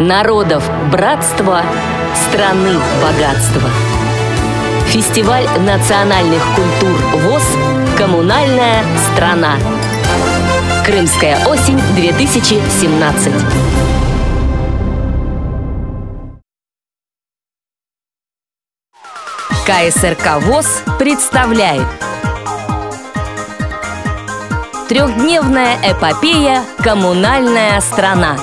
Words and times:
Народов 0.00 0.62
братства, 0.92 1.62
страны 2.28 2.78
богатства. 3.02 3.70
Фестиваль 4.88 5.46
национальных 5.60 6.42
культур 6.54 6.98
ВОЗ 7.22 7.42
«Коммунальная 7.96 8.84
страна». 9.06 9.54
Крымская 10.84 11.38
осень 11.46 11.80
2017. 11.94 13.32
КСРК 19.64 20.42
ВОЗ 20.42 20.82
представляет 20.98 21.86
Трехдневная 24.90 25.78
эпопея 25.82 26.62
«Коммунальная 26.84 27.80
страна» 27.80 28.36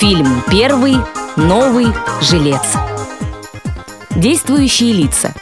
Фильм 0.00 0.42
первый, 0.50 0.96
новый, 1.36 1.88
жилец 2.22 2.62
Действующие 4.16 4.94
лица 4.94 5.34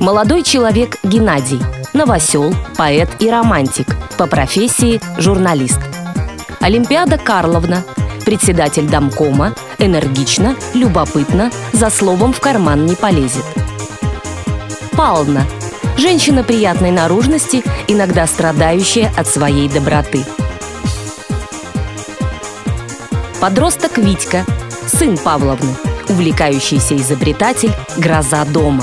Молодой 0.00 0.42
человек 0.42 0.96
Геннадий, 1.04 1.60
новосел, 1.92 2.52
поэт 2.76 3.08
и 3.20 3.30
романтик, 3.30 3.86
по 4.18 4.26
профессии 4.26 5.00
журналист 5.18 5.78
Олимпиада 6.58 7.16
Карловна, 7.16 7.84
председатель 8.24 8.88
домкома, 8.88 9.54
энергично, 9.78 10.56
любопытно, 10.74 11.52
за 11.72 11.88
словом 11.88 12.32
в 12.32 12.40
карман 12.40 12.86
не 12.86 12.96
полезет. 12.96 13.44
Пална. 14.96 15.46
Женщина 15.96 16.42
приятной 16.42 16.90
наружности, 16.90 17.62
иногда 17.86 18.26
страдающая 18.26 19.12
от 19.16 19.28
своей 19.28 19.68
доброты. 19.68 20.24
Подросток 23.46 23.98
Витька, 23.98 24.44
сын 24.88 25.16
Павловны, 25.16 25.72
увлекающийся 26.08 26.96
изобретатель, 26.96 27.70
гроза 27.96 28.44
дома. 28.44 28.82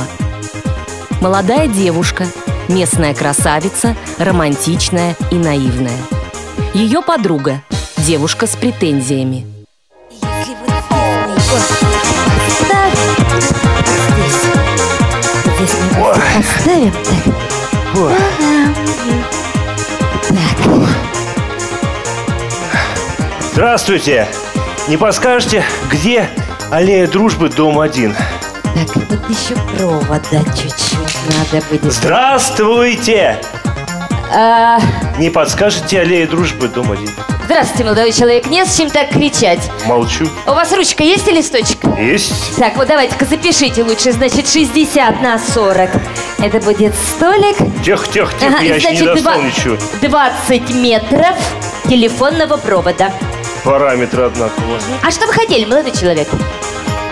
Молодая 1.20 1.68
девушка, 1.68 2.26
местная 2.70 3.14
красавица, 3.14 3.94
романтичная 4.18 5.18
и 5.32 5.36
наивная. 5.36 5.98
Ее 6.74 7.02
подруга, 7.02 7.62
девушка 7.98 8.48
с 8.48 8.56
претензиями– 8.56 9.46
Оставим 16.38 16.94
так. 17.04 17.34
Ой. 17.98 18.14
Так. 20.30 20.58
Здравствуйте! 23.52 24.43
Не 24.88 24.98
подскажете, 24.98 25.64
где 25.90 26.30
аллея 26.72 27.08
дружбы, 27.08 27.50
дом 27.50 27.80
один? 27.80 28.14
Так, 28.76 28.96
вот 28.96 29.30
еще 29.30 29.56
провода 29.78 30.44
чуть-чуть 30.56 31.18
надо 31.52 31.66
будет. 31.70 31.94
Здравствуйте! 31.94 33.40
А, 34.36 34.80
Не 35.20 35.30
подскажете 35.30 36.02
аллея 36.02 36.28
дружбы, 36.28 36.68
дом 36.68 36.92
один? 36.92 37.10
здравствуйте, 37.46 37.84
молодой 37.84 38.12
человек. 38.12 38.48
Не 38.48 38.66
с 38.66 38.76
чем 38.76 38.90
так 38.90 39.10
кричать. 39.10 39.60
Молчу. 39.86 40.28
У 40.48 40.52
вас 40.52 40.72
ручка 40.74 41.04
есть 41.04 41.28
и 41.28 41.32
листочек? 41.32 41.78
Есть? 42.00 42.56
Так, 42.58 42.76
вот 42.78 42.88
давайте-ка 42.88 43.26
запишите 43.26 43.84
лучше. 43.84 44.12
Значит, 44.12 44.50
60 44.50 45.22
на 45.22 45.38
40. 45.38 45.90
Это 46.40 46.60
будет 46.62 46.94
столик. 46.96 47.58
Тех, 47.86 48.08
тех, 48.08 48.34
тех, 48.40 48.50
Ага, 48.50 48.62
я 48.64 48.76
и, 48.76 48.80
еще 48.80 48.92
не 48.92 48.98
значит, 48.98 49.24
достал 49.24 49.42
ничего. 49.42 49.78
20 50.02 50.70
метров 50.76 51.38
телефонного 51.88 52.58
провода. 52.58 53.12
Параметры 53.64 54.26
одинаковые. 54.26 54.80
А 55.02 55.12
что 55.12 55.26
вы 55.26 55.34
хотели, 55.34 55.66
молодой 55.66 55.92
человек? 55.92 56.28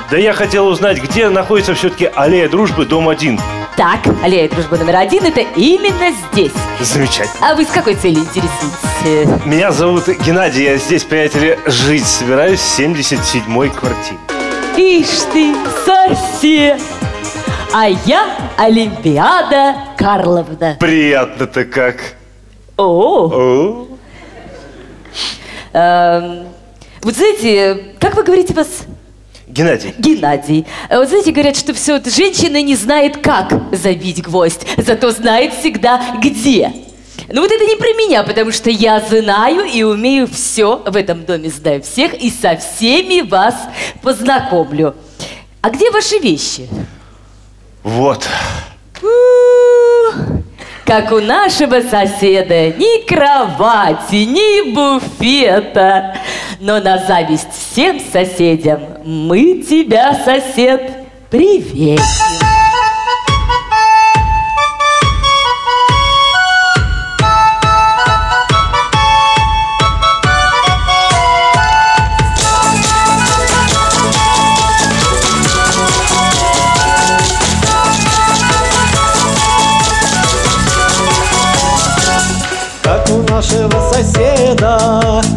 Да 0.10 0.18
я 0.18 0.34
хотел 0.34 0.68
узнать, 0.68 1.02
где 1.02 1.30
находится 1.30 1.74
все-таки 1.74 2.10
аллея 2.14 2.50
дружбы, 2.50 2.86
дом 2.86 3.08
один. 3.08 3.40
Так, 3.78 4.00
аллея 4.22 4.50
дружбы 4.50 4.78
номер 4.78 4.98
один 4.98 5.24
это 5.24 5.40
именно 5.56 6.12
здесь. 6.34 6.52
Замечательно. 6.82 7.32
А 7.42 7.56
вы 7.56 7.64
с 7.64 7.70
какой 7.70 7.96
целью 7.96 8.20
интересуетесь? 8.20 9.46
Меня 9.46 9.72
зовут 9.72 10.08
Геннадий, 10.08 10.66
я 10.66 10.78
здесь, 10.78 11.06
приятели, 11.06 11.58
жить 11.66 12.06
собираюсь 12.06 12.60
в 12.60 12.80
77-й 12.80 13.70
квартире. 13.70 14.20
Ишь 14.76 15.22
ты, 15.32 15.56
сосед! 15.86 16.82
А 17.74 17.88
я 18.06 18.36
Олимпиада 18.58 19.76
Карловна. 19.98 20.76
Приятно-то 20.78 21.64
как. 21.64 21.96
О, 22.76 23.30
О, 23.32 23.88
эм, 25.72 26.48
вот 27.02 27.16
знаете, 27.16 27.96
как 28.00 28.16
вы 28.16 28.24
говорите 28.24 28.54
вас? 28.54 28.68
Геннадий, 29.48 29.94
Геннадий. 29.98 30.66
А 30.90 31.00
Вот 31.00 31.10
знаете, 31.10 31.32
говорят, 31.32 31.58
что 31.58 31.74
все 31.74 31.98
это 31.98 32.10
женщина 32.10 32.62
не 32.62 32.76
знает, 32.76 33.18
как 33.18 33.54
забить 33.74 34.22
гвоздь, 34.22 34.66
зато 34.78 35.12
знает 35.12 35.54
всегда 35.54 36.02
где. 36.22 36.72
Ну 37.28 37.42
вот 37.42 37.52
это 37.52 37.66
не 37.66 37.76
про 37.76 37.94
меня, 37.94 38.24
потому 38.24 38.52
что 38.52 38.70
я 38.70 39.00
знаю 39.00 39.66
и 39.66 39.84
умею 39.84 40.28
все 40.28 40.78
в 40.86 40.96
этом 40.96 41.26
доме, 41.26 41.50
знаю 41.50 41.82
всех 41.82 42.14
и 42.14 42.30
со 42.30 42.58
всеми 42.58 43.22
вас 43.22 43.56
познакомлю. 44.02 44.96
А 45.62 45.70
где 45.70 45.92
ваши 45.92 46.18
вещи? 46.18 46.68
вот. 47.84 48.28
У, 49.02 50.41
Как 50.92 51.10
у 51.14 51.22
нашего 51.22 51.80
соседа, 51.80 52.68
ни 52.68 53.06
кровати, 53.06 54.26
ни 54.26 54.74
буфета. 54.74 56.18
Но 56.60 56.82
на 56.82 56.98
зависть 56.98 57.48
всем 57.54 57.98
соседям 57.98 58.82
мы 59.06 59.64
тебя, 59.66 60.14
сосед, 60.26 60.92
приветим. 61.30 62.51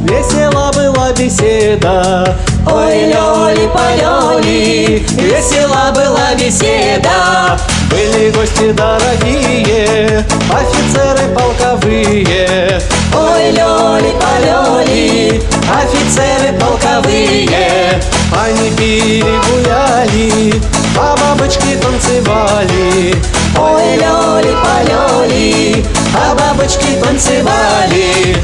Весела 0.04 0.70
была 0.72 1.12
беседа. 1.12 2.36
Ой, 2.66 3.06
лёли 3.12 3.68
полёли 3.74 5.04
Весела 5.16 5.92
была 5.94 6.34
беседа. 6.38 7.58
Были 7.90 8.30
гости 8.30 8.72
дорогие 8.72 10.24
Офицеры 10.50 11.34
полковые. 11.34 12.80
Ой, 13.14 13.50
лёли 13.52 14.12
полёли 14.20 15.42
Офицеры 15.68 16.52
полковые. 16.58 18.00
Они 18.32 18.70
пили, 18.76 19.22
гуляли 19.22 20.54
А 20.98 21.16
бабочки 21.16 21.76
танцевали. 21.80 23.14
Ой, 23.56 23.96
лёли 23.96 24.56
полёли 24.64 25.84
А 26.14 26.34
бабочки 26.34 26.98
танцевали 27.02 28.36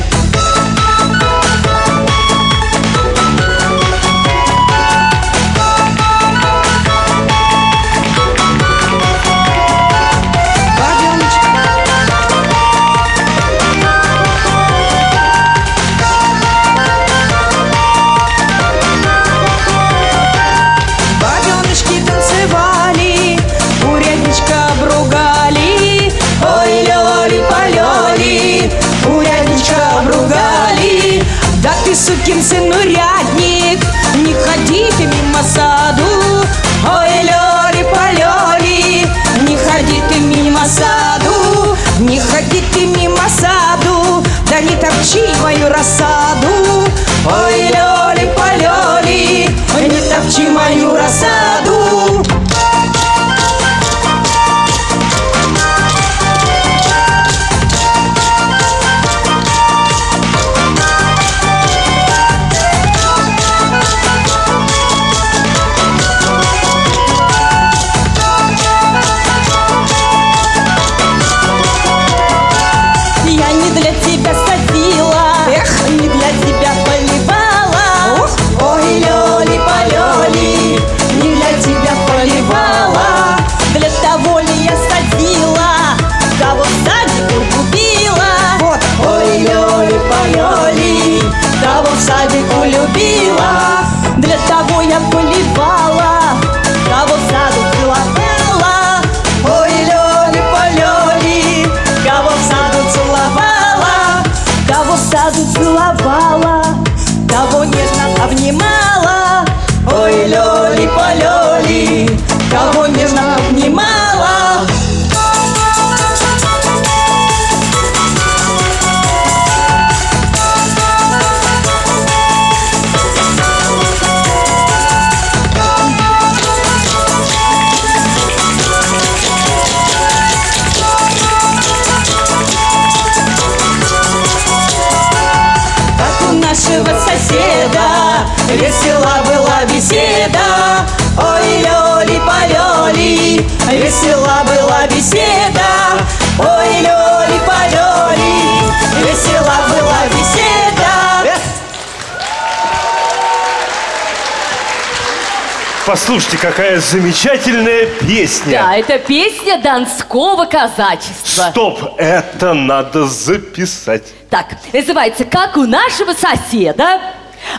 Послушайте, 156.11 156.39
какая 156.39 156.81
замечательная 156.81 157.87
песня. 157.87 158.63
Да, 158.63 158.77
это 158.77 158.99
песня 158.99 159.61
донского 159.63 160.45
казачества. 160.45 161.51
Стоп, 161.53 161.95
это 161.99 162.53
надо 162.53 163.07
записать. 163.07 164.13
Так, 164.29 164.57
называется 164.73 165.25
«Как 165.25 165.57
у 165.57 165.67
нашего 165.67 166.13
соседа». 166.13 167.01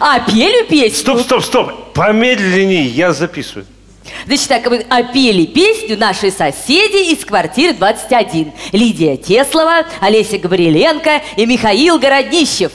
А 0.01 0.19
пели 0.19 0.65
песню... 0.67 0.97
Стоп, 0.97 1.21
стоп, 1.21 1.43
стоп. 1.45 1.93
Помедленнее, 1.93 2.87
я 2.87 3.13
записываю. 3.13 3.65
Значит, 4.25 4.49
так, 4.49 4.69
мы 4.69 4.85
опели 4.89 5.45
песню 5.45 5.97
наши 5.97 6.29
соседи 6.29 7.13
из 7.13 7.23
квартиры 7.23 7.73
21. 7.73 8.51
Лидия 8.73 9.15
Теслова, 9.15 9.85
Олеся 10.01 10.37
Гавриленко 10.37 11.21
и 11.37 11.45
Михаил 11.45 11.99
Городнищев. 11.99 12.73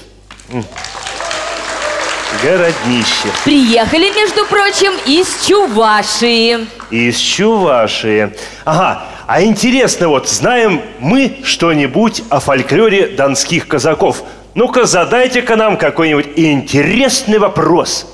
Городнище. 2.43 3.29
Приехали, 3.45 4.11
между 4.15 4.45
прочим, 4.47 4.93
из 5.07 5.47
Чувашии. 5.47 6.67
Из 6.91 7.17
Чувашии. 7.17 8.35
Ага, 8.65 9.05
а 9.27 9.43
интересно, 9.43 10.09
вот 10.09 10.29
знаем 10.29 10.83
мы 10.99 11.39
что-нибудь 11.45 12.25
о 12.29 12.41
фольклоре 12.41 13.09
донских 13.09 13.67
казаков? 13.67 14.23
Ну-ка, 14.55 14.85
задайте-ка 14.85 15.57
нам 15.57 15.77
какой-нибудь 15.77 16.29
интересный 16.37 17.39
вопрос. 17.39 18.07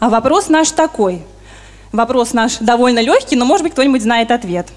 А 0.00 0.08
вопрос 0.08 0.48
наш 0.48 0.70
такой. 0.70 1.22
Вопрос 1.92 2.32
наш 2.32 2.58
довольно 2.58 3.00
легкий, 3.00 3.36
но, 3.36 3.44
может 3.44 3.64
быть, 3.64 3.72
кто-нибудь 3.72 4.02
знает 4.02 4.30
ответ. 4.30 4.68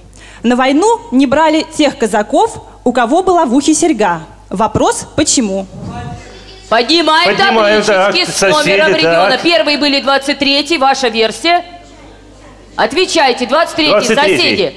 На 0.44 0.56
войну 0.56 1.00
не 1.12 1.28
брали 1.28 1.66
тех 1.78 1.98
казаков, 1.98 2.62
у 2.84 2.92
кого 2.92 3.24
была 3.24 3.46
в 3.46 3.54
ухе 3.54 3.74
серьга. 3.74 4.22
Вопрос 4.50 5.08
почему? 5.16 5.66
Поднимаем, 6.72 7.36
Поднимаем, 7.36 7.84
таблички 7.84 8.26
так, 8.26 8.34
с 8.34 8.42
номером 8.44 8.86
соседи, 8.86 8.98
региона. 9.00 9.32
так. 9.32 9.42
Первые 9.42 9.78
были 9.78 10.00
23 10.00 10.78
ваша 10.78 11.10
версия. 11.10 11.66
Отвечайте, 12.78 13.46
23 13.46 13.88
23-й. 13.90 14.16
соседи. 14.16 14.76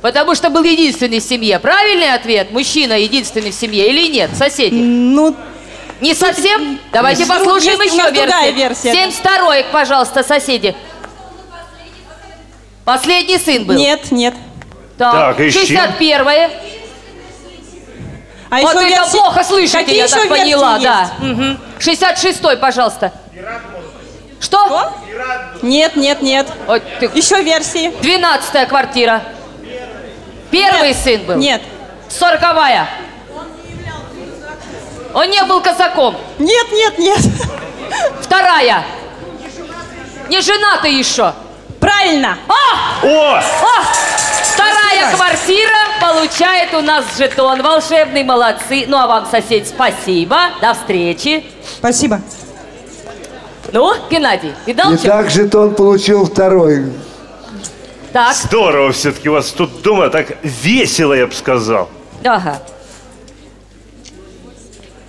Потому 0.00 0.34
что 0.34 0.48
был 0.48 0.62
единственный 0.62 1.20
в 1.20 1.24
семье. 1.24 1.58
Правильный 1.58 2.14
ответ? 2.14 2.50
Мужчина 2.50 2.94
единственный 2.98 3.50
в 3.50 3.54
семье 3.54 3.86
или 3.90 4.10
нет? 4.10 4.30
Соседи. 4.34 4.76
Ну, 4.76 5.36
Не 6.00 6.14
совсем? 6.14 6.78
Давайте 6.90 7.24
Есть 7.24 7.30
послушаем 7.30 7.78
еще 7.82 8.10
версию. 8.10 8.54
версия. 8.54 8.92
72 8.94 9.62
пожалуйста, 9.72 10.22
соседи. 10.22 10.74
Последний 12.86 13.36
сын 13.36 13.66
был. 13.66 13.74
нет, 13.74 14.10
нет. 14.10 14.32
Так, 14.96 15.12
Так, 15.36 15.40
ищем. 15.40 15.60
61 15.66 16.50
А 18.50 18.60
вот 18.60 18.70
еще 18.74 18.78
вы 18.84 18.88
версии- 18.88 19.10
плохо 19.18 19.44
слышите, 19.44 19.78
Какие 19.78 19.96
я 19.98 20.08
так 20.08 20.28
поняла, 20.28 20.72
есть? 20.74 20.84
да. 20.84 21.10
Мгм. 21.18 21.60
66-й, 21.78 22.56
пожалуйста. 22.56 23.12
Что? 24.40 24.66
Что? 24.66 24.92
Нет, 25.62 25.96
нет, 25.96 26.22
нет. 26.22 26.46
Вот 26.66 26.82
ты- 27.00 27.10
Еще 27.14 27.42
версии? 27.42 27.88
12-я 28.00 28.66
квартира. 28.66 29.22
Первый 30.50 30.94
сын 30.94 31.22
был. 31.24 31.36
Нет. 31.36 31.60
Сороковая. 32.08 32.88
Он 35.14 35.28
не 35.30 35.42
был 35.44 35.60
казаком. 35.60 36.16
Нет, 36.38 36.66
нет, 36.72 36.98
нет. 36.98 37.18
Вторая. 38.22 38.84
Не 40.28 40.40
женатый 40.40 40.92
еще. 40.94 41.34
Правильно. 41.80 42.36
А! 42.48 43.06
О! 43.06 43.36
О! 43.36 43.84
Вторая 44.54 45.14
квартира 45.14 45.78
получает 46.00 46.74
у 46.74 46.80
нас 46.80 47.04
жетон 47.16 47.62
волшебный, 47.62 48.24
молодцы. 48.24 48.84
Ну 48.88 48.96
а 48.96 49.06
вам, 49.06 49.26
сосед, 49.26 49.68
спасибо. 49.68 50.36
До 50.60 50.74
встречи. 50.74 51.44
Спасибо. 51.78 52.20
Ну, 53.72 53.94
Геннадий, 54.10 54.54
видал, 54.66 54.90
чем? 54.92 54.98
Итак, 55.04 55.30
жетон 55.30 55.74
получил 55.74 56.24
второй. 56.24 56.90
Так, 58.12 58.34
Здорово 58.34 58.92
все-таки 58.92 59.28
у 59.28 59.34
вас 59.34 59.50
тут 59.50 59.82
дома 59.82 60.08
так 60.08 60.38
весело, 60.42 61.12
я 61.12 61.26
бы 61.26 61.34
сказал. 61.34 61.90
ага. 62.24 62.58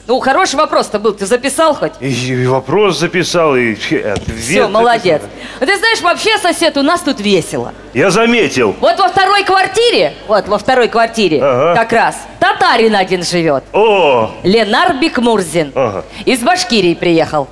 Ну, 0.10 0.20
хороший 0.22 0.56
вопрос-то 0.56 0.98
был, 0.98 1.14
ты 1.14 1.28
записал 1.28 1.76
хоть? 1.76 1.92
И, 2.00 2.10
и 2.10 2.48
вопрос 2.48 2.98
записал, 2.98 3.56
и 3.56 3.74
ответ 3.76 4.40
Все, 4.42 4.68
молодец. 4.68 5.22
записал. 5.22 5.40
Ну, 5.60 5.68
Ты 5.68 5.78
знаешь, 5.78 6.02
вообще, 6.02 6.36
сосед, 6.40 6.78
у 6.78 6.82
нас 6.82 7.02
тут 7.02 7.20
весело. 7.20 7.76
Я 7.94 8.10
заметил. 8.10 8.76
Вот 8.80 8.98
во 8.98 9.10
второй 9.10 9.44
квартире, 9.44 10.16
вот 10.28 10.48
во 10.48 10.58
второй 10.58 10.88
квартире 10.88 11.40
Ага. 11.44 11.76
как 11.76 11.92
раз 11.94 12.18
татарин 12.40 12.96
один 12.96 13.24
живет. 13.24 13.64
О, 13.72 14.32
Ленар 14.42 14.96
Бекмурзин. 14.96 15.74
Ага. 15.76 16.04
Из 16.26 16.40
Башкирии 16.40 16.96
приехал. 16.96 17.48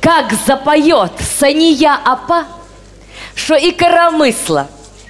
Как 0.00 0.32
запоет 0.46 1.10
Сания 1.40 1.98
Апа, 2.04 2.44
что 3.34 3.56
и 3.56 3.72
коромысла, 3.72 4.68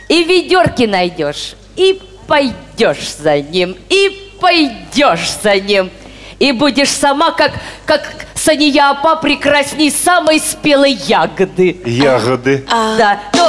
и 0.09 0.25
ведерки 0.25 0.85
найдешь, 0.85 1.57
и 1.77 2.01
пойдешь 2.27 3.17
за 3.19 3.39
ним, 3.39 3.77
и 3.91 4.31
пойдешь 4.41 5.31
за 5.43 5.57
ним. 5.61 5.91
И 6.39 6.53
будешь 6.53 6.91
сама, 6.91 7.33
как, 7.33 7.53
как 7.85 8.09
Сания 8.35 8.91
Апа, 8.91 9.17
прекрасней 9.17 9.91
самой 9.91 10.39
спелой 10.41 10.93
ягоды. 10.93 11.81
ягоды. 11.85 12.65
Да, 12.69 13.21
ну, 13.35 13.45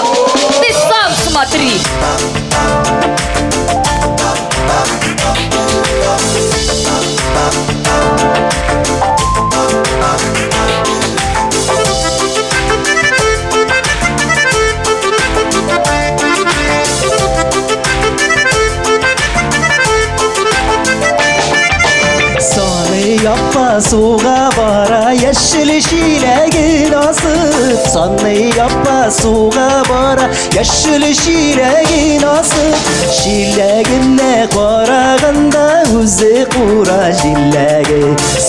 ты 0.62 0.74
сам 0.74 1.12
смотри. 1.14 1.72
ಯಪ್ಪ 23.26 23.56
ಬರ 24.58 24.92
ಎಶಲಿ 25.30 25.80
ಶೀಲೆಗೆ 25.88 26.66
ನಾಸು 26.94 27.32
ಸೊನ್ನೆಯಪ್ಪ 27.94 28.88
ಬರ 29.90 30.20
ಎಶಲಿ 30.62 31.12
ಶೀಲೆಗೆ 31.22 32.02
ನಾಸು 32.24 32.66
ಶೀಲೆಗಿನ್ನೆ 33.18 34.32
ಕೊರಗಂದ 34.56 35.58
ಉಸೆ 36.00 36.34
ಪೂರ 36.54 36.90
ಶಿಲ್ಲೆಗೆ 37.22 38.02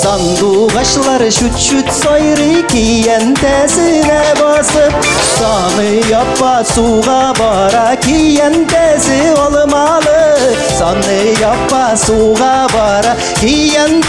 ಸಂದು 0.03 0.53
başları 0.75 1.31
şut 1.39 1.57
şut 1.67 1.89
soyrı 2.03 2.67
kiyen 2.67 3.35
tesine 3.35 4.23
basıp 4.41 4.95
Samı 5.39 5.83
yapma 6.11 6.65
suğa 6.65 7.33
bara 7.39 8.01
kiyen 8.01 8.67
tesi 8.67 9.41
olmalı. 9.41 10.39
Sanı 10.79 11.41
yapma 11.43 11.97
suğa 11.97 12.67
bara 12.75 13.17
kiyen 13.41 14.01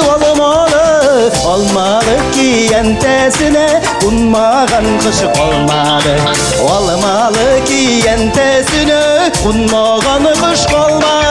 olmalı 0.00 1.32
Olmalı 1.46 2.16
ki 2.34 2.70
entesine 2.74 3.82
Kunmagan 4.00 4.84
kışı 4.98 5.28
olmadı 5.42 6.16
Olmalı 6.62 7.64
ki 7.64 8.08
entesine 8.08 9.32
Kunmagan 9.42 10.24
kış 10.24 10.74
olmadı 10.74 11.22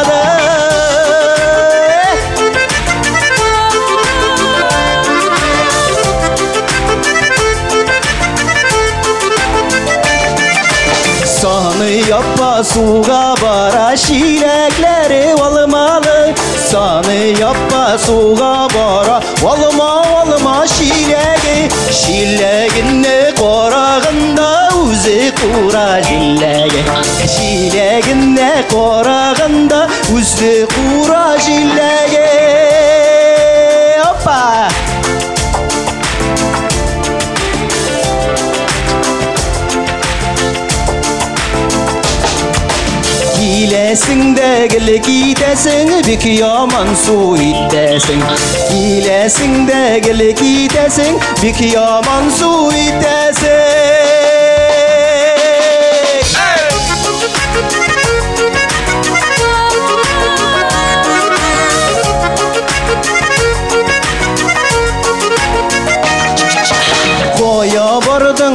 Sanı 11.41 11.89
yapma 12.09 12.63
suğa 12.63 13.35
bara 13.41 13.97
Şilekleri 13.97 15.35
olmalı 15.35 16.33
ihsanı 16.71 17.13
яппа 17.13 17.97
suğa 17.97 18.67
бара 18.75 19.19
Valma 19.41 20.03
valma 20.11 20.67
şilegi 20.67 21.69
Şilegini 21.99 23.19
қорағында 23.41 24.51
uzi 24.83 25.31
құра 25.39 25.89
jillegi 26.07 26.81
Şilegini 27.35 28.51
қорағында 28.73 29.79
uzi 30.15 30.55
құра 30.75 31.25
jillegi 31.45 32.30
Gilesin 43.91 44.36
de 44.36 44.67
gel 44.67 44.98
gidesin 44.98 46.03
bir 46.07 46.31
yaman 46.31 46.88
su 47.05 47.38
idesin 47.38 48.21
Gilesin 48.71 49.67
de 49.67 50.00
gel 50.00 50.31
gidesin 50.31 51.19
bir 51.43 51.71
yaman 51.74 52.29
su 52.29 52.71
idesin 52.71 53.70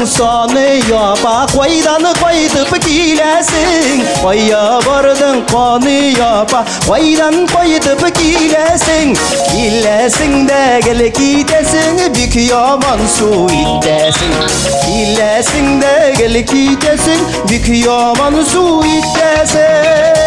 soni 0.07 0.67
yopa 0.91 1.35
qo'ydani 1.53 2.13
qo'ydi 2.23 2.63
bikilasing 2.73 4.03
qo'yya 4.23 4.61
bording 4.87 5.41
qoni 5.53 5.97
yopa 6.19 6.61
qo'ydan 6.89 7.37
qo'ydi 7.55 7.93
bikilasing 8.03 9.17
illasingda 9.65 10.63
gil 10.87 11.03
ketasin 11.19 11.99
buk 12.19 12.37
yomon 12.51 13.03
suv 13.17 13.51
ittasin 13.63 14.35
illasingda 15.01 15.95
gil 16.21 16.39
ketasin 16.53 17.27
buk 17.51 17.69
yomon 17.87 18.41
suv 18.53 18.85
ittasin 18.99 20.26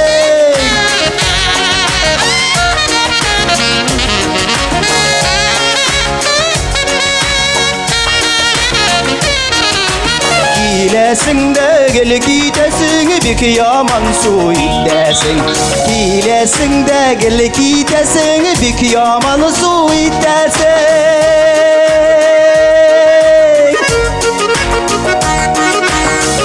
Gilesin 10.79 11.55
de 11.55 11.87
gel 11.93 12.17
gidesin 12.17 13.09
bir 13.23 13.47
yaman 13.47 14.03
su 14.23 14.51
idesin 14.51 15.41
Gilesin 15.87 16.87
de 16.87 17.17
gel 17.21 17.45
gidesin 17.45 18.45
bir 18.61 18.89
yaman 18.89 19.49
su 19.49 19.93
idesin 19.93 20.69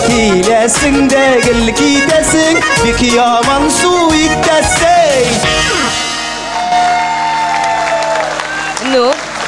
Gilesin 0.08 1.10
de 1.10 1.40
gel 1.46 1.66
gidesin 1.66 2.58
bir 2.84 3.12
yaman 3.12 3.68
su 3.68 4.14
idesin 4.14 4.93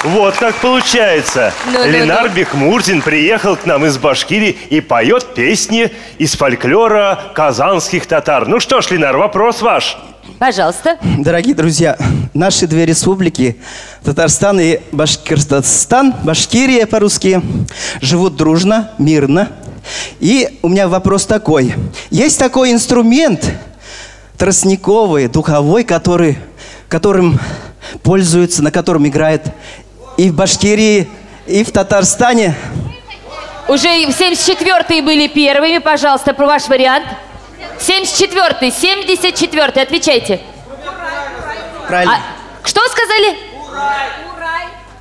Вот 0.07 0.37
как 0.37 0.55
получается. 0.57 1.53
Ну, 1.67 1.81
ну, 1.81 1.85
Ленар 1.85 2.29
ну. 2.29 2.35
Бекмурзин 2.37 3.03
приехал 3.03 3.57
к 3.57 3.67
нам 3.67 3.85
из 3.87 3.99
Башкирии 3.99 4.57
и 4.71 4.81
поет 4.81 5.35
песни 5.35 5.91
из 6.19 6.35
фольклора 6.35 7.19
казанских 7.35 8.07
татар. 8.07 8.47
Ну 8.47 8.61
что 8.61 8.81
ж, 8.81 8.93
Ленар, 8.93 9.17
вопрос 9.17 9.63
ваш. 9.63 9.99
пожалуйста. 10.39 10.99
Дорогие 11.19 11.57
друзья, 11.57 11.97
наши 12.35 12.69
две 12.69 12.87
республики, 12.87 13.57
Татарстан 14.05 14.61
и 14.61 14.79
Башкирстан, 14.93 16.15
Башкирия 16.23 16.87
по-русски, 16.87 17.43
живут 18.01 18.37
дружно, 18.37 18.93
мирно. 18.99 19.49
И 20.21 20.61
у 20.63 20.69
меня 20.69 20.87
вопрос 20.87 21.27
такой. 21.27 21.75
Есть 22.11 22.39
такой 22.39 22.71
инструмент 22.71 23.45
тростниковый, 24.39 25.27
духовой, 25.27 25.83
который, 25.83 26.39
которым 26.89 27.41
пользуются, 28.03 28.63
на 28.63 28.71
котором 28.71 29.07
играет 29.07 29.43
и 30.17 30.31
в 30.31 30.35
Башкирии, 30.35 31.09
и 31.47 31.65
в 31.65 31.71
Татарстане. 31.71 32.55
Уже 33.69 33.89
и 33.89 34.07
74-е 34.07 35.03
были 35.03 35.27
первыми, 35.27 35.79
пожалуйста, 35.79 36.33
про 36.35 36.47
ваш 36.47 36.69
вариант. 36.69 37.07
74-й, 37.79 38.69
74-й, 38.69 39.83
отвечайте. 39.83 40.41
Правильно. 41.89 42.15
А, 42.15 42.67
что 42.67 42.81
сказали? 42.89 43.37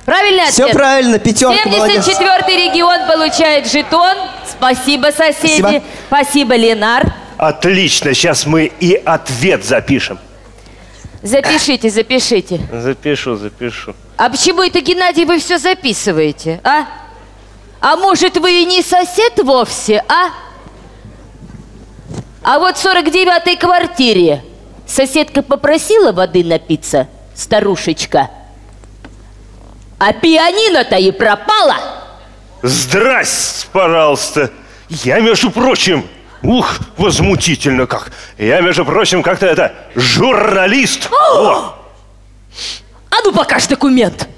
Правильный 0.04 0.42
ответ. 0.44 0.54
Все 0.54 0.68
правильно, 0.68 1.18
пятерка, 1.18 1.68
молодец. 1.68 2.06
74-й 2.06 2.68
регион 2.68 3.06
получает 3.08 3.70
жетон. 3.70 4.16
Спасибо, 4.48 5.06
соседи. 5.06 5.60
Спасибо. 5.60 5.82
Спасибо, 6.06 6.56
Ленар. 6.56 7.12
Отлично, 7.38 8.14
сейчас 8.14 8.46
мы 8.46 8.72
и 8.80 8.94
ответ 8.94 9.64
запишем. 9.64 10.18
Запишите, 11.22 11.90
запишите. 11.90 12.60
Запишу, 12.72 13.36
запишу. 13.36 13.94
А 14.16 14.30
почему 14.30 14.62
это, 14.62 14.80
Геннадий, 14.80 15.24
вы 15.24 15.38
все 15.38 15.58
записываете, 15.58 16.60
а? 16.64 16.86
А 17.80 17.96
может, 17.96 18.38
вы 18.38 18.62
и 18.62 18.64
не 18.64 18.82
сосед 18.82 19.38
вовсе, 19.42 20.02
а? 20.08 20.30
А 22.42 22.58
вот 22.58 22.78
в 22.78 22.84
49-й 22.84 23.56
квартире 23.56 24.42
соседка 24.86 25.42
попросила 25.42 26.12
воды 26.12 26.44
напиться, 26.44 27.08
старушечка. 27.34 28.30
А 29.98 30.12
пианино-то 30.12 30.96
и 30.96 31.10
пропало. 31.10 31.76
Здрасте, 32.62 33.66
пожалуйста. 33.72 34.50
Я, 34.88 35.20
между 35.20 35.50
прочим, 35.50 36.06
ух, 36.42 36.76
возмутительно 36.96 37.86
как. 37.86 38.12
Я, 38.38 38.60
между 38.60 38.84
прочим, 38.84 39.22
как-то 39.22 39.46
это, 39.46 39.74
журналист. 39.94 41.10
О, 41.12 41.74
А 43.10 43.16
ну 43.24 43.32
покажи 43.32 43.68
документ. 43.68 44.28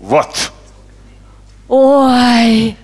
вот. 0.00 0.52
Ой, 1.68 2.76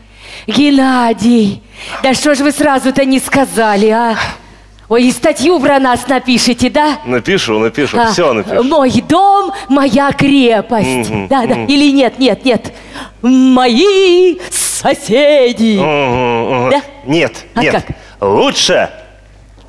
Геннадий, 0.46 1.62
да 2.02 2.14
что 2.14 2.34
ж 2.34 2.38
вы 2.40 2.50
сразу-то 2.50 3.04
не 3.04 3.18
сказали, 3.20 3.88
а? 3.88 4.16
Ой, 4.88 5.04
и 5.06 5.12
статью 5.12 5.60
про 5.60 5.78
нас 5.78 6.08
напишите, 6.08 6.70
да? 6.70 6.98
Напишу, 7.04 7.58
напишу, 7.60 7.96
А, 8.00 8.10
все 8.10 8.32
напишу. 8.32 8.62
Мой 8.64 8.90
дом, 9.02 9.52
моя 9.68 10.10
крепость. 10.12 11.10
Мгм, 11.10 11.28
да, 11.28 11.42
да. 11.46 11.54
мгм. 11.54 11.66
Или 11.66 11.92
нет, 11.92 12.18
нет, 12.18 12.44
нет. 12.44 12.72
Мои 13.22 14.38
соседи. 14.50 15.78
Мгм, 15.78 16.56
мгм. 16.62 16.70
Да? 16.70 16.82
Нет, 17.04 17.44
А 17.54 17.62
нет. 17.62 17.72
как? 17.74 17.96
Лучше 18.20 18.90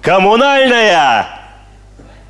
коммунальная 0.01 1.27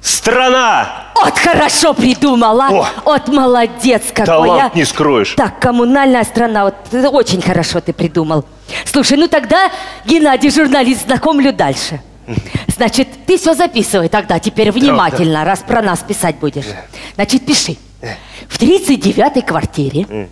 страна. 0.01 1.00
Вот 1.24 1.38
хорошо 1.38 1.94
придумала. 1.94 2.68
О! 2.70 2.88
Вот 3.06 3.28
молодец 3.28 4.04
какой. 4.13 4.25
Талант 4.25 4.72
а. 4.74 4.78
не 4.78 4.86
скроешь. 4.86 5.34
Так, 5.36 5.60
коммунальная 5.60 6.24
страна. 6.24 6.66
Вот 6.66 7.13
очень 7.13 7.42
хорошо 7.42 7.80
ты 7.80 7.94
придумал. 7.94 8.46
Слушай, 8.86 9.18
ну 9.18 9.28
тогда, 9.28 9.70
Геннадий, 10.06 10.50
журналист, 10.50 11.06
знакомлю 11.06 11.54
дальше. 11.54 12.01
Значит, 12.68 13.08
ты 13.25 13.38
все 13.38 13.54
записывай 13.54 14.10
тогда, 14.10 14.40
теперь 14.40 14.72
внимательно, 14.72 15.44
раз 15.44 15.60
про 15.60 15.82
нас 15.82 16.00
писать 16.00 16.38
будешь. 16.38 16.66
Значит, 17.16 17.46
пиши. 17.46 17.78
В 18.48 18.60
39-й 18.60 19.42
квартире 19.42 20.28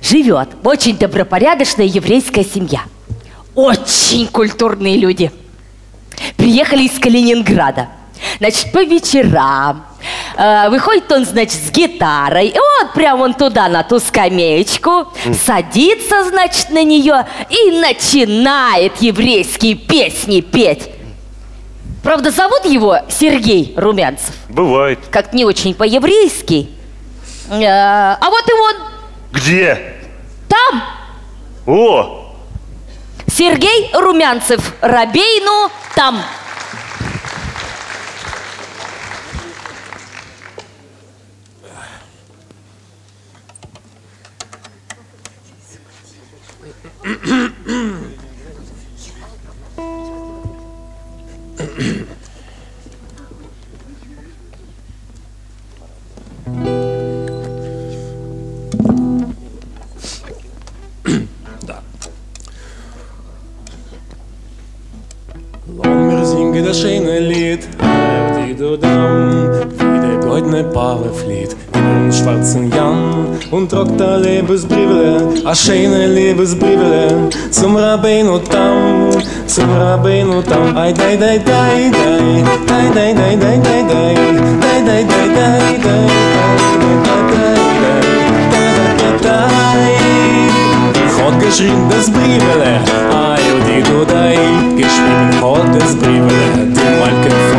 живет 0.00 0.50
очень 0.64 0.96
добропорядочная 0.96 1.86
еврейская 1.86 2.44
семья. 2.44 2.82
Очень 3.54 4.28
культурные 4.28 4.96
люди. 4.96 5.30
Приехали 6.36 6.84
из 6.84 6.98
Калининграда. 6.98 7.88
Значит, 8.38 8.72
по 8.72 8.82
вечерам 8.82 9.86
э, 10.36 10.68
выходит 10.70 11.10
он, 11.12 11.24
значит, 11.24 11.60
с 11.60 11.70
гитарой. 11.70 12.48
И 12.48 12.58
вот 12.58 12.92
прям 12.92 13.20
он 13.20 13.34
туда, 13.34 13.68
на 13.68 13.82
ту 13.82 14.00
скамеечку, 14.00 15.08
садится, 15.44 16.24
значит, 16.24 16.70
на 16.70 16.82
нее 16.82 17.26
и 17.48 17.70
начинает 17.78 19.00
еврейские 19.00 19.74
песни 19.74 20.40
петь. 20.40 20.90
Правда, 22.02 22.30
зовут 22.30 22.64
его 22.64 22.98
Сергей 23.08 23.74
Румянцев. 23.76 24.34
Бывает. 24.48 24.98
Как 25.10 25.32
не 25.32 25.44
очень 25.44 25.74
по-еврейски. 25.74 26.68
Э, 27.50 27.64
а 27.64 28.28
вот 28.28 28.48
и 28.48 28.52
он 28.52 28.74
Где? 29.32 29.94
там. 30.48 30.82
О, 31.66 32.34
Сергей 33.26 33.90
Румянцев. 33.94 34.74
Рабейну 34.80 35.70
там. 35.94 36.20
da. 61.66 61.82
Lass 65.76 66.30
singe 66.30 66.62
das 66.62 66.80
schöne 66.80 67.18
Lied 67.18 67.68
wie 68.58 68.78
dann, 68.78 69.50
wie 69.78 70.00
der 70.06 70.28
goldene 70.28 70.64
Paare 70.64 71.10
flieht 71.12 71.56
in 71.74 72.10
den 72.10 72.12
schwarzen 72.12 72.70
Jan 72.70 73.38
und 73.50 73.70
trockt 73.70 73.98
der 73.98 74.18
Liebesbrivele, 74.18 75.28
a 75.44 75.54
schöne 75.54 76.06
Liebesbrivele, 76.08 77.30
zum 77.50 77.76
Rabbeinu 77.76 78.38
tam, 78.38 79.10
zum 79.46 79.70
Rabbeinu 79.70 80.42
tam, 80.42 80.76
ei 80.76 80.92
dei 80.92 81.16
dei 81.16 81.38
dei 81.38 81.90
dei, 81.90 82.44
dei 82.66 82.90
dei 82.94 83.14
dei 83.14 83.36
dei 83.36 83.58
dei 83.58 83.82
dei, 83.88 84.14
dei 84.60 84.82
dei 84.84 85.04
dei 85.04 85.28
dei 85.34 85.78
dei, 85.84 86.22
Hot 91.22 91.38
geschrien 91.38 91.88
des 91.88 92.10
Brivele, 92.10 92.80
a 93.12 93.36
Judi 93.46 93.80
du 93.82 94.04
dei, 94.04 94.36
geschrieben 94.76 95.40
hot 95.40 95.72
des 95.72 95.94
Brivele, 95.94 96.66
die 96.74 96.98
Malke 96.98 97.51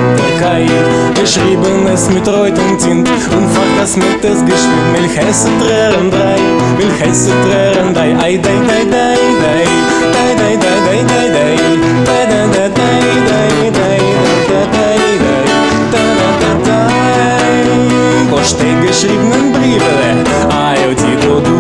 Chayit 0.44 1.16
Geschrieben 1.16 1.88
es 1.88 2.10
mit 2.10 2.28
Reut 2.28 2.58
und 2.60 2.82
Zint 2.82 3.08
Und 3.08 3.48
Fachas 3.56 3.96
mit 3.96 4.24
es 4.26 4.44
geschwind 4.44 4.92
Milch 4.92 5.18
esse 5.18 5.48
Tränen 5.58 6.12
drei 6.12 6.36
Milch 6.78 7.02
esse 7.02 7.32
Tränen 7.44 7.94
drei 7.94 8.12
Ei, 8.22 8.38
dei, 8.38 8.60
dei, 8.68 8.84
dei, 8.84 9.16
dei 9.42 9.66
Dei, 10.14 10.36
dei, 10.36 10.58
dei, 10.58 10.82
dei, 10.86 11.04
dei, 11.08 11.28
dei 11.32 11.56
Dei, 12.04 12.26
dei, 12.28 12.50
dei, 12.52 12.70
dei, 12.70 13.72
dei 13.72 14.00
Poste 18.30 18.66
geschriebenen 18.86 19.54
Briefe, 19.54 19.96
Ayo, 20.52 20.94
Tito, 20.94 21.40
du, 21.40 21.56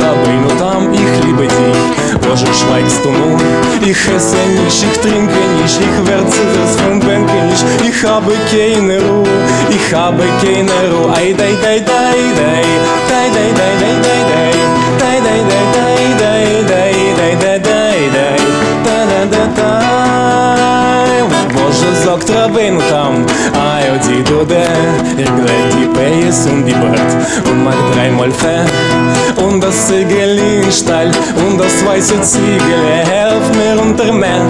Rabbi, 0.00 0.54
tam, 0.58 0.92
ich 0.94 1.24
liebe 1.26 1.42
dich, 1.42 2.22
Wo 2.22 2.34
schon 2.34 2.54
schweigst 2.54 3.04
du 3.04 3.10
nun? 3.10 3.73
Ich 3.86 4.08
esse 4.08 4.36
nicht, 4.36 4.82
ich 4.82 4.98
trinke 4.98 5.34
nicht, 5.60 5.78
ich 5.78 6.08
Mercedes 6.08 6.80
von 6.80 6.98
Bänke 7.00 7.34
nicht 7.50 7.64
Ich 7.86 8.02
habe 8.02 8.32
keine 8.50 8.98
Ruhe, 8.98 9.28
ich 9.68 9.94
habe 9.94 10.24
keine 10.40 10.72
Ruhe 10.90 11.14
Ei, 11.14 11.34
dei, 11.34 11.52
dei, 11.62 11.80
dei, 11.80 12.22
dei, 12.34 12.64
dei, 13.10 13.28
dei, 13.34 13.50
dei, 13.58 13.72
dei, 13.80 13.96
dei, 14.00 14.20
dei 14.30 14.54
Dei, 14.98 15.20
dei, 15.20 15.40
dei, 15.50 15.66
dei, 15.74 16.04
dei, 16.18 16.64
dei, 16.66 16.94
dei, 17.14 17.36
dei, 17.36 17.58
dei, 17.58 18.10
dei 18.10 18.36
Da, 18.84 18.98
da, 19.04 19.24
da, 19.26 19.46
da 19.54 19.94
Może 21.54 21.94
z 22.02 22.06
oktrabinu 22.06 22.80
tam 22.80 23.26
der, 24.42 24.62
ich 25.16 25.24
gleich 25.24 25.70
die 25.78 25.86
Peis 25.94 26.46
und 26.46 26.64
die 26.64 26.72
Bart 26.72 27.00
und 27.48 27.64
mach 27.64 27.92
dreimal 27.92 28.30
Fett 28.32 28.72
und 29.42 29.62
das 29.62 29.86
Ziegel 29.86 30.38
in 30.38 30.72
Stall 30.72 31.10
und 31.36 31.58
das 31.58 31.84
weiße 31.86 32.20
Ziegel, 32.22 32.82
helf 33.04 33.44
mir 33.56 33.80
unter 33.80 34.12
mir, 34.12 34.42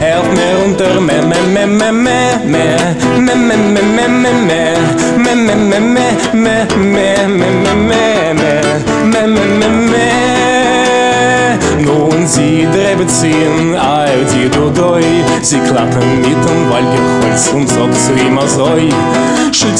helf 0.00 0.26
mir 0.34 0.64
unter 0.66 1.00
mir, 1.00 1.22
me 1.22 1.36
me 1.54 1.66
me 1.66 1.92
me 1.92 2.32
me, 2.44 2.74
me 3.16 3.34
me 3.34 3.34
me 3.34 3.56
me 3.56 3.82
me 3.82 4.32
me, 4.32 4.64
me 5.16 5.34
me 5.34 5.54
me 5.54 5.78
me 5.78 5.80
me 5.80 6.14
me 6.34 6.54
me 6.54 6.98
me 7.04 7.24
me 7.24 7.70
me 9.04 9.26
me 9.26 9.44
me 9.46 9.68
me 9.68 9.94
Nun 9.94 10.33
sie 12.26 12.66
drebe 12.72 13.06
ziehen, 13.06 13.76
ai 13.76 14.24
die 14.32 14.48
du 14.48 14.70
doi, 14.70 15.02
sie 15.42 15.58
klappen 15.58 16.20
mit 16.20 16.40
dem 16.46 16.70
Walgerholz 16.70 17.48
und 17.54 17.68
sagt 17.68 17.94
zu 17.94 18.12
ihm 18.14 18.38
azoi. 18.38 18.88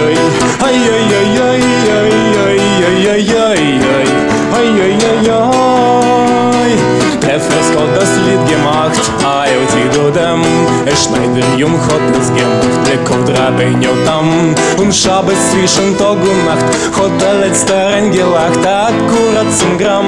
Rabbeinu 13.55 13.95
там 14.05 14.55
Un 14.79 14.93
Шабы 14.93 15.33
свишен 15.37 15.95
тогунах 15.95 16.59
Хотелец 16.93 17.61
старенгелах 17.61 18.53
Та 18.63 18.89
аккурат 18.89 19.53
zum 19.53 19.79
Gramm 19.79 20.07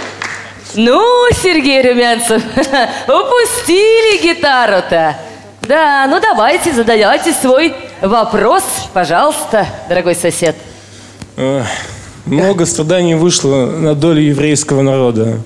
Ну, 0.76 1.28
Сергей 1.42 1.82
Румянцев, 1.82 2.42
упустили 3.06 4.22
гитару-то. 4.22 5.16
Да, 5.62 6.06
ну 6.08 6.20
давайте, 6.20 6.72
задавайте 6.72 7.32
свой 7.32 7.74
вопрос, 8.02 8.64
пожалуйста, 8.92 9.66
дорогой 9.88 10.14
сосед. 10.14 10.56
Много 12.26 12.66
страданий 12.66 13.14
вышло 13.14 13.66
на 13.66 13.94
долю 13.94 14.20
еврейского 14.20 14.82
народа. 14.82 15.38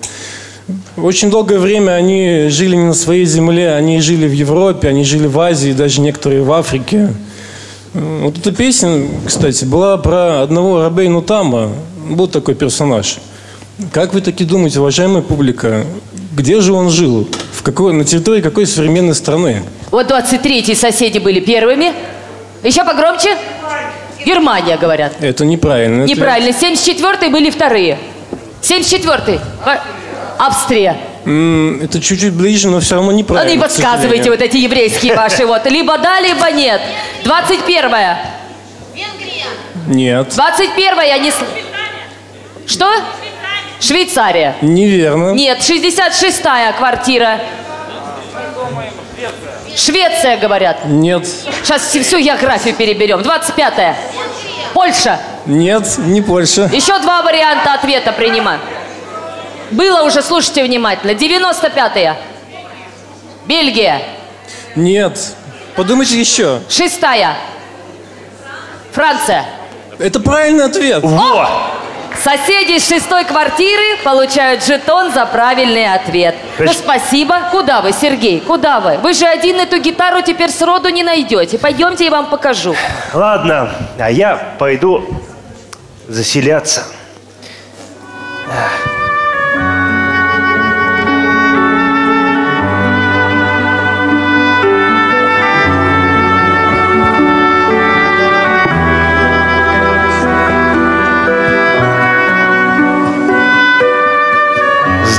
Очень 0.97 1.31
долгое 1.31 1.59
время 1.59 1.93
они 1.93 2.49
жили 2.49 2.77
не 2.77 2.85
на 2.85 2.95
своей 2.95 3.25
земле, 3.25 3.73
они 3.75 4.01
жили 4.01 4.27
в 4.27 4.33
Европе, 4.33 4.89
они 4.89 5.05
жили 5.05 5.27
в 5.27 5.39
Азии, 5.41 5.73
даже 5.73 6.01
некоторые 6.01 6.43
в 6.43 6.53
Африке. 6.53 7.11
Вот 7.95 8.37
эта 8.39 8.53
песня, 8.53 9.07
кстати, 9.27 9.65
была 9.65 9.97
про 9.97 10.43
одного 10.43 10.83
Рабейну 10.83 11.23
Тама. 11.23 11.71
Был 12.09 12.29
такой 12.29 12.55
персонаж. 12.55 13.17
Как 13.93 14.13
вы 14.15 14.21
таки 14.21 14.45
думаете, 14.45 14.81
уважаемая 14.81 15.23
публика, 15.23 15.85
где 16.35 16.61
же 16.61 16.73
он 16.73 16.91
жил? 16.91 17.29
В 17.53 17.63
какой, 17.63 17.93
на 17.93 18.05
территории 18.05 18.41
какой 18.41 18.67
современной 18.67 19.15
страны? 19.15 19.63
Вот 19.91 20.11
23-й 20.11 20.75
соседи 20.75 21.19
были 21.19 21.41
первыми. 21.41 21.93
Еще 22.65 22.85
погромче. 22.85 23.37
Германия, 24.27 24.77
говорят. 24.77 25.13
Это 25.21 25.45
неправильно. 25.45 26.05
Неправильно. 26.05 26.51
74-й 26.51 27.29
были 27.31 27.51
вторые. 27.51 27.99
74-й. 28.63 29.39
Ва- 29.65 29.81
Австрия. 30.39 30.97
Это 31.25 32.01
чуть-чуть 32.01 32.33
ближе, 32.33 32.69
но 32.69 32.81
все 32.81 32.97
равно 32.97 33.13
Ну, 33.13 33.19
неправильно. 33.19 33.51
не 33.53 33.59
к 33.59 33.63
подсказывайте 33.63 34.31
вот 34.31 34.41
эти 34.41 34.57
еврейские 34.57 35.15
ваши 35.15 35.47
вот. 35.47 35.67
Либо 35.71 35.99
да, 35.99 36.21
либо 36.21 36.51
нет. 36.51 36.81
21-я. 37.25 38.19
Нет. 39.87 40.29
21-я 40.37 41.19
не... 41.19 41.33
Что? 42.69 42.87
Швейцария. 43.81 44.57
Неверно. 44.61 45.31
Нет, 45.31 45.59
66-я 45.61 46.73
квартира. 46.73 47.41
Швеция, 49.75 50.37
говорят. 50.37 50.85
Нет. 50.85 51.27
Сейчас 51.27 51.83
всю 51.83 52.19
географию 52.19 52.75
переберем. 52.75 53.21
25-я. 53.21 53.97
Польша. 54.75 55.19
Нет, 55.47 55.97
не 55.99 56.21
Польша. 56.21 56.69
Еще 56.73 56.99
два 56.99 57.23
варианта 57.23 57.73
ответа 57.73 58.13
принимаю. 58.13 58.61
Было 59.71 60.03
уже, 60.03 60.23
слушайте 60.23 60.63
внимательно. 60.63 61.13
95-я. 61.13 62.17
Бельгия. 63.47 64.03
Нет. 64.77 65.19
Подумайте 65.75 66.21
еще. 66.21 66.61
Шестая. 66.69 67.35
Франция. 68.93 69.47
Это 69.99 70.21
правильный 70.21 70.65
ответ. 70.65 71.03
Во! 71.03 71.49
Соседи 72.23 72.73
из 72.77 72.89
шестой 72.89 73.25
квартиры 73.25 73.97
получают 74.03 74.65
жетон 74.65 75.13
за 75.13 75.25
правильный 75.27 75.93
ответ. 75.93 76.35
Ну, 76.59 76.73
спасибо. 76.73 77.49
Куда 77.51 77.81
вы, 77.81 77.93
Сергей? 77.93 78.41
Куда 78.41 78.81
вы? 78.81 78.99
Вы 78.99 79.15
же 79.15 79.27
один 79.27 79.61
эту 79.61 79.79
гитару 79.79 80.23
теперь 80.23 80.51
сроду 80.51 80.89
не 80.89 81.03
найдете. 81.03 81.59
Пойдемте, 81.59 82.07
я 82.07 82.11
вам 82.11 82.27
покажу. 82.27 82.75
Ладно, 83.13 83.71
а 83.99 84.11
я 84.11 84.55
пойду 84.59 85.05
заселяться. 86.09 86.85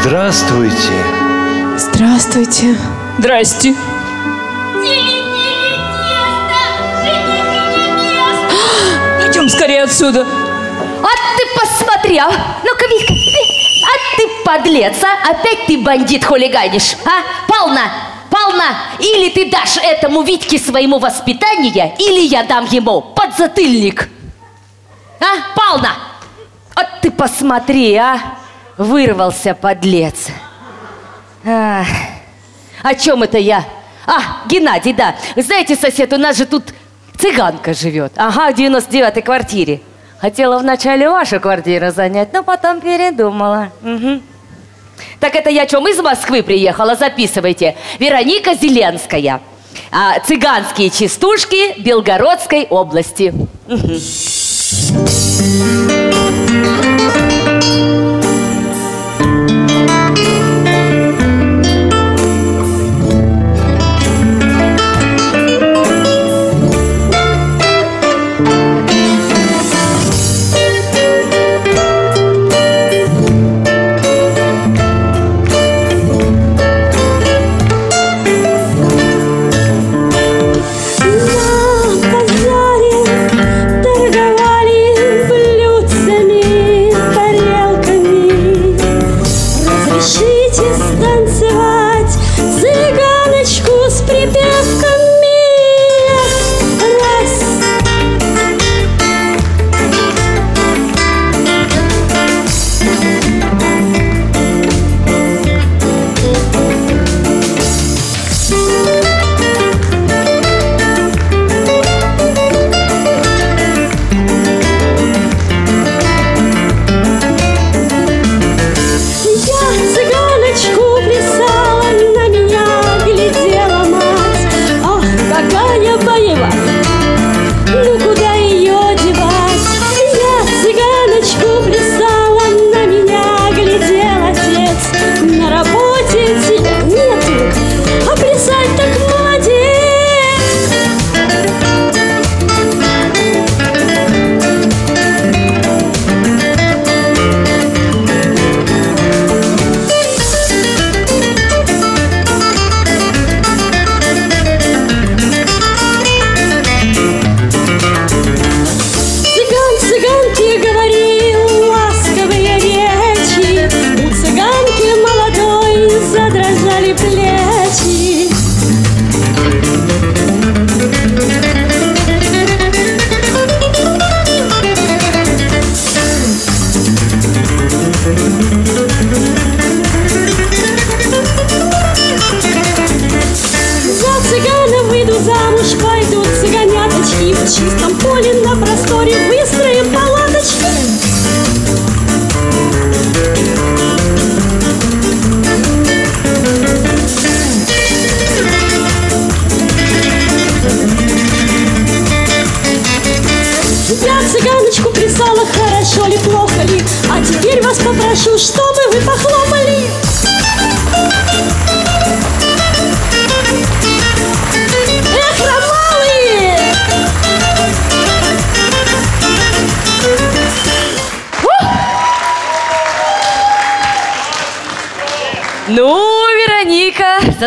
Здравствуйте. 0.01 0.93
Здравствуйте. 1.77 2.77
Здрасте. 3.17 3.75
Пойдем 9.21 9.49
скорее 9.49 9.83
отсюда. 9.83 10.21
А 10.21 11.37
ты 11.37 11.43
посмотри, 11.59 11.83
смотри, 11.83 12.17
а, 12.17 12.29
ну-ка, 12.63 12.85
Витька, 12.87 13.13
ты- 13.13 13.83
а 13.83 13.87
ты 14.17 14.27
подлец, 14.45 14.95
а? 15.03 15.29
Опять 15.31 15.65
ты 15.67 15.77
бандит 15.77 16.23
хулиганишь, 16.25 16.95
а? 17.05 17.21
Полно, 17.47 17.81
полно. 18.29 18.63
Или 18.99 19.29
ты 19.29 19.49
дашь 19.51 19.77
этому 19.83 20.21
Витьке 20.23 20.57
своему 20.59 20.99
воспитание, 20.99 21.95
или 21.99 22.21
я 22.21 22.43
дам 22.43 22.65
ему 22.65 23.01
подзатыльник. 23.01 24.09
А, 25.19 25.25
полно. 25.55 25.89
Вот 26.75 26.87
ты 27.01 27.11
посмотри, 27.11 27.95
а? 27.95 28.19
Вырвался 28.79 29.53
подлец. 29.53 30.27
А, 31.45 31.83
о 32.81 32.95
чем 32.95 33.23
это 33.23 33.37
я? 33.37 33.65
А, 34.07 34.47
Геннадий, 34.47 34.93
да. 34.93 35.17
Знаете, 35.35 35.75
сосед, 35.75 36.13
у 36.13 36.17
нас 36.17 36.37
же 36.37 36.45
тут 36.45 36.63
цыганка 37.17 37.73
живет. 37.73 38.13
Ага, 38.15 38.53
в 38.53 38.57
99-й 38.57 39.21
квартире. 39.21 39.81
Хотела 40.21 40.59
вначале 40.59 41.09
вашу 41.09 41.41
квартиру 41.41 41.91
занять, 41.91 42.31
но 42.31 42.41
потом 42.41 42.79
передумала. 42.79 43.73
Мгм. 43.81 44.23
Так 45.19 45.35
это 45.35 45.49
я 45.49 45.65
чем 45.65 45.85
из 45.85 45.99
Москвы 46.01 46.41
приехала, 46.41 46.95
записывайте. 46.95 47.75
Вероника 47.99 48.53
Зеленская. 48.53 49.41
А, 49.91 50.19
цыганские 50.21 50.89
частушки 50.89 51.81
Белгородской 51.81 52.65
области. 52.69 53.33
Мгм. 53.67 53.99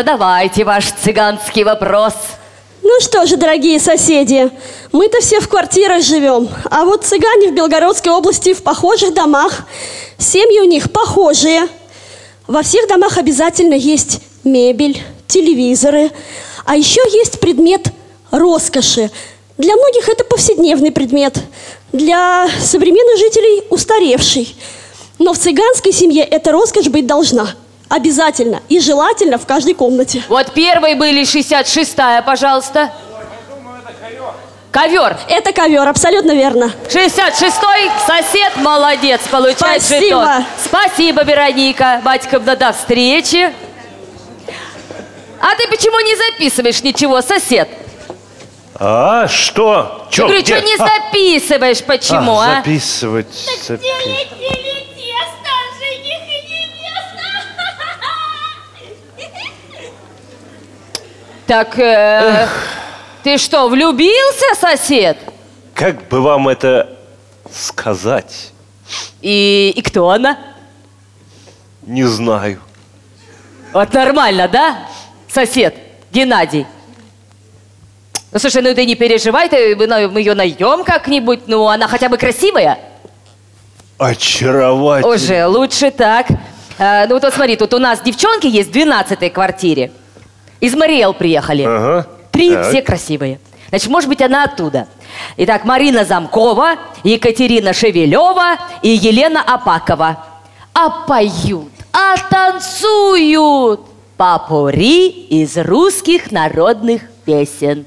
Задавайте 0.03 0.65
ваш 0.65 0.91
цыганский 1.01 1.63
вопрос. 1.63 2.13
Ну 2.81 2.99
что 2.99 3.25
же, 3.25 3.37
дорогие 3.37 3.79
соседи, 3.79 4.51
мы-то 4.91 5.21
все 5.21 5.39
в 5.39 5.47
квартирах 5.47 6.03
живем, 6.03 6.49
а 6.69 6.83
вот 6.83 7.05
цыгане 7.05 7.51
в 7.51 7.53
Белгородской 7.53 8.11
области 8.11 8.53
в 8.53 8.63
похожих 8.63 9.13
домах. 9.13 9.61
Семьи 10.17 10.59
у 10.59 10.65
них 10.65 10.91
похожие. 10.91 11.69
Во 12.47 12.63
всех 12.63 12.89
домах 12.89 13.17
обязательно 13.17 13.75
есть 13.75 14.19
мебель, 14.43 15.01
телевизоры, 15.27 16.11
а 16.65 16.75
еще 16.75 16.99
есть 17.13 17.39
предмет 17.39 17.87
роскоши. 18.29 19.09
Для 19.57 19.73
многих 19.73 20.09
это 20.09 20.25
повседневный 20.25 20.91
предмет, 20.91 21.37
для 21.93 22.49
современных 22.59 23.19
жителей 23.19 23.63
устаревший. 23.69 24.53
Но 25.17 25.31
в 25.31 25.37
цыганской 25.37 25.93
семье 25.93 26.25
эта 26.25 26.51
роскошь 26.51 26.87
быть 26.87 27.07
должна. 27.07 27.55
Обязательно 27.93 28.59
и 28.69 28.79
желательно 28.79 29.37
в 29.37 29.45
каждой 29.45 29.75
комнате. 29.75 30.23
Вот 30.27 30.51
первой 30.53 30.95
были 30.95 31.21
66-я, 31.21 32.23
пожалуйста. 32.23 32.91
Ковер. 34.71 35.15
Это 35.29 35.53
ковер, 35.53 35.87
абсолютно 35.87 36.31
верно. 36.31 36.71
66-й 36.89 37.91
сосед 38.07 38.55
молодец, 38.55 39.21
получает 39.29 39.83
Спасибо. 39.83 40.21
жетон. 40.25 40.45
Спасибо, 40.65 41.23
Вероника. 41.23 42.01
Батьковна, 42.03 42.55
до 42.55 42.73
встречи. 42.73 43.53
А 45.39 45.55
ты 45.55 45.67
почему 45.67 45.99
не 45.99 46.15
записываешь 46.15 46.81
ничего, 46.81 47.21
сосед? 47.21 47.69
А, 48.79 49.27
что? 49.27 50.07
Чё, 50.09 50.23
Я 50.23 50.29
говорю, 50.29 50.45
что 50.47 50.61
не 50.61 50.75
А, 50.79 50.87
записываешь, 50.87 51.83
почему, 51.83 52.39
а? 52.39 52.55
Записывать, 52.55 53.27
запи- 53.67 53.85
Так 61.45 61.77
э, 61.77 62.47
ты 63.23 63.37
что, 63.37 63.67
влюбился, 63.67 64.55
сосед? 64.59 65.17
Как 65.73 66.07
бы 66.07 66.21
вам 66.21 66.47
это 66.47 66.89
сказать? 67.51 68.51
И, 69.21 69.73
и 69.75 69.81
кто 69.81 70.09
она? 70.09 70.37
Не 71.81 72.03
знаю. 72.05 72.61
Вот 73.73 73.91
нормально, 73.93 74.47
да, 74.47 74.87
сосед 75.27 75.75
Геннадий? 76.11 76.65
Ну, 78.31 78.39
слушай, 78.39 78.61
ну 78.61 78.73
ты 78.73 78.85
не 78.85 78.95
переживай, 78.95 79.49
ты, 79.49 79.75
ну, 79.75 80.09
мы 80.09 80.19
ее 80.19 80.33
найдем 80.33 80.83
как-нибудь, 80.83 81.47
ну 81.47 81.67
она 81.67 81.87
хотя 81.87 82.07
бы 82.07 82.17
красивая. 82.17 82.79
Очаровательно. 83.97 85.13
Уже 85.13 85.45
лучше 85.45 85.91
так. 85.91 86.27
Э, 86.77 87.05
ну 87.07 87.19
вот 87.19 87.33
смотри, 87.33 87.55
тут 87.57 87.73
у 87.73 87.79
нас 87.79 88.01
девчонки 88.01 88.47
есть 88.47 88.69
в 88.69 88.73
12 88.73 89.31
квартире. 89.33 89.91
Из 90.63 90.73
Мариэл 90.75 91.13
приехали. 91.13 91.63
Ага. 91.63 92.07
Три, 92.31 92.53
Так. 92.53 92.69
все 92.69 92.81
красивые. 92.81 93.41
Значит, 93.67 93.89
может 93.89 94.07
быть, 94.07 94.21
она 94.21 94.45
оттуда. 94.45 94.87
Итак, 95.35 95.65
Марина 95.65 96.05
Замкова, 96.05 96.75
Екатерина 97.03 97.73
Шевелева 97.73 98.55
и 98.81 98.87
Елена 98.87 99.41
Апакова. 99.41 100.23
А 100.73 100.89
поют, 101.05 101.73
а 101.91 102.15
танцуют 102.29 103.81
попури 104.15 105.09
из 105.09 105.57
русских 105.57 106.31
народных 106.31 107.01
песен. 107.25 107.85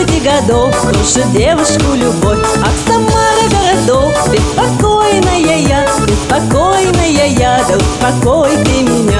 двадцати 0.00 0.20
годов 0.20 0.74
Кружит 0.80 1.32
девушку 1.32 1.94
любовь. 1.94 2.38
Ах, 2.62 2.70
Самара 2.86 3.44
городок 3.50 4.14
Беспокойная 4.30 5.58
я, 5.58 5.86
беспокойная 6.06 7.26
я 7.28 7.60
Да 7.68 7.76
успокой 7.76 8.56
ты 8.64 8.82
меня. 8.82 9.19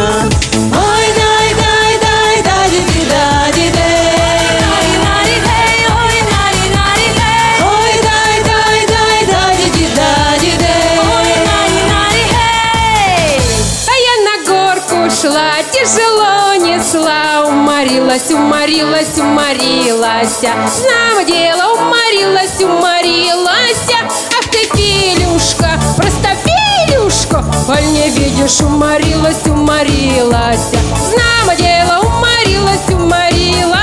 уморилась, 18.11 18.33
уморилась, 18.33 19.19
уморилась. 19.19 20.43
Нам 20.43 21.25
дело 21.25 21.75
уморилась, 21.75 22.61
уморилась. 22.61 23.87
Ах 23.93 24.49
ты, 24.51 24.69
Филюшка, 24.75 25.81
просто 25.97 26.31
Филюшка. 26.45 27.45
боль 27.69 27.87
не 27.93 28.11
видишь, 28.11 28.61
уморилась, 28.63 29.47
уморилась. 29.47 30.73
Нам 31.17 31.57
дело 31.57 32.01
уморилась, 32.01 32.89
уморилась. 32.89 33.81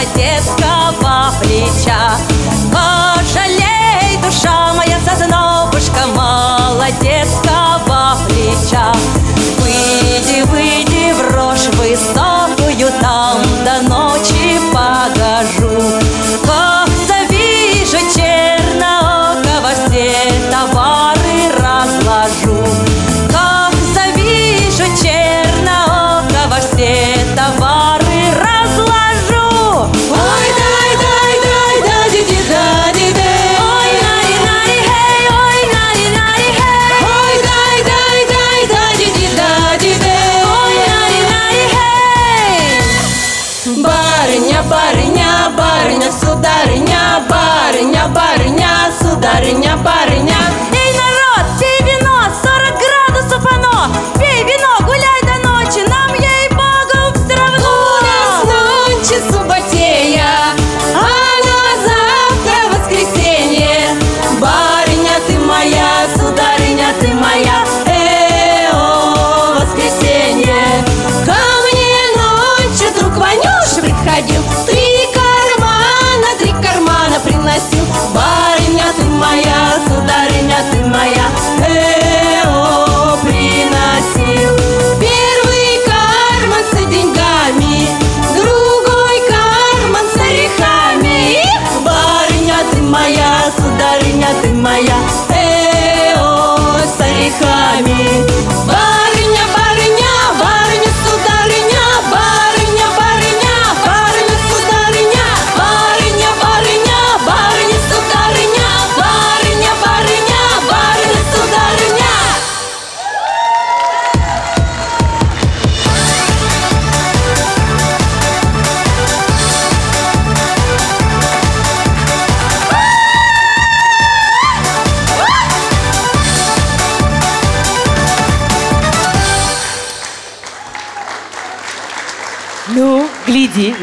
холодец 0.00 0.44
детского 0.56 1.32
плеча. 1.42 2.29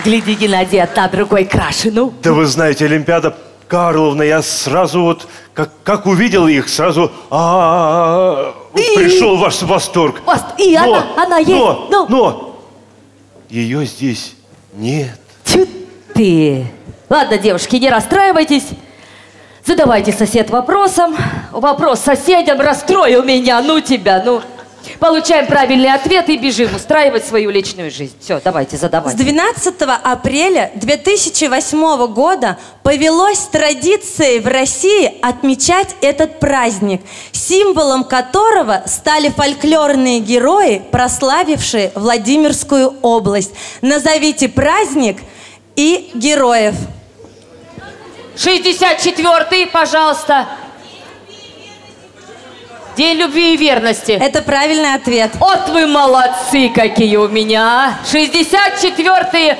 Гляди, 0.07 0.35
Геннадий, 0.35 0.81
одна 0.81 1.07
другой 1.09 1.43
краше, 1.43 1.91
ну. 1.91 2.13
Да 2.23 2.31
вы 2.31 2.45
знаете, 2.45 2.85
Олимпиада 2.85 3.35
Карловна, 3.67 4.23
я 4.23 4.41
сразу 4.41 5.01
вот, 5.01 5.27
как, 5.53 5.69
как 5.83 6.05
увидел 6.05 6.47
их, 6.47 6.69
сразу 6.69 7.11
а, 7.29 8.53
пришел 8.73 9.35
ваш 9.37 9.61
восторг. 9.63 10.21
Вос- 10.25 10.55
и 10.57 10.73
она- 10.75 11.05
она 11.17 11.37
есть, 11.39 11.49
Но, 11.51 11.87
ну. 11.89 12.05
но 12.07 12.59
ее 13.49 13.85
здесь 13.85 14.35
нет. 14.73 15.19
Тьфу 15.43 15.67
ты. 16.13 16.71
Ладно, 17.09 17.37
девушки, 17.37 17.75
не 17.75 17.89
расстраивайтесь. 17.89 18.67
Задавайте 19.65 20.13
сосед 20.13 20.49
вопросом. 20.49 21.17
Вопрос 21.51 21.99
соседям 21.99 22.61
расстроил 22.61 23.23
меня. 23.23 23.61
Ну 23.61 23.81
тебя, 23.81 24.23
ну. 24.25 24.41
Получаем 24.99 25.47
правильный 25.47 25.93
ответ 25.93 26.29
и 26.29 26.37
бежим 26.37 26.75
устраивать 26.75 27.25
свою 27.25 27.49
личную 27.49 27.91
жизнь. 27.91 28.15
Все, 28.19 28.41
давайте, 28.43 28.77
С 28.77 28.81
задавайте. 28.81 29.17
12 29.17 29.75
апреля 30.03 30.71
2008 30.75 32.07
года 32.07 32.57
повелось 32.83 33.39
традицией 33.51 34.39
в 34.39 34.47
России 34.47 35.13
отмечать 35.21 35.95
этот 36.01 36.39
праздник, 36.39 37.01
символом 37.31 38.03
которого 38.03 38.83
стали 38.85 39.29
фольклорные 39.29 40.19
герои, 40.19 40.81
прославившие 40.91 41.91
Владимирскую 41.95 42.95
область. 43.01 43.51
Назовите 43.81 44.49
праздник 44.49 45.17
и 45.75 46.11
героев. 46.13 46.75
64-й, 48.35 49.67
пожалуйста. 49.67 50.47
День 52.97 53.17
любви 53.17 53.53
и 53.53 53.57
верности. 53.57 54.11
Это 54.13 54.41
правильный 54.41 54.95
ответ. 54.95 55.31
Вот 55.35 55.69
вы 55.69 55.85
молодцы 55.85 56.69
какие 56.73 57.15
у 57.17 57.27
меня. 57.27 57.93
а. 58.01 58.05
64-й 58.11 59.55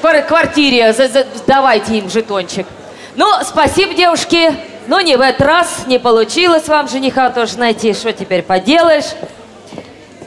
квар- 0.00 0.22
квартире. 0.26 0.92
За- 0.94 1.08
за- 1.08 1.26
Давайте 1.46 1.98
им 1.98 2.08
жетончик. 2.08 2.66
Ну, 3.14 3.26
спасибо, 3.44 3.92
девушки. 3.92 4.54
Ну, 4.86 5.00
не 5.00 5.16
в 5.16 5.20
этот 5.20 5.42
раз. 5.42 5.82
Не 5.86 5.98
получилось 5.98 6.66
вам 6.68 6.88
жениха 6.88 7.28
тоже 7.28 7.58
найти. 7.58 7.92
Что 7.92 8.12
теперь 8.14 8.42
поделаешь? 8.42 9.12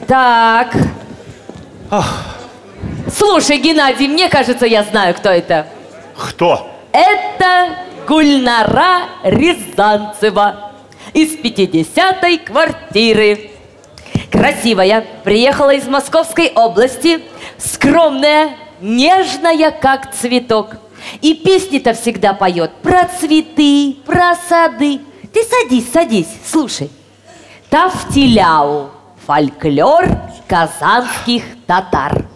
Так. 0.06 0.68
Слушай, 3.12 3.58
Геннадий, 3.58 4.06
мне 4.06 4.28
кажется, 4.28 4.66
я 4.66 4.84
знаю, 4.84 5.14
кто 5.14 5.30
это. 5.30 5.66
Кто? 6.16 6.70
Это 6.92 7.70
Гульнара 8.06 9.00
Рязанцева 9.24 10.69
из 11.12 11.36
50-й 11.36 12.38
квартиры. 12.38 13.50
Красивая, 14.30 15.04
приехала 15.24 15.74
из 15.74 15.86
Московской 15.86 16.52
области, 16.54 17.22
скромная, 17.58 18.56
нежная, 18.80 19.70
как 19.70 20.14
цветок. 20.14 20.76
И 21.22 21.34
песни-то 21.34 21.94
всегда 21.94 22.34
поет 22.34 22.72
про 22.82 23.08
цветы, 23.18 23.96
про 24.06 24.34
сады. 24.48 25.00
Ты 25.32 25.42
садись, 25.42 25.90
садись, 25.92 26.28
слушай. 26.44 26.90
Тафтиляу, 27.70 28.90
фольклор 29.26 30.06
казанских 30.46 31.44
татар. 31.66 32.26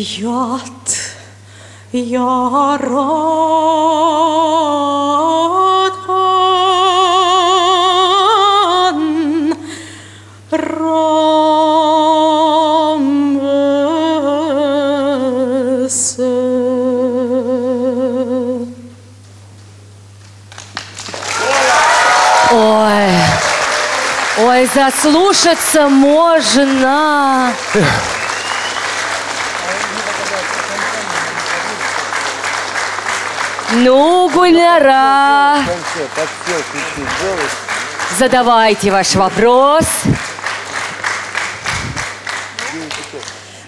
Yat 0.00 0.88
Я 1.92 2.78
рад 2.80 3.20
рамесе. 15.90 16.22
Ой, 22.52 23.10
ой, 24.38 24.68
заслушаться 24.74 25.88
можно. 25.88 27.52
Ну, 33.72 34.28
Гульнара, 34.34 35.58
задавайте 38.18 38.90
ваш 38.90 39.14
вопрос. 39.14 39.84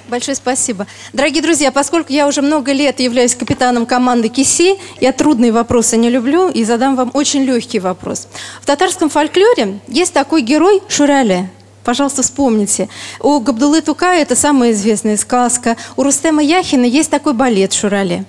Большое 0.09 0.35
спасибо. 0.35 0.89
Дорогие 1.13 1.41
друзья, 1.41 1.71
поскольку 1.71 2.13
я 2.13 2.27
уже 2.27 2.43
много 2.43 2.73
лет 2.73 2.99
являюсь 2.99 3.37
капитаном 3.37 3.87
команды 3.87 4.29
КИСИ, 4.29 4.77
я 5.01 5.13
трудные 5.13 5.53
вопросы 5.53 5.97
не 5.97 6.11
люблю 6.11 6.49
и 6.49 6.65
задам 6.65 6.97
вам 6.97 7.13
очень 7.15 7.45
легкий 7.45 7.79
вопрос. 7.79 8.27
В 8.61 8.67
татарском 8.67 9.09
фольклоре 9.09 9.79
есть 9.87 10.13
такой 10.13 10.43
герой 10.43 10.83
Шурале. 10.89 11.49
Пожалуйста, 11.85 12.23
вспомните. 12.23 12.89
У 13.21 13.39
Габдулы 13.39 13.81
Тукая 13.83 14.23
это 14.23 14.35
самая 14.35 14.73
известная 14.73 15.17
сказка. 15.17 15.77
У 15.97 16.03
Рустема 16.03 16.43
Яхина 16.43 16.85
есть 16.87 17.11
такой 17.11 17.35
балет 17.35 17.73
Шурале. 17.73 18.25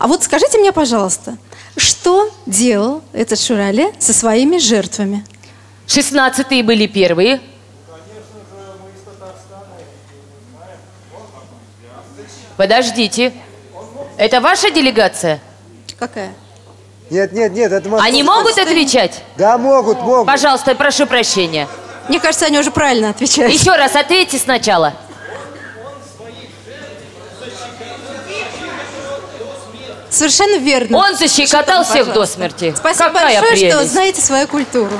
А 0.00 0.06
вот 0.06 0.22
скажите 0.22 0.56
мне, 0.56 0.72
пожалуйста, 0.72 1.36
что 1.76 2.30
делал 2.46 3.02
этот 3.12 3.38
Шурале 3.38 3.92
со 3.98 4.14
своими 4.14 4.56
жертвами? 4.56 5.26
Шестнадцатые 5.86 6.62
были 6.62 6.86
первые. 6.86 7.38
Подождите. 12.56 13.34
Это 14.16 14.40
ваша 14.40 14.70
делегация? 14.70 15.38
Какая? 15.98 16.32
Нет, 17.10 17.32
нет, 17.32 17.52
нет, 17.52 17.70
это 17.70 17.98
Они 17.98 18.22
могут 18.22 18.56
отвечать? 18.56 19.22
Да, 19.36 19.58
могут, 19.58 20.00
могут. 20.00 20.26
Пожалуйста, 20.26 20.74
прошу 20.74 21.06
прощения. 21.06 21.68
Мне 22.08 22.20
кажется, 22.20 22.46
они 22.46 22.58
уже 22.58 22.70
правильно 22.70 23.10
отвечают. 23.10 23.52
Еще 23.52 23.76
раз 23.76 23.94
ответьте 23.96 24.38
сначала. 24.38 24.94
Совершенно 30.10 30.56
верно. 30.58 30.98
Он 30.98 31.16
защекотал 31.16 31.84
Что 31.84 31.92
всех 31.92 32.12
до 32.12 32.26
смерти. 32.26 32.74
Спасибо 32.76 33.10
Какая 33.10 33.40
большое, 33.40 33.56
что 33.56 33.76
прелесть. 33.76 33.92
знаете 33.92 34.20
свою 34.20 34.46
культуру. 34.48 34.92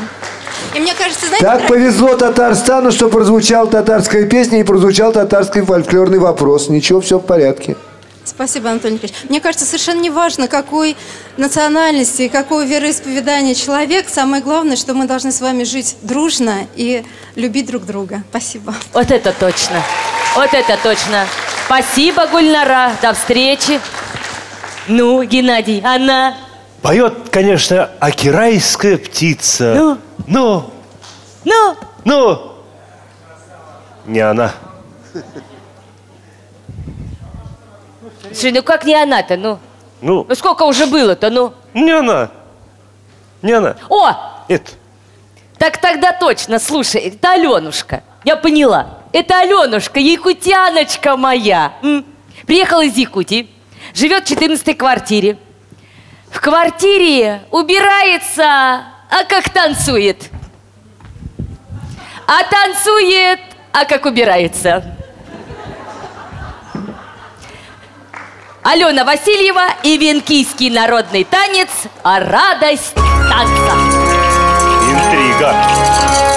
И 0.75 0.79
мне 0.79 0.95
кажется, 0.95 1.27
знаете, 1.27 1.45
Так 1.45 1.67
повезло 1.67 2.17
Татарстану, 2.17 2.93
что 2.93 3.09
прозвучала 3.09 3.67
татарская 3.69 4.27
песня 4.27 4.61
и 4.61 4.63
прозвучал 4.63 5.13
татарский 5.13 5.63
фольклорный 5.63 6.19
вопрос. 6.19 6.69
Ничего, 6.69 7.01
все 7.01 7.19
в 7.19 7.23
порядке. 7.23 7.77
Спасибо, 8.25 8.71
Анатолий 8.71 8.95
Николаевич. 8.95 9.25
Мне 9.29 9.41
кажется, 9.41 9.67
совершенно 9.67 10.01
не 10.01 10.11
важно, 10.11 10.47
какой 10.47 10.97
национальности, 11.37 12.29
какого 12.29 12.65
вероисповедания 12.65 13.55
человек. 13.55 14.07
Самое 14.09 14.43
главное, 14.43 14.77
что 14.77 14.95
мы 14.95 15.07
должны 15.07 15.33
с 15.33 15.41
вами 15.41 15.65
жить 15.65 15.97
дружно 16.03 16.69
и 16.77 17.03
любить 17.35 17.67
друг 17.67 17.85
друга. 17.87 18.23
Спасибо. 18.31 18.75
Вот 18.93 19.11
это 19.11 19.33
точно. 19.33 19.83
Вот 20.37 20.53
это 20.53 20.79
точно. 20.83 21.27
Спасибо, 21.67 22.27
Гульнара. 22.27 22.93
До 23.03 23.15
встречи. 23.15 23.81
Ну, 24.91 25.23
Геннадий, 25.23 25.81
она... 25.85 26.35
Поет, 26.83 27.29
конечно, 27.31 27.89
акирайская 28.01 28.99
птица. 28.99 29.73
Ну? 29.77 29.99
Ну? 30.27 30.71
Ну? 31.45 31.77
Ну? 32.05 32.53
Не 34.07 34.19
она. 34.21 34.53
Слушай, 38.33 38.51
ну 38.53 38.63
как 38.65 38.85
не 38.85 39.01
она-то, 39.01 39.37
ну? 39.37 39.59
Ну? 40.01 40.27
Ну 40.29 40.35
сколько 40.35 40.65
уже 40.65 40.87
было-то, 40.87 41.31
ну? 41.31 41.55
Не 41.73 41.93
она. 41.93 42.31
Не 43.43 43.53
она. 43.53 43.77
О, 43.89 44.11
Это. 44.49 44.73
так 45.57 45.79
тогда 45.79 46.11
точно, 46.13 46.59
слушай, 46.59 47.01
это 47.03 47.33
Аленушка. 47.33 48.03
Я 48.25 48.35
поняла. 48.37 48.99
Это 49.13 49.39
Аленушка, 49.39 50.01
якутяночка 50.01 51.17
моя. 51.17 51.75
М. 51.83 52.05
Приехала 52.47 52.85
из 52.85 52.97
Якутии, 52.97 53.49
живет 53.95 54.25
в 54.25 54.29
14 54.29 54.77
квартире. 54.77 55.39
В 56.31 56.41
квартире 56.41 57.43
убирается, 57.51 58.45
а 58.45 59.25
как 59.29 59.51
танцует. 59.51 60.31
А 62.27 62.45
танцует, 62.45 63.41
а 63.73 63.85
как 63.85 64.07
убирается. 64.07 64.97
Алена 68.63 69.05
Васильева 69.05 69.69
и 69.83 69.97
венкийский 69.97 70.71
народный 70.71 71.25
танец 71.25 71.71
«А 72.03 72.21
радость 72.21 72.95
танца». 72.95 73.75
Интрига. 74.91 76.30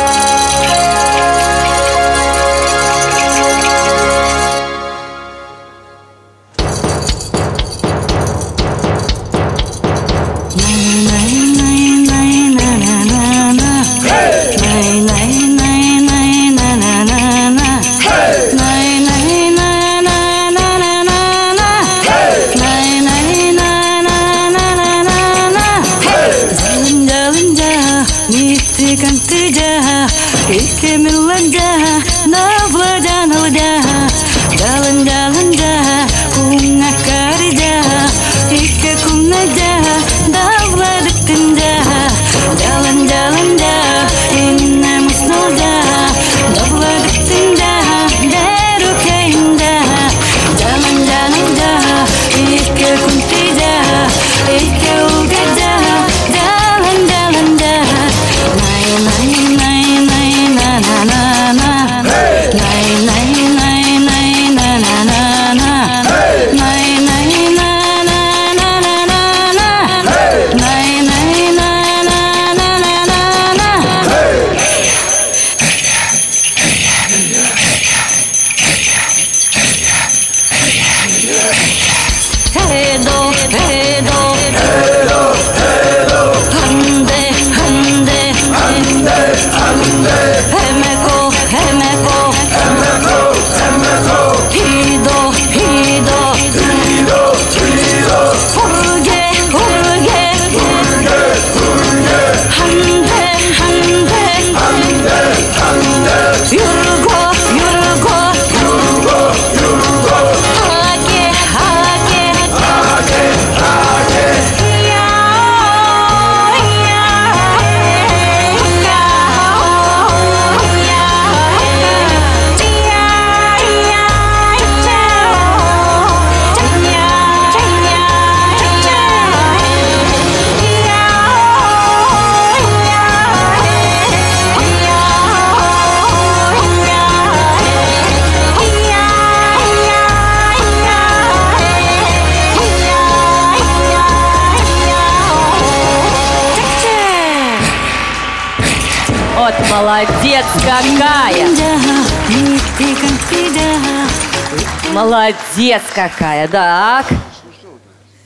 Молодец 155.74 155.92
какая, 155.96 156.48
так. 156.48 157.08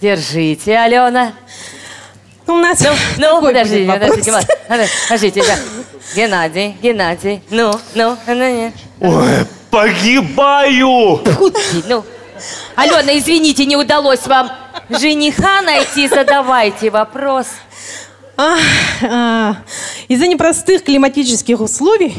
Держите, 0.02 0.78
Алена. 0.78 1.32
У 2.46 2.52
нас 2.52 2.82
Ну, 2.82 2.90
ну 3.18 3.36
какой 3.36 3.54
подождите, 3.54 3.90
подождите, 3.90 4.32
вот, 4.34 4.46
подождите, 4.68 5.00
подождите, 5.08 5.44
да. 5.44 5.58
Геннадий, 6.14 6.76
Геннадий, 6.82 7.42
ну, 7.50 7.72
ну, 7.96 8.18
ну, 8.28 8.34
нет. 8.34 8.74
Ой, 9.00 9.46
погибаю! 9.72 11.22
Ну, 11.88 12.04
Алена, 12.76 13.18
извините, 13.18 13.66
не 13.66 13.78
удалось 13.78 14.28
вам 14.28 14.52
жениха 14.90 15.62
найти, 15.62 16.10
задавайте 16.10 16.90
вопрос. 16.90 17.48
А, 18.40 18.56
а, 19.02 19.56
Из-за 20.08 20.28
непростых 20.28 20.84
климатических 20.84 21.60
условий 21.60 22.14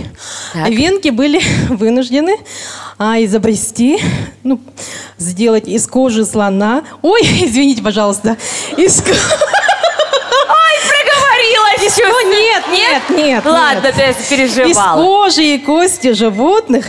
венки 0.52 1.10
были 1.10 1.40
вынуждены 1.68 2.36
а, 2.98 3.22
изобрести, 3.22 4.00
ну, 4.42 4.60
сделать 5.28 5.68
из 5.68 5.86
кожи 5.86 6.24
слона. 6.24 6.82
Ой, 7.02 7.20
извините, 7.22 7.82
пожалуйста, 7.82 8.36
из 8.76 9.00
Ой, 9.00 9.14
проговорилась! 10.88 11.82
Из- 11.82 11.98
ну, 11.98 12.30
нет, 12.30 12.64
нет, 12.70 13.02
нет. 13.10 13.44
Ладно, 13.44 13.92
ты 13.92 14.14
переживала. 14.28 14.98
Из 14.98 15.04
кожи 15.04 15.44
и 15.54 15.58
кости 15.58 16.12
животных 16.12 16.86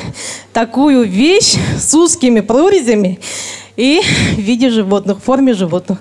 такую 0.53 1.03
вещь 1.03 1.55
с 1.79 1.93
узкими 1.93 2.39
прорезями 2.39 3.19
и 3.75 4.01
в 4.01 4.39
виде 4.39 4.69
животных, 4.69 5.19
в 5.19 5.23
форме 5.23 5.53
животных. 5.53 5.99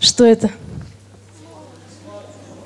Что 0.00 0.24
это? 0.24 0.50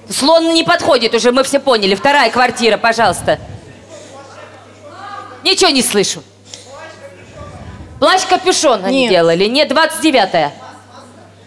Слон 0.08 0.54
не 0.54 0.62
подходит 0.62 1.14
уже, 1.14 1.32
мы 1.32 1.42
все 1.44 1.58
поняли. 1.58 1.94
Вторая 1.94 2.30
квартира, 2.30 2.76
пожалуйста. 2.76 3.38
Ничего 5.42 5.70
не 5.70 5.82
слышу. 5.82 6.22
Плащ-капюшон 8.00 8.84
они 8.84 9.02
Нет. 9.02 9.10
делали. 9.10 9.44
Нет, 9.46 9.70
29-я. 9.70 10.52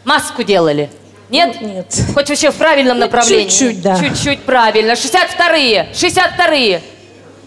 Маску 0.06 0.44
делали. 0.44 0.90
Нет? 1.30 1.60
нет. 1.62 1.94
Хоть 2.14 2.30
вообще 2.30 2.52
в 2.52 2.56
правильном 2.56 2.98
Ну, 3.00 3.06
направлении. 3.06 3.50
чуть-чуть, 3.50 3.82
да. 3.82 4.00
Чуть-чуть 4.00 4.44
правильно. 4.44 4.92
62-е. 4.94 5.90
62-е. 5.94 6.82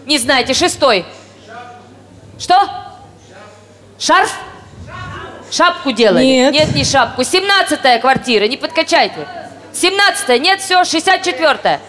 Не 0.05 0.17
знаете, 0.19 0.53
шестой. 0.53 1.05
Что? 2.37 2.59
Шарф? 3.99 4.35
Шапку 5.51 5.91
делали? 5.91 6.23
Нет. 6.23 6.53
Нет, 6.53 6.75
не 6.75 6.83
шапку. 6.83 7.21
17-я 7.23 7.99
квартира, 7.99 8.45
не 8.47 8.57
подкачайте. 8.57 9.27
17-я, 9.73 10.37
нет, 10.37 10.61
все, 10.61 10.81
64-я. 10.81 11.79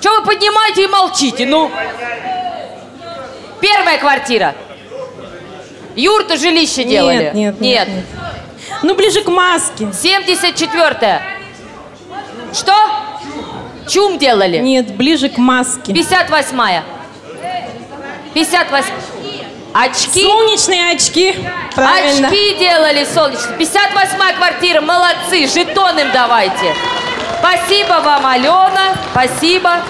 Что 0.00 0.20
вы 0.20 0.26
поднимаете 0.26 0.84
и 0.84 0.86
молчите, 0.88 1.46
ну? 1.46 1.70
Первая 3.62 3.96
квартира. 3.98 4.54
Юрту 5.94 6.36
жилище 6.36 6.84
делали? 6.84 7.30
нет, 7.34 7.60
нет, 7.60 7.60
нет. 7.60 7.88
Ну, 8.82 8.94
ближе 8.94 9.22
к 9.22 9.28
маске. 9.28 9.84
74-я. 9.84 11.22
Что? 12.52 12.74
Чум 13.88 14.18
делали? 14.18 14.58
Нет, 14.58 14.94
ближе 14.96 15.28
к 15.28 15.38
маске. 15.38 15.92
58-я. 15.92 16.84
58 18.34 18.94
Очки? 19.74 20.22
Солнечные 20.22 20.92
очки. 20.92 21.34
Правильно. 21.74 22.28
Очки 22.28 22.56
делали 22.58 23.04
солнечные. 23.04 23.58
58-я 23.58 24.32
квартира, 24.34 24.80
молодцы, 24.80 25.46
жетон 25.46 25.98
им 25.98 26.08
давайте. 26.12 26.74
Спасибо 27.38 28.00
вам, 28.04 28.26
Алена, 28.26 28.94
спасибо. 29.12 29.82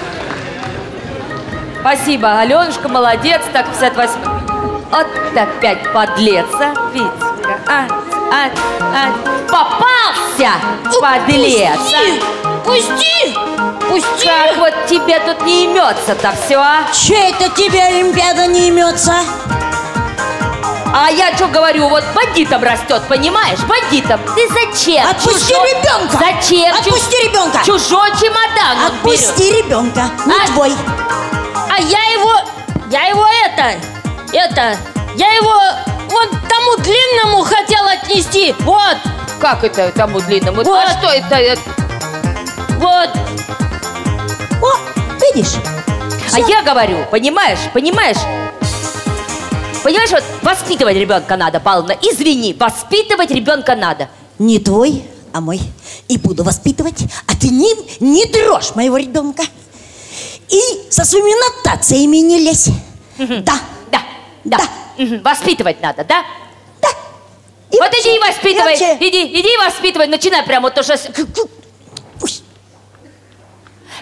Спасибо, 1.83 2.39
Аленушка, 2.39 2.89
молодец. 2.89 3.41
Так, 3.53 3.66
58 3.66 4.14
Вот 4.91 5.07
опять 5.37 5.93
подлец, 5.93 6.47
а, 6.55 6.74
Витька. 6.93 7.59
А, 7.66 7.87
а, 8.33 8.51
а. 8.95 9.12
Попался, 9.49 10.53
подлец. 11.01 11.76
а. 11.93 12.64
Пусти! 12.64 13.35
Пусти! 13.89 14.26
Как 14.28 14.57
вот 14.59 14.74
тебе 14.87 15.18
тут 15.20 15.45
не 15.45 15.64
имется-то 15.64 16.33
все, 16.47 16.57
а? 16.57 16.85
Че 16.93 17.14
это 17.30 17.49
тебе 17.51 17.83
Олимпиада 17.83 18.47
не 18.47 18.68
имется? 18.68 19.14
А 20.95 21.11
я 21.11 21.35
что 21.35 21.49
говорю, 21.49 21.89
вот 21.89 22.05
бандитом 22.14 22.62
растет, 22.62 23.03
понимаешь? 23.09 23.59
Бандитом. 23.61 24.20
Ты 24.37 24.47
зачем? 24.49 25.05
Отпусти 25.09 25.55
Чужой- 25.55 25.70
ребенка! 25.70 26.18
Зачем? 26.18 26.74
Отпусти 26.76 27.16
ребенка! 27.28 27.59
Чужой 27.64 28.11
чемодан 28.20 28.87
Отпусти 28.87 29.51
берет. 29.51 29.64
ребенка, 29.64 30.11
не 30.26 30.33
А? 30.35 30.47
твой. 30.49 30.72
А 31.75 31.81
я 31.81 32.05
его, 32.12 32.35
я 32.91 33.07
его 33.07 33.27
это, 33.47 33.81
это, 34.31 34.77
я 35.16 35.33
его 35.33 35.55
вон 36.11 36.29
тому 36.47 36.77
длинному 36.77 37.43
хотел 37.45 37.87
отнести. 37.87 38.55
Вот, 38.61 38.99
Как 39.41 39.64
это 39.64 39.91
тому 39.93 40.20
длинному? 40.20 40.62
Вот. 40.64 40.85
А 40.85 40.99
что 40.99 41.09
это? 41.09 41.59
вот. 42.77 43.09
О, 44.61 44.70
видишь? 45.35 45.55
А 46.35 46.41
я 46.41 46.61
говорю, 46.61 47.07
понимаешь, 47.11 47.61
понимаешь? 47.73 48.18
Понимаешь, 49.83 50.11
вот 50.11 50.25
воспитывать 50.43 50.97
ребенка 50.97 51.39
надо, 51.39 51.59
Павловна. 51.59 51.97
Извини, 52.03 52.53
воспитывать 52.53 53.31
ребенка 53.31 53.77
надо. 53.77 54.11
Не 54.39 54.59
твой, 54.59 55.05
а 55.33 55.41
мой. 55.41 55.59
И 56.09 56.18
буду 56.18 56.45
воспитывать, 56.45 57.05
а 57.27 57.35
ты 57.35 57.49
не, 57.49 57.75
не 58.01 58.27
дрожь 58.27 58.75
моего 58.75 58.99
ребенка. 58.99 59.45
И 60.53 60.90
со 60.90 61.05
своими 61.05 61.32
нотациями 61.57 62.18
не 62.18 62.38
лезь. 62.38 62.68
Да. 63.18 63.55
Да, 63.90 64.03
да. 64.44 64.59
Мгм, 64.98 65.22
Воспитывать 65.22 65.80
надо, 65.82 66.05
да? 66.05 66.24
И 67.70 67.76
вот 67.78 67.86
вообще- 67.86 68.00
иди 68.03 68.16
и 68.16 68.18
воспитывай. 68.18 68.74
и 68.76 68.78
вообще- 68.78 68.96
Иди, 69.09 69.40
иди 69.40 69.48
и 69.55 69.57
воспитывай. 69.57 70.07
Начинай 70.07 70.42
прямо 70.44 70.64
вот 70.66 70.74
то, 70.74 70.82
что... 70.82 70.96
с- 70.98 71.09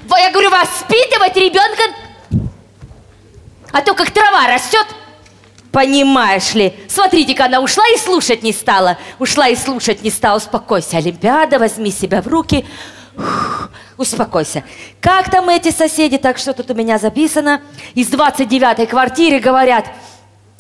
Во, 0.07 0.17
Я 0.19 0.31
говорю, 0.31 0.51
воспитывать 0.51 1.37
ребенка... 1.37 1.83
А 3.73 3.83
то 3.83 3.95
как 3.95 4.11
трава 4.11 4.49
растет. 4.49 4.85
Понимаешь 5.71 6.55
ли? 6.55 6.75
Смотрите-ка, 6.89 7.45
она 7.45 7.61
ушла 7.61 7.85
и 7.95 7.97
слушать 7.97 8.43
не 8.43 8.53
стала. 8.53 8.99
Ушла 9.21 9.47
и 9.49 9.55
слушать 9.55 10.03
не 10.03 10.11
стала. 10.11 10.39
Успокойся, 10.39 10.97
Олимпиада, 10.97 11.61
возьми 11.61 11.93
себя 11.93 12.23
в 12.23 12.27
руки. 12.27 12.67
Успокойся. 13.97 14.65
Как 15.01 15.31
там 15.31 15.49
эти 15.49 15.71
соседи, 15.71 16.17
так 16.17 16.39
что 16.39 16.53
тут 16.53 16.71
у 16.71 16.75
меня 16.75 16.99
записано, 16.99 17.61
из 17.95 18.09
29-й 18.11 18.87
квартиры 18.87 19.41
говорят, 19.41 19.87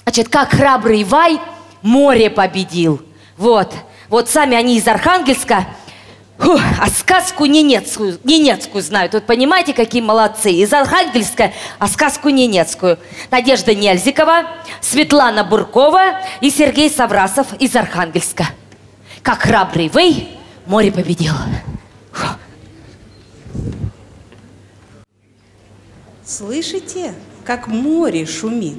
значит, 0.04 0.28
как 0.28 0.50
храбрый 0.50 1.04
Вай 1.04 1.40
море 1.82 2.28
победил. 2.30 3.00
Вот. 3.36 3.72
Вот 4.08 4.28
сами 4.28 4.56
они 4.56 4.76
из 4.76 4.86
Архангельска, 4.86 5.66
Фух, 6.40 6.60
а 6.80 6.88
сказку 6.88 7.44
ненецкую, 7.44 8.18
ненецкую 8.24 8.82
знают. 8.82 9.12
Вот 9.12 9.24
понимаете, 9.24 9.74
какие 9.74 10.00
молодцы. 10.00 10.50
Из 10.50 10.72
Архангельска, 10.72 11.52
а 11.78 11.86
сказку 11.86 12.30
ненецкую. 12.30 12.98
Надежда 13.30 13.74
Нельзикова, 13.74 14.44
Светлана 14.80 15.44
Буркова 15.44 16.20
и 16.40 16.50
Сергей 16.50 16.88
Саврасов 16.88 17.52
из 17.58 17.76
Архангельска. 17.76 18.46
Как 19.22 19.42
храбрый 19.42 19.90
Вэй 19.90 20.30
море 20.64 20.90
победил. 20.90 21.34
Слышите, 26.24 27.12
как 27.44 27.66
море 27.66 28.24
шумит? 28.24 28.78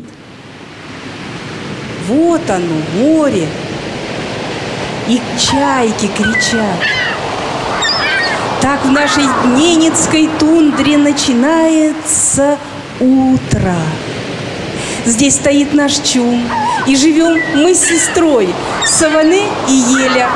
Вот 2.08 2.50
оно, 2.50 2.82
море. 2.96 3.48
И 5.08 5.22
чайки 5.38 6.08
кричат. 6.08 6.80
Так 8.62 8.86
в 8.86 8.92
нашей 8.92 9.26
Ненецкой 9.58 10.30
тундре 10.40 10.98
начинается 10.98 12.58
утро. 13.00 13.76
Здесь 15.06 15.36
стоит 15.36 15.74
наш 15.74 15.94
чум, 15.98 16.48
и 16.86 16.96
живем 16.96 17.40
мы 17.56 17.74
с 17.74 17.80
сестрой, 17.80 18.54
Саваны 18.86 19.42
и 19.68 19.74
Еля. 19.74 20.30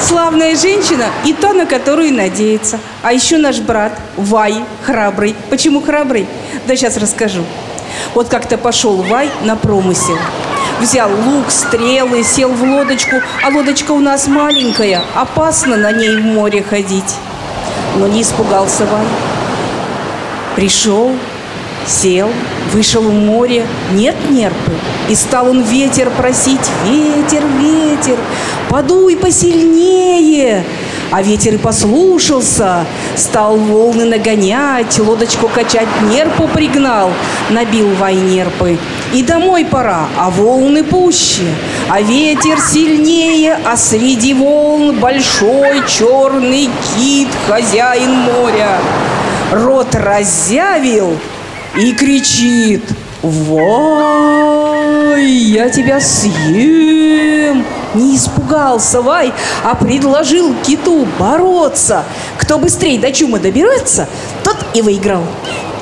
Славная 0.00 0.56
женщина 0.56 1.06
и 1.24 1.32
та, 1.32 1.52
на 1.52 1.66
которую 1.66 2.12
надеется. 2.12 2.80
А 3.02 3.12
еще 3.12 3.38
наш 3.38 3.60
брат 3.60 3.92
Вай, 4.16 4.64
храбрый. 4.82 5.36
Почему 5.50 5.80
храбрый? 5.80 6.26
Да 6.66 6.74
сейчас 6.74 6.96
расскажу. 6.96 7.44
Вот 8.14 8.28
как-то 8.28 8.58
пошел 8.58 8.96
Вай 9.02 9.30
на 9.44 9.54
промысел. 9.54 10.18
Взял 10.80 11.10
лук, 11.10 11.50
стрелы, 11.50 12.24
сел 12.24 12.52
в 12.52 12.62
лодочку, 12.62 13.16
а 13.44 13.48
лодочка 13.50 13.92
у 13.92 14.00
нас 14.00 14.26
маленькая, 14.26 15.02
опасно 15.14 15.76
на 15.76 15.92
ней 15.92 16.16
в 16.16 16.24
море 16.24 16.62
ходить. 16.62 17.14
Но 17.96 18.08
не 18.08 18.22
испугался 18.22 18.84
Вай. 18.84 19.06
Пришел, 20.56 21.12
сел, 21.86 22.30
вышел 22.72 23.02
в 23.02 23.12
море, 23.12 23.66
нет 23.92 24.14
нерпы. 24.30 24.72
И 25.08 25.14
стал 25.14 25.48
он 25.50 25.62
ветер 25.62 26.10
просить, 26.10 26.60
ветер, 26.84 27.42
ветер, 27.60 28.18
подуй 28.68 29.16
посильнее. 29.16 30.64
А 31.10 31.22
ветер 31.22 31.54
и 31.54 31.56
послушался, 31.56 32.84
стал 33.16 33.56
волны 33.56 34.04
нагонять, 34.04 34.98
лодочку 34.98 35.48
качать 35.48 35.88
нерпу 36.02 36.46
пригнал, 36.48 37.10
набил 37.48 37.88
вайнерпы. 37.94 38.78
И 39.14 39.22
домой 39.22 39.64
пора, 39.64 40.06
а 40.18 40.28
волны 40.28 40.84
пуще, 40.84 41.44
а 41.88 42.02
ветер 42.02 42.60
сильнее, 42.60 43.58
а 43.64 43.78
среди 43.78 44.34
волн 44.34 45.00
большой 45.00 45.82
черный 45.88 46.68
кит, 46.94 47.28
хозяин 47.46 48.10
моря. 48.10 48.78
Рот 49.50 49.94
разъявил 49.94 51.16
и 51.78 51.92
кричит 51.92 52.82
«Вай, 53.22 53.62
я 55.30 55.70
тебя 55.70 56.00
съем!» 56.00 57.64
Не 57.94 58.16
испугался 58.16 59.00
Вай, 59.00 59.32
а 59.64 59.74
предложил 59.74 60.54
киту 60.66 61.06
бороться. 61.18 62.04
Кто 62.36 62.58
быстрее 62.58 62.98
до 62.98 63.10
чума 63.12 63.38
доберется, 63.38 64.08
тот 64.44 64.56
и 64.74 64.82
выиграл. 64.82 65.22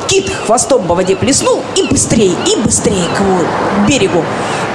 Кит 0.07 0.30
хвостом 0.47 0.86
по 0.86 0.94
воде 0.94 1.16
плеснул 1.16 1.62
и 1.74 1.82
быстрее, 1.82 2.36
и 2.47 2.57
быстрее 2.61 3.09
к 3.16 3.88
берегу. 3.88 4.22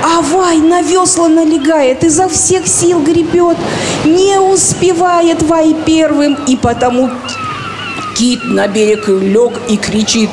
А 0.03 0.21
Вай 0.21 0.57
на 0.57 0.81
весла 0.81 1.29
налегает, 1.29 2.03
изо 2.03 2.27
всех 2.27 2.67
сил 2.67 2.99
гребет. 3.01 3.57
Не 4.03 4.39
успевает 4.39 5.41
Вай 5.43 5.75
первым, 5.85 6.37
и 6.47 6.57
потому 6.57 7.09
Кит 8.21 8.45
на 8.45 8.67
берег 8.67 9.07
лег 9.07 9.53
и 9.67 9.77
кричит 9.77 10.29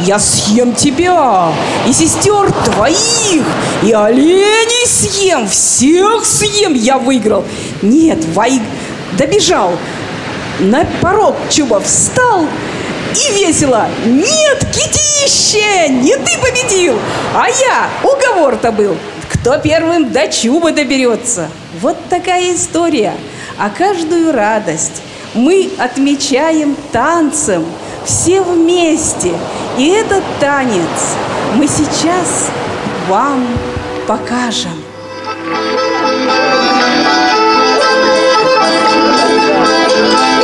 «Я 0.00 0.18
съем 0.18 0.74
тебя, 0.74 1.52
и 1.86 1.92
сестер 1.92 2.50
твоих, 2.64 3.44
и 3.82 3.92
оленей 3.92 4.86
съем, 4.86 5.46
всех 5.46 6.24
съем, 6.24 6.72
я 6.72 6.96
выиграл!» 6.96 7.44
Нет, 7.82 8.24
Вай 8.32 8.62
добежал, 9.18 9.76
на 10.60 10.86
порог 11.02 11.36
чуба 11.50 11.78
встал 11.80 12.46
и 13.14 13.34
весело 13.34 13.86
«Нет, 14.06 14.66
Китище, 14.72 15.90
не 15.90 16.16
ты 16.16 16.38
победил, 16.38 16.98
а 17.34 17.48
я, 17.50 17.90
уговор-то 18.02 18.72
был, 18.72 18.96
кто 19.28 19.58
первым 19.58 20.10
до 20.10 20.26
чуба 20.28 20.72
доберется». 20.72 21.50
Вот 21.82 21.98
такая 22.08 22.54
история, 22.54 23.12
а 23.58 23.68
каждую 23.68 24.32
радость 24.32 25.02
мы 25.36 25.70
отмечаем 25.78 26.76
танцем, 26.92 27.64
все 28.04 28.42
вместе. 28.42 29.32
И 29.78 29.88
этот 29.88 30.24
танец 30.40 31.14
мы 31.54 31.68
сейчас 31.68 32.50
вам 33.08 33.46
покажем. 34.06 34.72
Вот 40.08 40.35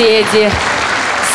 соседи. 0.00 0.50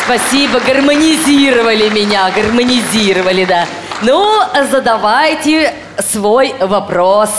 Спасибо, 0.04 0.60
гармонизировали 0.60 1.88
меня, 1.88 2.30
гармонизировали, 2.30 3.44
да. 3.44 3.66
Ну, 4.02 4.40
задавайте 4.70 5.72
свой 6.10 6.54
вопрос. 6.60 7.30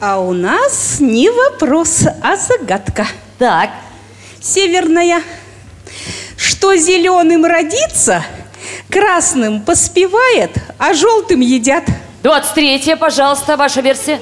А 0.00 0.18
у 0.20 0.32
нас 0.32 0.96
не 1.00 1.28
вопрос, 1.30 2.06
а 2.22 2.36
загадка. 2.36 3.06
Так. 3.38 3.70
Северная. 4.40 5.22
Что 6.36 6.74
зеленым 6.76 7.44
родится, 7.44 8.24
красным 8.88 9.62
поспевает, 9.62 10.52
а 10.78 10.94
желтым 10.94 11.40
едят. 11.40 11.84
23 12.22 12.94
пожалуйста, 12.96 13.56
ваша 13.56 13.80
версия. 13.82 14.20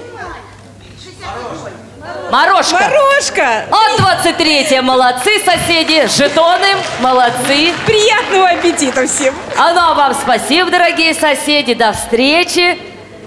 Морошка. 2.31 2.77
Морошка. 2.77 3.65
От 3.71 3.99
23 3.99 4.81
молодцы, 4.83 5.41
соседи. 5.45 6.07
Жетоны, 6.09 6.77
молодцы. 7.01 7.73
Приятного 7.87 8.49
аппетита 8.49 9.07
всем. 9.07 9.35
А 9.57 9.73
ну, 9.73 9.81
а 9.81 9.95
вам 9.95 10.15
спасибо, 10.15 10.71
дорогие 10.71 11.15
соседи. 11.15 11.73
До 11.75 11.93
встречи, 11.93 12.79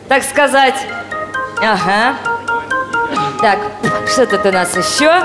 так 0.08 0.24
сказать. 0.24 0.76
Ага. 1.60 2.16
Так, 3.42 3.60
что 4.08 4.28
тут 4.28 4.46
у 4.46 4.52
нас 4.52 4.70
еще? 4.76 5.24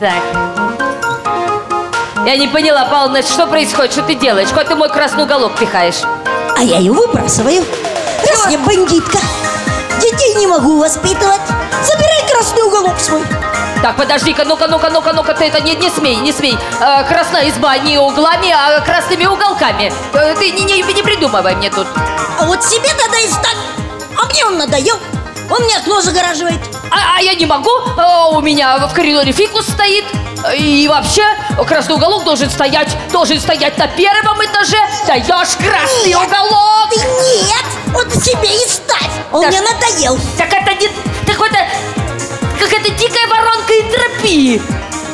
Так. 0.00 0.22
Я 2.26 2.36
не 2.36 2.48
поняла, 2.48 2.84
Павловна, 2.84 3.22
что 3.22 3.46
происходит? 3.46 3.92
Что 3.92 4.02
ты 4.02 4.14
делаешь? 4.14 4.48
Куда 4.48 4.64
ты 4.64 4.74
мой 4.74 4.88
красный 4.90 5.24
уголок 5.24 5.58
пихаешь? 5.58 6.02
А 6.56 6.62
я 6.62 6.78
ее 6.78 6.92
выбрасываю. 6.92 7.64
Раз 8.28 8.50
я 8.50 8.58
бандитка, 8.58 9.18
детей 10.04 10.34
не 10.34 10.46
могу 10.46 10.78
воспитывать. 10.78 11.40
Забирай 11.82 12.28
красный 12.30 12.62
уголок 12.62 12.98
свой. 12.98 13.22
Так, 13.82 13.96
подожди-ка, 13.96 14.44
ну-ка, 14.44 14.66
ну-ка, 14.66 14.90
ну-ка, 14.90 15.12
ну-ка, 15.12 15.34
ты 15.34 15.44
это 15.44 15.60
не, 15.60 15.74
не 15.74 15.90
смей, 15.90 16.16
не 16.16 16.32
смей. 16.32 16.56
Э, 16.80 17.04
красная 17.04 17.48
изба 17.48 17.76
не 17.78 17.98
углами, 17.98 18.50
а 18.50 18.80
красными 18.80 19.26
уголками. 19.26 19.92
Э, 20.12 20.34
ты 20.38 20.50
не, 20.50 20.64
не, 20.64 20.82
не 20.82 21.02
придумывай 21.02 21.54
мне 21.56 21.70
тут. 21.70 21.86
А 22.38 22.44
вот 22.44 22.64
себе 22.64 22.88
и 22.88 23.28
стать. 23.28 23.56
А 24.20 24.26
мне 24.26 24.44
он 24.46 24.58
надоел. 24.58 24.96
Он 25.50 25.62
мне 25.64 25.76
окно 25.76 26.00
загораживает. 26.00 26.60
А, 26.90 27.18
а 27.18 27.22
я 27.22 27.34
не 27.34 27.46
могу, 27.46 27.70
Э, 27.96 28.30
у 28.32 28.40
меня 28.40 28.78
в 28.86 28.92
коридоре 28.94 29.32
фикус 29.32 29.66
стоит. 29.66 30.04
И 30.58 30.86
вообще, 30.88 31.24
красный 31.62 31.94
уголок 31.94 32.24
должен 32.24 32.50
стоять, 32.50 32.96
должен 33.12 33.38
стоять 33.38 33.78
на 33.78 33.86
первом 33.86 34.44
этаже. 34.44 34.78
Даешь 35.06 35.56
красный 35.56 36.08
Нет, 36.08 36.18
уголок. 36.26 36.90
Ты 36.90 36.98
нет, 36.98 37.64
вот 37.92 38.12
себе 38.14 38.48
и 38.54 38.68
ставь. 38.68 39.10
Он 39.32 39.42
Так. 39.42 39.50
мне 39.50 39.60
надоел. 39.60 40.18
Так 40.36 40.52
это 40.52 40.74
не, 40.74 40.88
так 41.26 41.40
это, 41.40 41.68
какая-то 42.58 42.90
дикая 42.90 43.26
воронка 43.28 43.72
энтропии. 43.72 44.60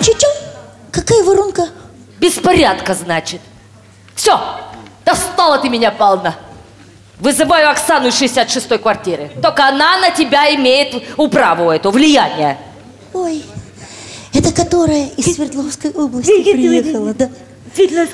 Чё-чё? 0.02 0.26
Какая 0.92 1.22
воронка? 1.24 1.68
Беспорядка, 2.18 2.94
значит. 2.94 3.40
Все, 4.14 4.40
достала 5.04 5.58
ты 5.58 5.68
меня, 5.68 5.90
Павловна. 5.90 6.36
Вызываю 7.18 7.70
Оксану 7.70 8.08
из 8.08 8.20
66-й 8.20 8.78
квартиры. 8.78 9.30
Только 9.42 9.66
она 9.68 9.98
на 9.98 10.10
тебя 10.10 10.54
имеет 10.54 11.02
управу 11.18 11.70
эту, 11.70 11.90
влияние. 11.90 12.58
Ой, 13.12 13.44
это 14.32 14.52
которая 14.52 15.08
из 15.16 15.34
Свердловской 15.34 15.90
области 15.90 16.42
приехала, 16.52 17.14
да? 17.14 17.30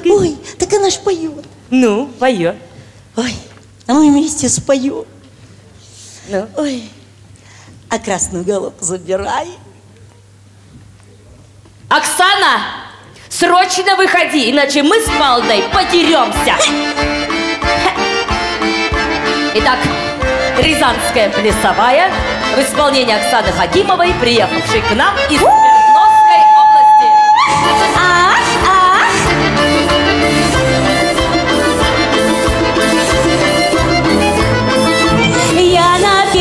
Ой, 0.04 0.36
так 0.58 0.72
она 0.72 0.90
ж 0.90 0.98
поет. 0.98 1.44
Ну, 1.70 2.06
поет. 2.18 2.56
Ой, 3.16 3.34
а 3.86 3.94
мы 3.94 4.10
вместе 4.10 4.48
споем. 4.48 5.04
Ну. 6.28 6.46
Ой, 6.56 6.84
а 7.88 7.98
красный 7.98 8.40
уголок 8.40 8.74
забирай. 8.80 9.48
Оксана, 11.88 12.86
Срочно 13.38 13.96
выходи, 13.96 14.50
иначе 14.50 14.82
мы 14.82 14.98
с 14.98 15.10
Палдой 15.18 15.64
потеремся. 15.70 16.56
Итак, 19.54 19.78
Рязанская 20.58 21.28
плясовая 21.28 22.10
в 22.56 22.60
исполнении 22.60 23.14
Оксаны 23.14 23.52
Хакимовой, 23.52 24.14
приехавшей 24.14 24.80
к 24.80 24.94
нам 24.94 25.14
из 25.28 25.40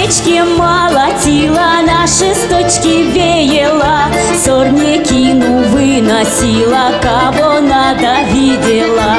Печке 0.06 0.44
молотила, 0.44 1.82
на 1.84 2.06
шесточки 2.06 3.10
веяла, 3.12 4.06
Сорнякину 4.38 5.64
выносила, 5.70 6.92
кого 7.02 7.60
надо 7.60 8.22
видела. 8.32 9.16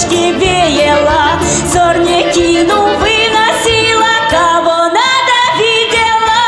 Шесточке 0.00 0.32
веяла, 0.32 1.38
Сорнякину 1.72 2.98
выносила, 2.98 4.14
кого 4.30 4.88
надо 4.88 5.38
видела. 5.58 6.40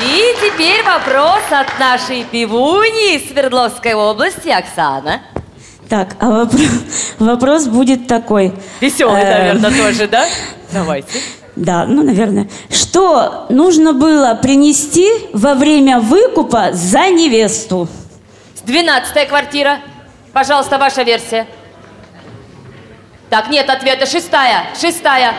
И 0.00 0.34
теперь 0.40 0.82
вопрос 0.84 1.42
от 1.50 1.78
нашей 1.78 2.24
пивуни 2.24 3.16
из 3.16 3.28
Свердловской 3.30 3.94
области, 3.94 4.48
Оксана. 4.48 5.22
Так, 5.88 6.16
а 6.20 6.30
вопрос, 6.30 6.70
вопрос 7.18 7.66
будет 7.66 8.06
такой. 8.06 8.54
Веселый, 8.80 9.20
Э, 9.22 9.38
наверное, 9.38 9.70
тоже, 9.70 10.08
да? 10.08 10.26
Давайте. 10.72 11.20
Да, 11.54 11.84
ну, 11.84 12.02
наверное. 12.02 12.48
Что 12.70 13.46
нужно 13.50 13.92
было 13.92 14.34
принести 14.34 15.08
во 15.32 15.54
время 15.54 16.00
выкупа 16.00 16.70
за 16.72 17.10
невесту? 17.10 17.88
Двенадцатая 18.64 19.26
квартира. 19.26 19.80
Пожалуйста, 20.32 20.78
ваша 20.78 21.02
версия. 21.02 21.46
Так, 23.28 23.50
нет 23.50 23.68
ответа. 23.68 24.06
Шестая. 24.06 24.66
Шестая. 24.80 25.34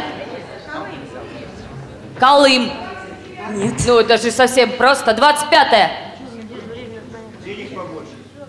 Колым. 2.20 2.72
Нет. 3.51 3.74
Ну, 3.88 3.99
это 3.99 4.18
же 4.18 4.30
совсем 4.30 4.72
просто. 4.72 5.14
Двадцать 5.14 5.49
пятая. 5.49 5.91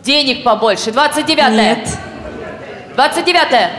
Денег 0.02 0.44
побольше. 0.44 0.92
Двадцать 0.92 1.24
девятая. 1.24 1.76
Нет. 1.76 1.88
Двадцать 2.94 3.24
девятая. 3.24 3.70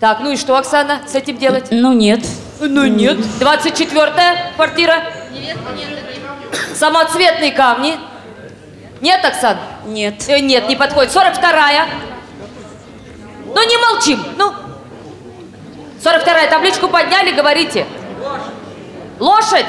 Так, 0.00 0.20
ну 0.20 0.30
и 0.30 0.36
что, 0.36 0.56
Оксана, 0.56 1.00
с 1.08 1.14
этим 1.16 1.38
делать? 1.38 1.68
Ну, 1.70 1.92
нет. 1.92 2.20
Ну 2.60 2.86
нет. 2.86 3.18
24-я 3.40 4.52
квартира. 4.54 5.02
Самоцветные 6.74 7.52
камни. 7.52 7.98
Нет, 9.00 9.24
Оксан? 9.24 9.56
Нет. 9.86 10.28
Э, 10.28 10.38
нет, 10.40 10.68
не 10.68 10.76
подходит. 10.76 11.12
42-я. 11.12 11.86
Ну 13.46 13.68
не 13.68 13.76
молчим. 13.76 14.24
Ну. 14.36 14.52
42-я. 16.02 16.48
Табличку 16.48 16.88
подняли, 16.88 17.32
говорите. 17.32 17.86
Лошадь. 19.18 19.66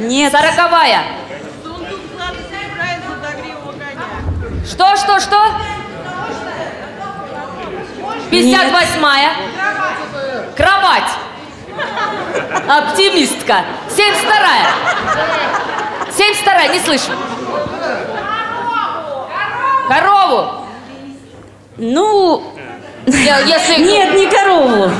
Нет. 0.00 0.32
Сороковая. 0.32 1.02
Что, 4.66 4.96
что, 4.96 5.20
что? 5.20 5.36
58-я. 8.30 9.30
Кровать. 10.56 11.10
Оптимистка. 12.68 13.64
72-я. 13.88 14.66
72-я, 16.10 16.66
не 16.68 16.78
слышу. 16.80 17.12
Корову. 19.88 20.64
Ну, 21.78 22.42
Я- 23.06 23.38
Если... 23.40 23.82
нет, 23.82 24.14
не 24.14 24.26
корову. 24.26 24.90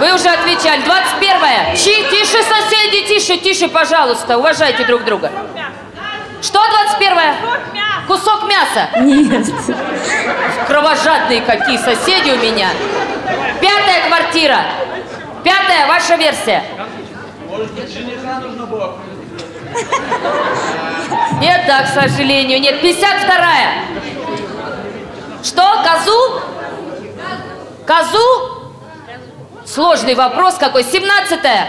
Вы 0.00 0.12
уже 0.14 0.28
отвечали. 0.28 0.82
21-я. 0.82 1.76
Чи, 1.76 2.02
тише, 2.10 2.42
соседи, 2.42 3.06
тише, 3.06 3.36
тише, 3.38 3.68
пожалуйста. 3.68 4.36
Уважайте 4.36 4.84
друг 4.84 5.04
друга. 5.04 5.30
Что 6.44 6.60
21-я? 6.60 7.36
Кусок 8.06 8.44
мяса. 8.44 8.90
Нет. 9.00 9.46
Кровожадные 10.66 11.40
какие 11.40 11.78
соседи 11.78 12.32
у 12.32 12.36
меня. 12.36 12.68
Пятая 13.62 14.06
квартира. 14.06 14.58
Пятая, 15.42 15.86
ваша 15.86 16.16
версия. 16.16 16.62
Нет, 21.40 21.62
да, 21.66 21.82
к 21.84 21.88
сожалению, 21.94 22.60
нет. 22.60 22.84
52-я. 22.84 23.84
Что, 25.42 25.82
козу? 25.82 26.40
Козу? 27.86 28.74
Сложный 29.64 30.14
вопрос 30.14 30.56
какой. 30.56 30.82
17-я. 30.82 31.68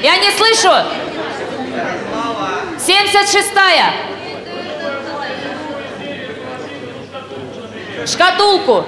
Я 0.00 0.16
не 0.18 0.30
слышу. 0.30 0.70
76-я. 2.86 3.92
Шкатулку. 8.06 8.84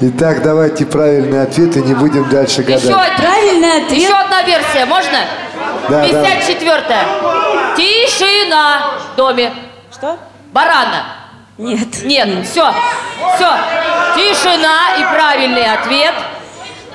Итак, 0.00 0.42
давайте 0.42 0.84
правильные 0.86 1.42
ответы, 1.42 1.80
не 1.80 1.94
будем 1.94 2.28
дальше 2.28 2.62
гадать. 2.62 2.82
Еще, 2.82 2.94
один- 2.94 3.96
Еще 3.96 4.12
одна 4.12 4.42
версия, 4.42 4.84
можно? 4.84 5.18
Да, 5.88 6.04
54-я. 6.06 7.04
Тишина 7.76 8.90
в 9.12 9.16
доме. 9.16 9.52
Что? 9.92 10.18
Барана. 10.52 11.04
Нет. 11.58 12.02
Нет, 12.04 12.46
все. 12.46 12.72
Все. 13.36 13.48
Тишина 14.16 14.96
и 14.98 15.02
правильный 15.14 15.64
ответ. 15.66 16.14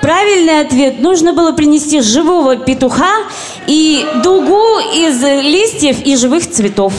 Правильный 0.00 0.60
ответ. 0.60 1.00
Нужно 1.00 1.32
было 1.32 1.52
принести 1.52 2.00
живого 2.00 2.56
петуха 2.56 3.10
и 3.66 4.06
дугу 4.22 4.78
из 4.94 5.20
листьев 5.22 5.96
и 6.04 6.16
живых 6.16 6.48
цветов. 6.50 6.92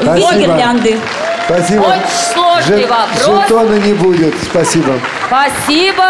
В 0.00 0.14
виде 0.14 0.26
Спасибо. 0.26 0.40
гирлянды. 0.52 0.98
Спасибо. 1.46 1.80
Очень 1.82 2.02
сложный 2.34 2.82
Же- 2.82 2.88
вопрос. 2.88 3.42
Жетона 3.48 3.74
не 3.76 3.92
будет. 3.94 4.34
Спасибо. 4.50 4.92
Спасибо. 5.26 6.04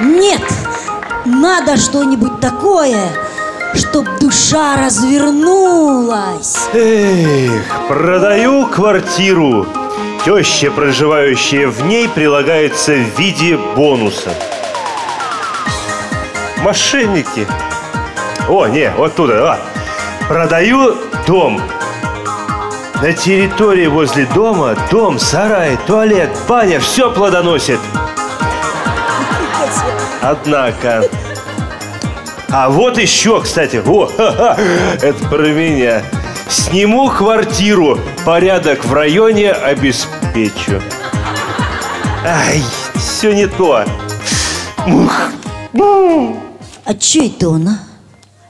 Нет, 0.00 0.40
надо 1.24 1.76
что-нибудь 1.76 2.40
такое, 2.40 2.98
чтоб 3.74 4.06
душа 4.20 4.76
развернулась. 4.84 6.56
Эх, 6.72 7.62
продаю 7.88 8.66
квартиру. 8.66 9.66
Теща, 10.24 10.70
проживающая 10.70 11.68
в 11.68 11.84
ней, 11.86 12.08
прилагается 12.08 12.92
в 12.92 13.18
виде 13.18 13.56
бонуса. 13.76 14.30
Мошенники. 16.62 17.46
О, 18.48 18.66
не, 18.66 18.90
вот 18.96 19.14
туда. 19.14 19.52
а. 19.52 19.58
Продаю 20.28 20.96
дом. 21.26 21.60
На 23.00 23.12
территории 23.12 23.88
возле 23.88 24.26
дома 24.26 24.76
дом, 24.90 25.18
сарай, 25.18 25.76
туалет, 25.86 26.30
баня, 26.48 26.78
все 26.78 27.10
плодоносит. 27.10 27.80
Однако... 30.20 31.04
А 32.54 32.68
вот 32.68 32.98
еще, 32.98 33.40
кстати, 33.40 33.82
о, 33.84 34.08
это 35.02 35.24
про 35.28 35.48
меня. 35.48 36.02
Сниму 36.48 37.08
квартиру, 37.08 37.98
порядок 38.26 38.84
в 38.84 38.92
районе 38.92 39.52
обеспечу. 39.52 40.80
Ай, 42.24 42.62
все 42.94 43.32
не 43.32 43.46
то. 43.46 43.84
Ух. 44.86 45.12
А 46.84 46.94
че 46.94 47.28
это 47.28 47.48
он, 47.48 47.68
а? 47.68 47.78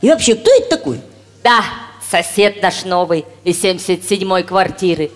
И 0.01 0.09
вообще, 0.09 0.35
кто 0.35 0.51
это 0.51 0.69
такой? 0.71 1.01
Да, 1.43 1.63
сосед 2.11 2.63
наш 2.63 2.85
новый 2.85 3.25
из 3.45 3.63
77-й 3.63 4.43
квартиры. 4.45 5.11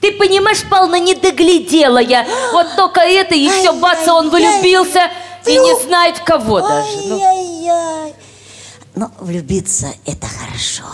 Ты 0.00 0.12
понимаешь, 0.12 0.62
Павловна, 0.68 1.00
не 1.00 1.14
доглядела 1.14 1.98
я. 1.98 2.26
Вот 2.52 2.66
только 2.76 3.00
это, 3.00 3.34
и 3.34 3.48
все, 3.48 3.72
бац, 3.72 4.06
он 4.06 4.30
влюбился 4.30 5.10
и 5.46 5.56
не 5.56 5.80
знает 5.82 6.18
в 6.18 6.24
кого 6.24 6.60
даже. 6.60 6.96
Ну, 7.06 7.14
Ай-яй-яй. 7.24 8.14
Но 8.94 9.10
влюбиться 9.20 9.88
это 10.06 10.26
хорошо. 10.26 10.84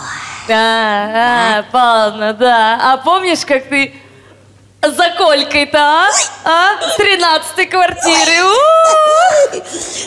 Да, 0.47 1.59
а, 1.59 1.65
Павловна, 1.71 2.33
да. 2.33 2.93
А 2.93 2.97
помнишь, 2.97 3.45
как 3.45 3.67
ты 3.67 3.93
за 4.91 5.09
Колькой-то, 5.17 5.79
а? 5.79 6.09
А? 6.43 6.89
С 6.91 6.95
13 6.95 7.69
квартиры. 7.69 8.43
У-у-у. 8.43 9.61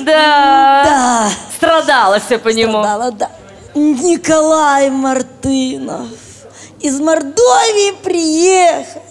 Да. 0.05 0.85
Да. 0.85 1.31
Страдала 1.57 2.18
все 2.20 2.39
по 2.39 2.49
нему. 2.49 2.83
Страдала, 2.83 3.12
да. 3.12 3.31
Николай 3.74 4.91
Мартынов 4.91 6.09
из 6.81 7.01
Мордовии 7.01 7.93
приехал. 8.03 9.03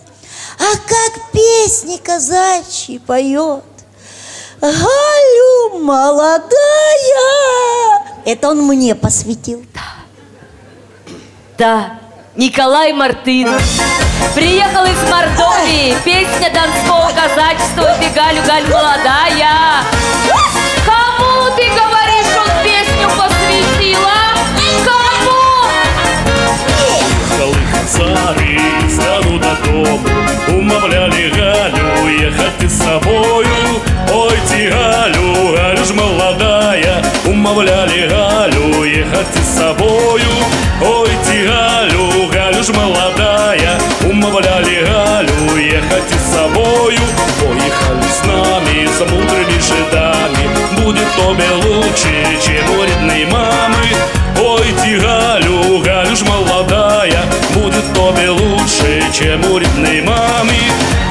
А 0.60 0.76
как 0.76 1.32
песни 1.32 1.98
казачьи 1.98 3.00
поет. 3.00 3.64
Галю 4.60 5.80
молодая. 5.80 6.48
Это 8.26 8.50
он 8.50 8.66
мне 8.66 8.96
посвятил. 8.96 9.66
Да, 11.58 12.00
Николай 12.38 12.94
Мартынов. 12.94 13.60
Приехал 14.36 14.86
из 14.86 15.10
Мордовии. 15.10 15.96
Песня 16.06 16.54
донского 16.54 17.10
казачества 17.10 17.98
«Ты, 18.00 18.10
Галю, 18.14 18.44
Галю, 18.46 18.68
молодая». 18.68 19.84
Кому, 20.86 21.50
ты 21.56 21.68
говоришь, 21.70 22.38
он 22.38 22.52
песню 22.64 23.10
посвятила? 23.18 24.20
Кому? 24.86 25.66
Цари 27.88 28.62
стану 28.88 29.40
до 29.40 29.56
дому 29.66 30.00
Умовляли 30.50 31.30
Галю 31.30 32.08
ехать 32.20 32.72
с 32.72 32.84
собою 32.84 33.82
Ой, 34.14 34.38
ж 34.48 34.97
молодая 37.48 37.58
Умовляли 37.58 38.08
Галю 38.08 38.84
ехать 38.84 39.28
с 39.42 39.58
собою. 39.58 40.30
Ой, 40.82 41.10
ты, 41.26 41.48
Галю, 41.48 42.28
Галю 42.32 42.64
ж 42.64 42.70
молодая. 42.70 43.80
Умовляли 44.04 44.86
Галю 44.86 45.58
ехать 45.58 46.10
с 46.10 46.36
собою. 46.36 47.00
Поехали 47.40 48.04
с 48.12 48.26
нами, 48.26 48.86
с 48.86 49.00
мудрыми 49.00 49.60
жидами. 49.60 50.50
Будет 50.82 51.08
тебе 51.16 51.50
лучше, 51.64 52.38
чем 52.46 52.70
у 52.78 52.84
родной 52.84 53.26
мамы. 53.26 53.86
Ой, 54.40 54.74
ты, 54.84 55.00
Галю, 55.00 55.80
Галю 55.80 56.16
ж 56.16 56.22
молодая. 56.24 57.24
Будет 57.54 57.86
тебе 57.94 58.30
лучше, 58.30 59.04
чем 59.14 59.40
у 59.52 59.58
родной 59.58 60.02
мамы. 60.02 60.58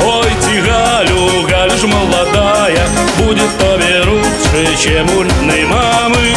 Ой, 0.04 0.30
ты, 0.44 0.60
Галю, 0.60 1.46
Галю 1.48 1.76
ж 1.76 1.84
молодая. 1.84 2.86
Будет 3.18 3.50
тебе 3.58 4.02
лучше, 4.10 4.25
чем 4.56 5.06
у 5.14 5.22
родной 5.22 5.64
мамы 5.66 6.34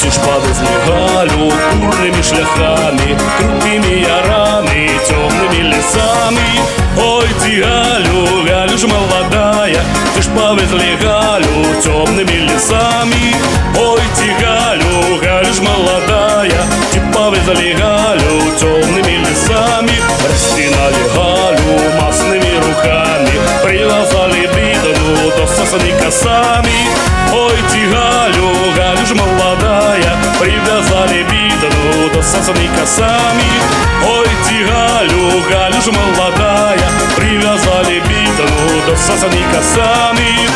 Ці 0.00 0.10
ж 0.10 0.18
повезли 0.18 0.66
Галю 0.86 1.52
курними 1.80 2.22
шляхами, 2.22 3.18
крутими 3.38 4.00
ярами, 4.00 4.90
темными 5.08 5.62
лесами. 5.62 6.60
Ой, 6.98 7.28
ты, 7.40 7.60
Галю, 7.60 8.44
Галю 8.48 8.78
ж 8.78 8.84
молодая, 8.86 9.84
ты 10.16 10.22
ж 10.22 10.26
повезли 10.26 10.96
Галю 11.02 11.82
темными 11.82 12.52
лесами. 12.52 13.59
Галю 17.50 18.56
темными 18.60 19.26
лесами. 19.26 20.00
Растинали 20.24 21.02
Галю 21.14 22.00
масными 22.00 22.54
руками, 22.58 23.32
привязали 23.64 24.46
бидону 24.54 25.30
до 25.36 25.46
сосны 25.48 25.92
косами. 26.00 26.88
Ой, 27.32 27.56
ты, 27.72 27.88
Галю, 27.88 28.72
Галю 28.76 29.04
ж 29.04 29.14
молодая, 29.14 30.16
привязали 30.38 31.24
бидону 31.24 32.10
до 32.14 32.22
сосны 32.22 32.68
косами. 32.78 33.50
Ой, 34.06 34.28
ты, 34.46 34.64
Галю, 34.64 35.42
Галю 35.50 35.82
ж 35.82 35.90
молодая, 35.90 36.88
привязали 37.16 38.00
бидону 38.00 38.86
до 38.86 38.96
сосны 38.96 39.42
косами. 39.52 40.48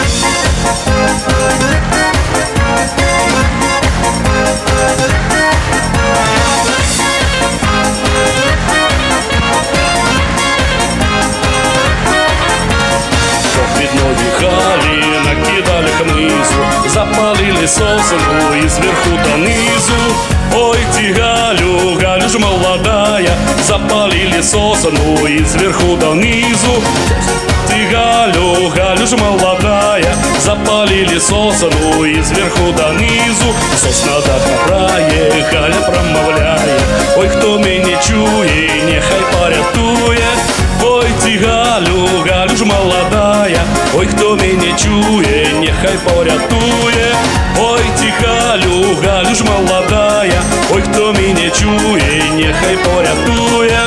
Запалили 16.95 17.66
сосну 17.66 18.55
и 18.55 18.68
сверху 18.68 19.18
донизу. 19.24 19.99
Ой, 20.55 20.78
ты, 20.95 21.12
Галю, 21.12 21.99
Галю 22.01 22.28
ж 22.28 22.38
молодая 22.38 23.36
Запалили 23.66 24.40
сосну 24.40 25.26
и 25.26 25.45
сверху 25.45 25.97
донизу. 25.97 26.84
Ты, 27.66 27.88
Галю, 27.90 28.68
Галю 28.68 29.07
ж 29.09 29.16
молодая 29.16 30.14
Запалили 30.38 31.18
сосну 31.18 32.05
и 32.05 32.22
сверху 32.22 32.72
донизу. 32.78 33.53
Сосна 33.76 34.20
до 34.20 34.38
края, 34.64 35.49
Галя 35.53 35.80
промовляет 35.80 36.80
Ой, 37.16 37.28
кто 37.28 37.59
меня 37.59 37.99
чує, 38.07 38.70
нехай 38.84 39.20
порятує. 39.32 40.28
Ой, 40.82 41.07
ти 41.24 41.38
Галю, 41.38 42.24
Галю 42.24 42.57
ж 42.57 42.64
молодая, 42.64 43.24
ой, 43.95 44.07
хто 44.07 44.36
мене 44.36 44.74
чує, 44.78 45.47
нехай 45.59 45.97
порятує. 45.97 47.15
Ой, 47.59 47.82
ти 47.99 48.13
Галю, 48.28 48.97
Галю 49.03 49.36
ж 49.36 49.43
молодая, 49.43 50.41
ой, 50.74 50.82
хто 50.82 51.13
мене 51.13 51.49
чує, 51.49 52.24
нехай 52.36 52.78
порятує. 52.78 53.80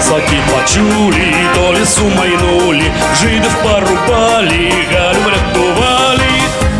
Казаки 0.00 0.38
почули, 0.50 1.34
до 1.54 1.70
лесу 1.72 2.04
майнули, 2.16 2.90
жидов 3.20 3.54
порубали, 3.62 4.72
Галю 4.92 5.20
врятували. 5.26 6.32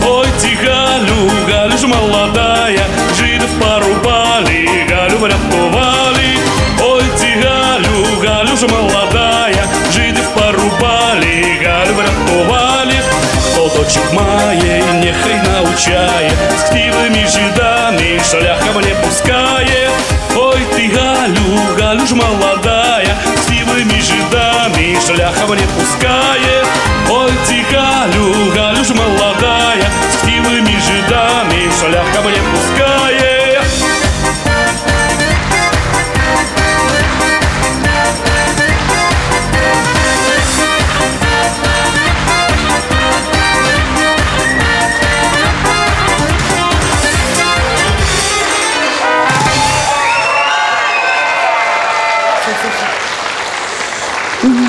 Ой, 0.07 0.27
ти 0.41 0.59
Галю, 0.65 1.31
Галю 1.49 1.79
ж 1.79 1.87
молодая, 1.87 2.87
жидов 3.19 3.51
порубали, 3.61 4.69
Галю 4.91 5.19
врятували. 5.19 6.29
Ой, 6.81 7.05
ти 7.19 7.27
Галю, 7.43 8.07
Галю 8.23 8.57
ж 8.57 8.67
молодая, 8.67 9.65
жидов 9.93 10.29
порубали, 10.35 11.59
Галю 11.65 11.95
врятували. 11.95 12.95
Хто 13.53 13.69
дочек 13.77 14.13
має, 14.13 14.83
нехай 14.95 15.37
научає, 15.53 16.31
з 16.59 16.63
хтивими 16.63 17.27
жидами 17.29 18.21
шляхом 18.31 18.83
не 18.83 18.95
пускає. 18.95 19.91
Ой, 20.37 20.61
ты 20.75 20.91
Галю, 20.97 21.61
Галю 21.81 22.07
ж 22.07 22.15
молодая, 22.15 22.80
с 23.36 23.48
сивыми 23.48 24.00
жидами 24.00 24.98
шляхом 25.06 25.56
не 25.56 25.68
пускает. 25.68 26.68
Ой, 27.10 27.32
ты 27.48 27.64
Галю, 27.72 28.52
Галю 28.54 28.84
ж 28.84 28.90
молодая, 28.90 29.90
с 30.12 30.26
сивыми 30.26 30.80
жидами 30.80 31.70
шляхом 31.80 32.32
не 32.32 32.40
пускает. 32.40 32.91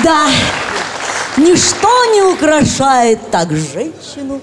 Да, 0.03 0.27
ничто 1.37 1.87
не 2.13 2.21
украшает 2.33 3.31
так 3.31 3.51
женщину, 3.51 4.41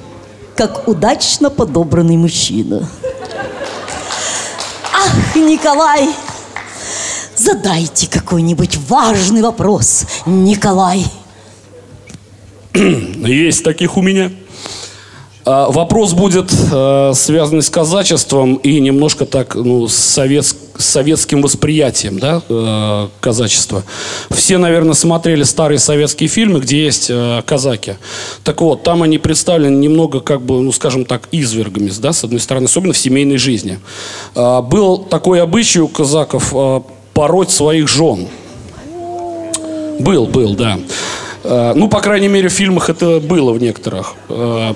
как 0.57 0.89
удачно 0.89 1.51
подобранный 1.51 2.17
мужчина. 2.17 2.89
Ах, 4.93 5.37
Николай, 5.37 6.09
задайте 7.37 8.09
какой-нибудь 8.09 8.79
важный 8.89 9.43
вопрос, 9.43 10.05
Николай. 10.27 11.05
Есть 12.75 13.65
таких 13.65 13.97
у 13.97 14.03
меня. 14.03 14.31
А, 15.45 15.71
Вопрос 15.71 16.13
будет 16.13 16.53
э, 16.73 17.13
связанный 17.15 17.63
с 17.63 17.71
казачеством 17.71 18.55
и 18.57 18.79
немножко 18.81 19.27
так, 19.27 19.55
ну, 19.55 19.89
с, 19.89 19.95
совет- 19.95 20.55
советским 20.81 21.43
восприятием, 21.43 22.19
да, 22.19 22.43
э, 22.49 23.09
казачества. 23.21 23.85
Все, 24.31 24.59
наверное, 24.59 24.95
смотрели 24.95 25.43
старые 25.43 25.79
советские 25.79 26.29
фильмы, 26.29 26.61
где 26.61 26.85
есть 26.85 27.07
э, 27.11 27.43
казаки. 27.47 27.95
Так 28.45 28.61
вот, 28.61 28.83
там 28.83 29.03
они 29.03 29.19
представлены 29.19 29.77
немного, 29.77 30.21
как 30.21 30.43
бы, 30.43 30.61
ну, 30.61 30.73
скажем 30.73 31.05
так, 31.05 31.29
извергами, 31.33 31.91
да, 32.01 32.13
с 32.13 32.25
одной 32.25 32.41
стороны, 32.41 32.65
особенно 32.67 32.93
в 32.93 32.99
семейной 32.99 33.37
жизни. 33.39 33.79
А, 34.35 34.63
Был 34.63 34.99
такой 34.99 35.43
обычай 35.43 35.81
у 35.81 35.89
казаков 35.89 36.53
э, 36.55 36.81
пороть 37.15 37.51
своих 37.51 37.89
жен. 37.89 38.29
Был, 39.99 40.27
был, 40.27 40.55
да. 40.55 40.79
Э, 41.45 41.73
Ну, 41.75 41.89
по 41.89 42.01
крайней 42.01 42.29
мере, 42.29 42.49
в 42.49 42.53
фильмах 42.53 42.91
это 42.91 43.21
было 43.21 43.53
в 43.53 43.61
некоторых. 43.61 44.15
Э, 44.29 44.75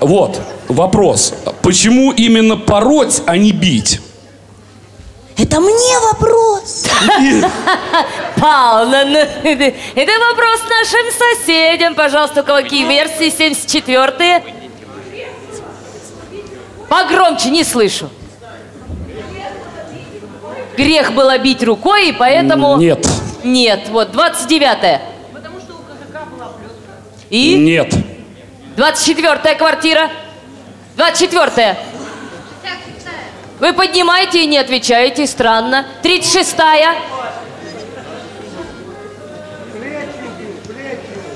Вот, 0.00 0.40
вопрос. 0.68 1.32
Почему 1.62 2.12
именно 2.12 2.56
пороть, 2.56 3.22
а 3.26 3.36
не 3.36 3.52
бить? 3.52 4.00
Это 5.38 5.60
мне 5.60 5.98
вопрос. 6.12 6.86
Павловна, 8.40 9.04
ну, 9.04 9.18
это 9.18 9.74
это 9.94 10.12
вопрос 10.30 10.60
нашим 10.68 11.06
соседям. 11.18 11.94
Пожалуйста, 11.94 12.42
у 12.42 12.44
кого 12.44 12.62
какие 12.62 12.86
версии? 12.86 13.32
74-е? 13.34 14.42
Погромче, 16.88 17.50
не 17.50 17.64
слышу. 17.64 18.10
Грех 20.76 21.12
было 21.12 21.38
бить 21.38 21.62
рукой, 21.62 22.10
и 22.10 22.12
поэтому... 22.12 22.76
Нет. 22.76 23.06
Нет, 23.44 23.88
вот, 23.88 24.14
29-е. 24.14 25.00
И? 27.30 27.56
Нет. 27.56 27.94
24-я 28.76 29.54
квартира. 29.54 30.10
24-я. 30.96 31.78
Вы 33.62 33.72
поднимаете 33.74 34.42
и 34.42 34.46
не 34.48 34.58
отвечаете, 34.58 35.24
странно. 35.24 35.86
36-я. 36.02 36.96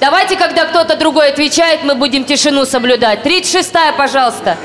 Давайте, 0.01 0.35
когда 0.35 0.65
кто-то 0.65 0.97
другой 0.97 1.29
отвечает, 1.31 1.85
мы 1.85 1.95
будем 1.95 2.25
тишину 2.25 2.65
соблюдать. 2.65 3.25
36-я, 3.25 3.93
пожалуйста. 3.93 4.59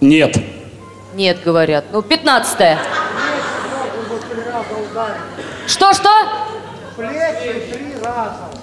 Нет. 0.00 0.38
Нет, 1.14 1.42
говорят. 1.44 1.84
Ну, 1.92 2.00
15-я. 2.00 2.78
Что-что? 5.66 6.10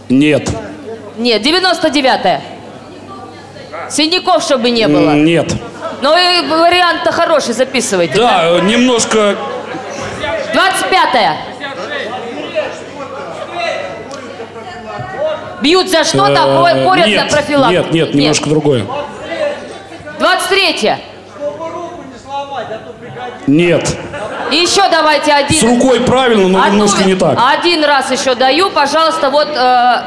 Нет. 0.09 0.49
Нет, 1.17 1.41
99-я. 1.45 2.41
Синяков, 3.89 4.43
чтобы 4.43 4.69
не 4.71 4.87
было. 4.87 5.11
Нет. 5.11 5.53
Ну 6.01 6.15
и 6.17 6.47
вариант-то 6.47 7.11
хороший, 7.11 7.53
записывайте. 7.53 8.15
Да, 8.15 8.59
немножко... 8.61 9.35
25-я. 10.53 11.37
Бьют 15.61 15.89
за 15.89 16.03
что-то, 16.03 16.43
а 16.43 16.71
э, 16.71 17.07
нет, 17.07 17.31
за 17.31 17.37
профилактику. 17.37 17.83
Нет, 17.83 17.91
нет, 17.93 18.13
немножко 18.13 18.49
другое. 18.49 18.85
23-я. 20.19 20.99
Нет. 23.47 23.97
И 24.51 24.55
еще 24.57 24.87
давайте 24.89 25.31
один. 25.31 25.57
С 25.57 25.63
рукой 25.63 26.01
правильно, 26.01 26.47
но 26.47 26.59
Одну- 26.59 26.71
немножко 26.73 27.03
не 27.05 27.15
так. 27.15 27.39
Один 27.41 27.83
раз 27.85 28.11
еще 28.11 28.35
даю, 28.35 28.69
пожалуйста, 28.71 29.29
вот 29.29 29.47
э, 29.47 30.01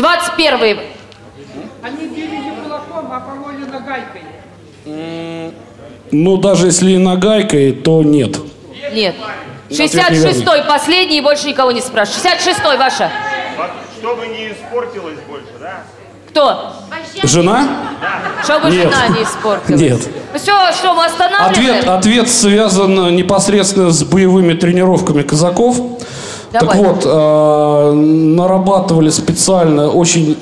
21-й. 0.00 0.80
Они 1.82 2.06
били 2.08 2.36
не 2.36 2.50
кулаком, 2.62 3.10
а 3.12 3.20
пололи 3.20 3.64
нагайкой. 3.64 4.22
Ну, 6.12 6.36
даже 6.38 6.66
если 6.66 6.92
и 6.92 6.98
нагайкой, 6.98 7.72
то 7.72 8.02
нет. 8.02 8.36
Нет. 8.92 9.14
Ответ 9.70 9.90
66-й 9.90 10.64
последний, 10.66 11.18
и 11.18 11.20
больше 11.20 11.46
никого 11.48 11.70
не 11.70 11.80
спрашиваю. 11.80 12.34
66-й 12.34 12.76
ваша. 12.76 13.10
Чтобы 14.00 14.26
не 14.26 14.48
испортилось 14.52 15.18
больше, 15.28 15.52
да? 15.60 15.82
Кто? 16.30 16.72
Жена? 17.22 17.68
Чтобы 18.44 18.70
Нет. 18.70 18.90
жена 18.90 19.08
не 19.08 19.22
испортилась. 19.24 19.80
Нет. 19.80 20.00
Все, 20.34 20.72
что 20.72 20.94
мы 20.94 21.04
останавливаем? 21.04 21.78
Ответ, 21.78 21.88
ответ 21.88 22.28
связан 22.30 23.14
непосредственно 23.14 23.90
с 23.90 24.02
боевыми 24.04 24.54
тренировками 24.54 25.22
казаков. 25.22 25.76
Давай. 26.52 26.68
Так 26.68 26.76
вот, 26.76 27.06
э, 27.06 27.92
нарабатывали 27.92 29.10
специально 29.10 29.88
очень 29.88 30.36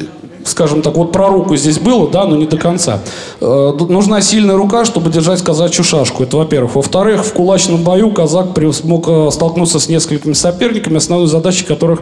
скажем 0.48 0.82
так, 0.82 0.96
вот 0.96 1.12
про 1.12 1.28
руку 1.28 1.56
здесь 1.56 1.78
было, 1.78 2.08
да, 2.08 2.24
но 2.24 2.36
не 2.36 2.46
до 2.46 2.56
конца. 2.56 3.00
Э, 3.40 3.72
нужна 3.88 4.20
сильная 4.20 4.56
рука, 4.56 4.84
чтобы 4.84 5.10
держать 5.10 5.42
казачью 5.42 5.84
шашку. 5.84 6.22
Это 6.22 6.36
во-первых. 6.36 6.74
Во-вторых, 6.74 7.24
в 7.24 7.32
кулачном 7.32 7.82
бою 7.82 8.10
казак 8.10 8.48
смог 8.72 9.08
э, 9.08 9.30
столкнуться 9.32 9.78
с 9.78 9.88
несколькими 9.88 10.32
соперниками, 10.32 10.96
основной 10.96 11.28
задачей 11.28 11.64
которых 11.64 12.00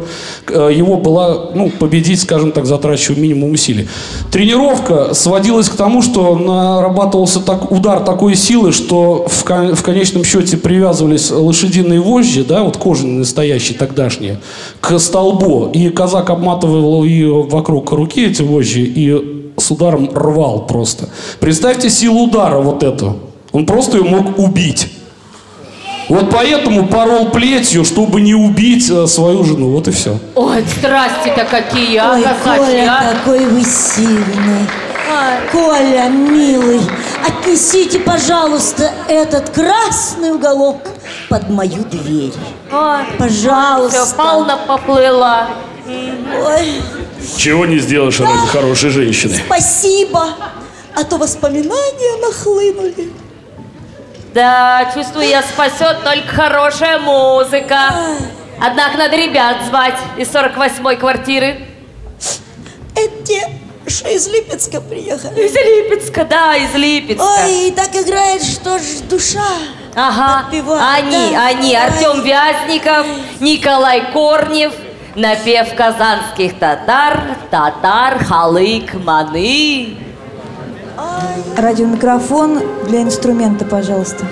э, 0.48 0.70
его 0.74 0.96
была 0.96 1.50
ну, 1.54 1.70
победить, 1.70 2.20
скажем 2.20 2.52
так, 2.52 2.66
затрачивая 2.66 3.20
минимум 3.20 3.52
усилий. 3.52 3.88
Тренировка 4.30 5.14
сводилась 5.14 5.68
к 5.68 5.76
тому, 5.76 6.02
что 6.02 6.36
нарабатывался 6.36 7.40
так, 7.40 7.70
удар 7.70 8.00
такой 8.00 8.34
силы, 8.34 8.72
что 8.72 9.26
в, 9.28 9.44
кон- 9.44 9.74
в 9.74 9.82
конечном 9.82 10.24
счете 10.24 10.56
привязывались 10.56 11.30
лошадиные 11.30 12.00
вожжи, 12.00 12.44
да, 12.44 12.62
вот 12.62 12.76
кожаные 12.76 13.18
настоящие 13.20 13.76
тогдашние, 13.78 14.40
к 14.80 14.98
столбу. 14.98 15.70
И 15.72 15.88
казак 15.90 16.30
обматывал 16.30 17.04
ее 17.04 17.42
вокруг 17.42 17.92
руки, 17.92 18.32
эти 18.36 18.42
вожжи, 18.42 18.80
и 18.80 19.52
с 19.56 19.70
ударом 19.70 20.10
рвал 20.14 20.66
просто. 20.66 21.08
Представьте 21.40 21.90
силу 21.90 22.24
удара 22.24 22.58
вот 22.58 22.82
эту. 22.82 23.18
Он 23.52 23.64
просто 23.66 23.98
ее 23.98 24.04
мог 24.04 24.38
убить. 24.38 24.92
Вот 26.08 26.30
поэтому 26.30 26.86
порол 26.86 27.30
плетью, 27.30 27.84
чтобы 27.84 28.20
не 28.20 28.34
убить 28.34 28.88
э, 28.90 29.06
свою 29.08 29.42
жену. 29.42 29.70
Вот 29.70 29.88
и 29.88 29.90
все. 29.90 30.18
Ой, 30.36 30.64
страсти-то 30.78 31.44
какие, 31.50 31.96
а, 31.96 32.12
Ой, 32.12 32.22
казачьи, 32.22 32.64
Коля, 32.64 32.92
а? 32.92 33.14
какой 33.14 33.44
вы 33.46 33.62
сильный. 33.64 34.66
Коля, 35.50 36.08
милый, 36.08 36.80
отнесите, 37.26 37.98
пожалуйста, 38.00 38.92
этот 39.08 39.50
красный 39.50 40.32
уголок 40.32 40.76
под 41.28 41.48
мою 41.48 41.82
дверь. 41.84 42.32
Ой, 42.72 42.98
Пожалуйста. 43.18 44.04
Все, 44.04 44.16
полно 44.16 44.58
поплыла. 44.66 45.48
Ой, 45.88 46.82
Чего 47.36 47.66
не 47.66 47.78
сделаешь 47.78 48.18
ради 48.20 48.46
хорошей 48.48 48.90
женщины. 48.90 49.36
спасибо. 49.46 50.34
А 50.94 51.04
то 51.04 51.18
воспоминания 51.18 52.20
нахлынули. 52.20 53.12
Да, 54.34 54.90
чувствую, 54.94 55.26
я 55.28 55.42
спасет 55.42 56.02
только 56.04 56.28
хорошая 56.28 56.98
музыка. 56.98 57.78
Однако 58.60 58.96
надо 58.98 59.16
ребят 59.16 59.58
звать 59.68 59.96
из 60.16 60.28
48-й 60.28 60.96
квартиры. 60.96 61.66
Это 62.94 63.24
те, 63.24 63.48
что 63.86 64.08
из 64.08 64.26
Липецка 64.26 64.80
приехали. 64.80 65.42
Из 65.46 65.54
Липецка, 65.54 66.24
да, 66.24 66.56
из 66.56 66.74
Липецка. 66.74 67.22
Ой, 67.44 67.68
и 67.68 67.70
так 67.70 67.94
играет, 67.94 68.42
что 68.42 68.78
ж 68.78 68.82
душа. 69.08 69.44
Ага, 69.94 70.46
Отпевает, 70.46 71.04
они, 71.04 71.30
да. 71.32 71.46
они, 71.46 71.74
Артем 71.74 72.22
Вязников, 72.22 73.06
Николай 73.40 74.10
Корнев, 74.12 74.72
напев 75.16 75.74
казанских 75.74 76.58
татар, 76.58 77.36
татар, 77.50 78.22
халык, 78.24 78.94
маны. 78.94 79.96
Радиомикрофон 81.56 82.60
для 82.86 83.02
инструмента, 83.02 83.64
пожалуйста. 83.64 84.26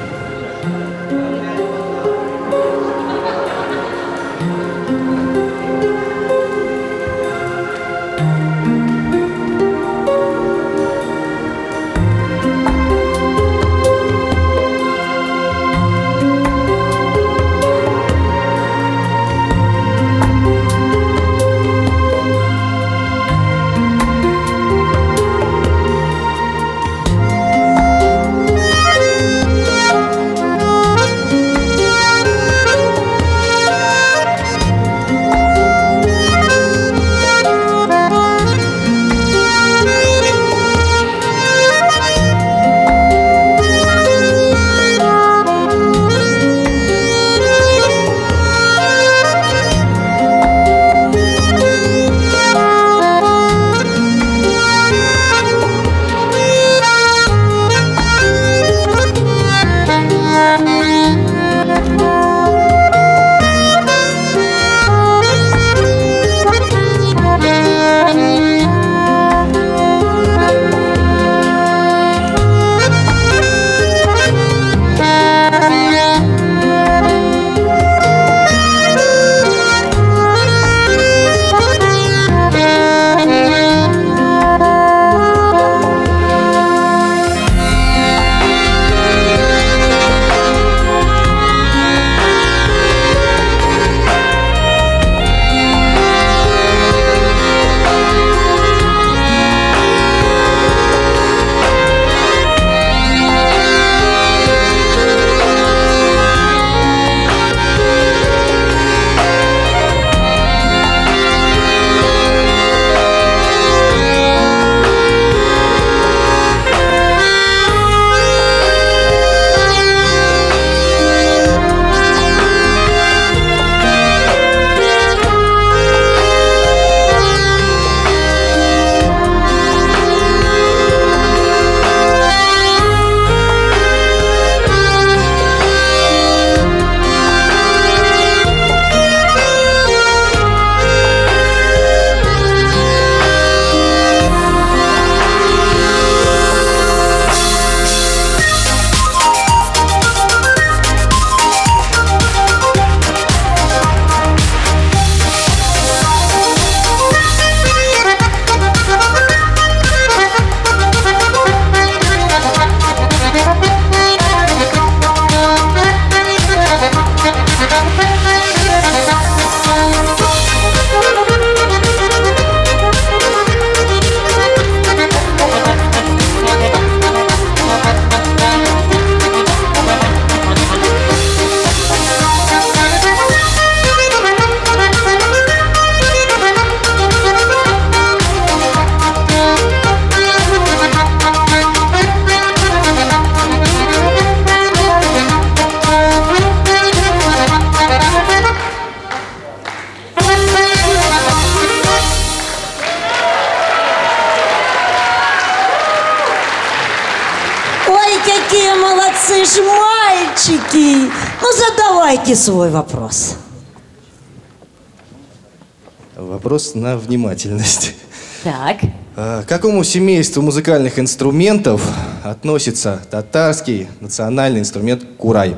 Вопрос 216.65 216.75
на 216.75 216.97
внимательность. 216.97 217.95
Так. 218.43 218.79
А, 219.17 219.43
К 219.43 219.47
какому 219.49 219.85
семейству 219.85 220.43
музыкальных 220.43 220.99
инструментов 220.99 221.83
относится 222.25 223.01
татарский 223.11 223.89
национальный 224.01 224.61
инструмент 224.61 225.03
курай? 225.19 225.57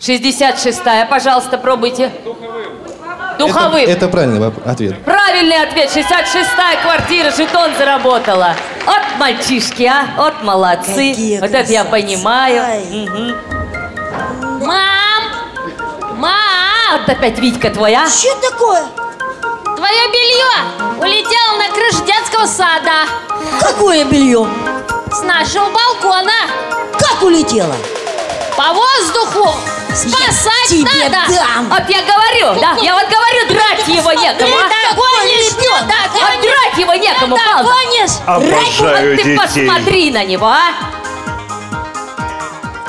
66-я, 0.00 1.06
пожалуйста, 1.06 1.58
пробуйте. 1.58 2.10
Духовым. 3.38 3.76
Это, 3.82 3.90
это 3.90 4.08
правильный 4.08 4.52
ответ. 4.64 5.02
Правильный 5.04 5.62
ответ. 5.62 5.90
66-я 5.90 6.82
квартира, 6.82 7.30
жетон 7.30 7.72
заработала. 7.76 8.54
От 8.86 9.18
мальчишки, 9.18 9.82
а? 9.84 10.06
От 10.18 10.42
молодцы. 10.44 11.10
Какие 11.10 11.40
вот 11.40 11.50
это 11.50 11.72
я 11.72 11.84
красавцы. 11.84 11.90
понимаю. 11.90 12.62
Мгм. 12.92 13.34
Мам! 14.66 15.22
Мам! 16.16 17.00
Вот 17.00 17.08
опять 17.08 17.38
Витька 17.38 17.70
твоя. 17.70 18.06
Что 18.08 18.50
такое? 18.50 18.84
Твое 19.94 20.08
белье 20.10 21.00
улетело 21.00 21.56
на 21.56 21.68
крышу 21.72 22.04
детского 22.04 22.46
сада. 22.46 23.06
Какое 23.60 24.04
белье? 24.04 24.44
С 25.12 25.22
нашего 25.22 25.70
балкона. 25.70 26.32
Как 26.98 27.22
улетело? 27.22 27.76
По 28.56 28.72
воздуху. 28.72 29.54
Спасать 29.94 30.68
тебе 30.68 31.08
надо. 31.08 31.32
дам. 31.32 31.68
Вот 31.68 31.88
я 31.88 32.02
говорю, 32.02 32.60
да? 32.60 32.76
Я 32.82 32.94
вот 32.94 33.04
говорю, 33.08 33.46
драть 33.50 33.86
его 33.86 34.12
некому? 34.14 34.50
Ты 34.50 34.64
догонишь, 34.90 35.52
ты 35.60 35.70
Вот 35.70 35.86
догонишь. 35.86 36.42
драть 36.42 36.76
его 36.78 36.94
некому, 36.94 37.36
Ты 37.36 37.42
Павел. 37.44 37.68
догонишь. 37.68 38.10
Обожаю 38.26 39.10
Вот 39.14 39.22
ты 39.22 39.36
детей. 39.36 39.38
посмотри 39.68 40.10
на 40.10 40.24
него, 40.24 40.46
а? 40.48 40.72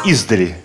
Издали. 0.06 0.58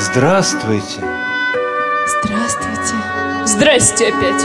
Здравствуйте. 0.00 1.02
Здравствуйте. 2.06 2.94
Здрасте 3.44 4.08
опять. 4.08 4.44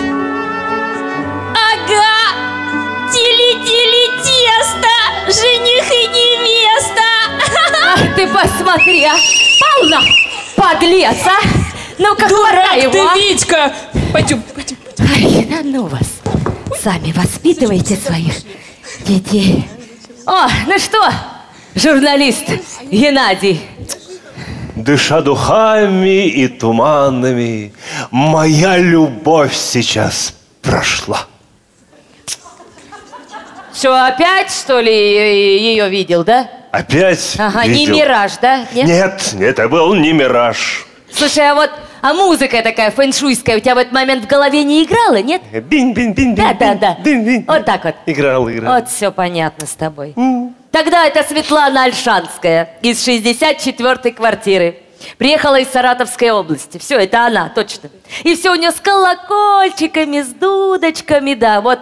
Ага! 1.54 2.10
Тили-тили 3.12 4.06
тесто! 4.24 4.90
Жених 5.28 5.92
и 5.92 6.08
невеста! 6.08 7.04
Ах 7.86 8.16
ты 8.16 8.28
посмотри, 8.28 9.06
а! 9.06 9.16
Полно! 9.60 10.02
Подлец, 10.56 11.18
а! 11.28 11.40
Ну-ка, 12.00 12.28
хватай 12.28 12.82
его, 12.82 12.92
ты, 12.92 13.00
а! 13.00 13.16
Витька! 13.16 13.74
Пойдем, 14.12 14.42
пойдем. 14.56 14.78
Ай, 15.00 15.46
да 15.46 15.62
ну 15.64 15.86
вас! 15.86 16.22
Сами 16.82 17.12
воспитывайте 17.12 17.96
своих 17.96 18.34
детей. 19.02 19.70
О, 20.26 20.48
ну 20.66 20.80
что, 20.80 21.12
журналист 21.76 22.46
Геннадий, 22.90 23.62
Дыша 24.84 25.22
духами 25.22 26.28
и 26.28 26.50
туманами, 26.50 27.72
моя 28.12 28.78
любовь 28.78 29.56
сейчас 29.56 30.34
прошла. 30.62 31.26
что 33.74 34.06
опять, 34.06 34.52
что 34.52 34.82
ли, 34.82 34.92
ее 34.92 35.88
видел, 35.88 36.26
да? 36.26 36.50
Опять 36.72 37.36
Ага, 37.40 37.66
не 37.66 37.86
видел. 37.86 37.96
мираж, 37.96 38.34
да? 38.42 38.66
Нет? 38.74 39.34
Нет, 39.36 39.58
это 39.58 39.70
был 39.70 39.96
не 39.96 40.12
мираж. 40.12 40.86
Слушай, 41.14 41.50
а 41.52 41.56
вот, 41.56 41.70
а 42.02 42.14
музыка 42.14 42.62
такая 42.62 42.92
фэншуйская 42.92 43.58
у 43.58 43.60
тебя 43.62 43.76
в 43.76 43.78
этот 43.78 43.94
момент 43.94 44.26
в 44.26 44.28
голове 44.28 44.66
не 44.66 44.84
играла, 44.84 45.22
нет? 45.22 45.44
бин 45.66 45.94
бин 45.94 46.14
бин 46.14 46.36
Да, 46.36 46.54
да, 46.54 46.74
да. 46.74 46.98
Вот 47.48 47.64
так 47.64 47.86
вот. 47.86 47.96
Играл, 48.06 48.50
играл. 48.52 48.76
Вот 48.76 48.90
все 48.90 49.14
понятно 49.14 49.66
с 49.66 49.76
тобой. 49.76 50.14
Тогда 50.74 51.06
это 51.06 51.22
Светлана 51.24 51.84
Альшанская 51.84 52.78
из 52.82 53.08
64-й 53.08 54.12
квартиры. 54.12 54.78
Приехала 55.20 55.60
из 55.60 55.68
Саратовской 55.70 56.32
области. 56.32 56.80
Все, 56.80 56.98
это 56.98 57.28
она, 57.28 57.50
точно. 57.54 57.90
И 58.24 58.36
все 58.36 58.50
у 58.52 58.56
нее 58.56 58.72
с 58.72 58.80
колокольчиками, 58.82 60.22
с 60.24 60.28
дудочками, 60.30 61.36
да, 61.36 61.62
вот. 61.62 61.78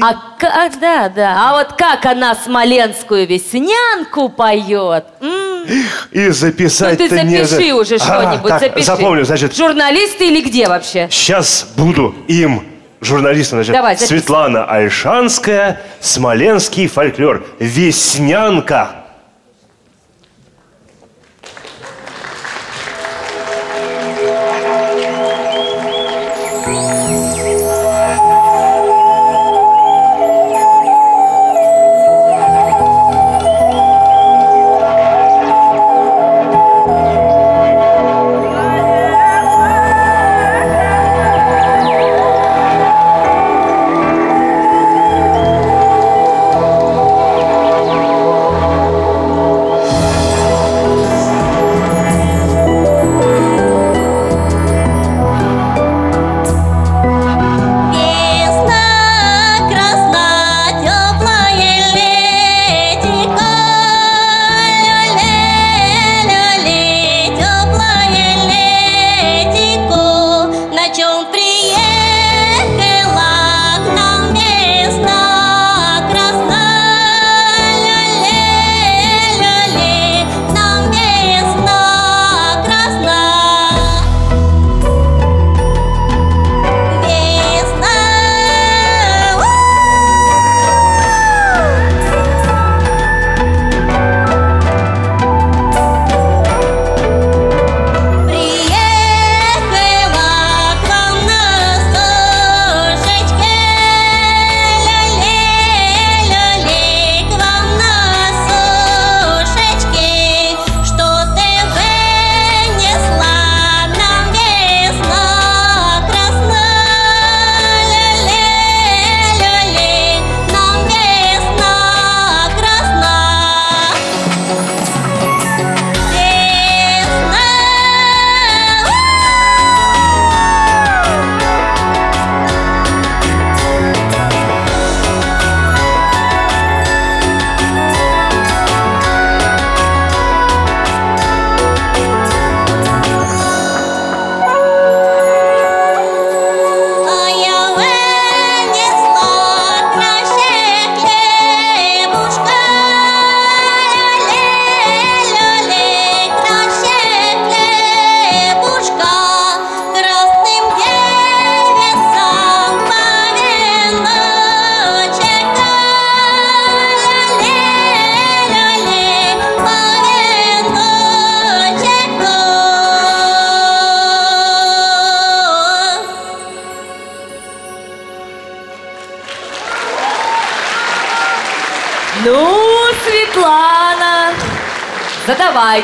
А, 0.00 0.14
ка- 0.38 0.70
да, 0.80 1.08
да. 1.10 1.36
А 1.50 1.58
вот 1.58 1.74
как 1.74 2.06
она 2.06 2.34
смоленскую 2.34 3.26
веснянку 3.26 4.30
поет. 4.30 5.04
М. 5.20 5.64
И 6.12 6.26
Ну 6.28 6.32
записать-то 6.32 7.08
ты 7.10 7.22
не 7.24 7.38
за- 7.44 7.56
запиши 7.56 7.74
уже 7.74 7.96
А, 7.96 7.98
что-нибудь, 7.98 8.58
запиши. 8.58 8.86
Запомню, 8.86 9.24
значит, 9.26 9.54
Журналисты 9.54 10.28
или 10.28 10.40
где 10.40 10.66
вообще? 10.66 11.08
сейчас 11.10 11.68
буду 11.76 12.14
им, 12.26 12.69
журналистом, 13.00 13.58
значит, 13.58 13.72
Давай, 13.72 13.94
записывай. 13.96 14.20
Светлана 14.20 14.64
Альшанская, 14.64 15.80
смоленский 16.00 16.86
фольклор, 16.86 17.44
веснянка. 17.58 18.99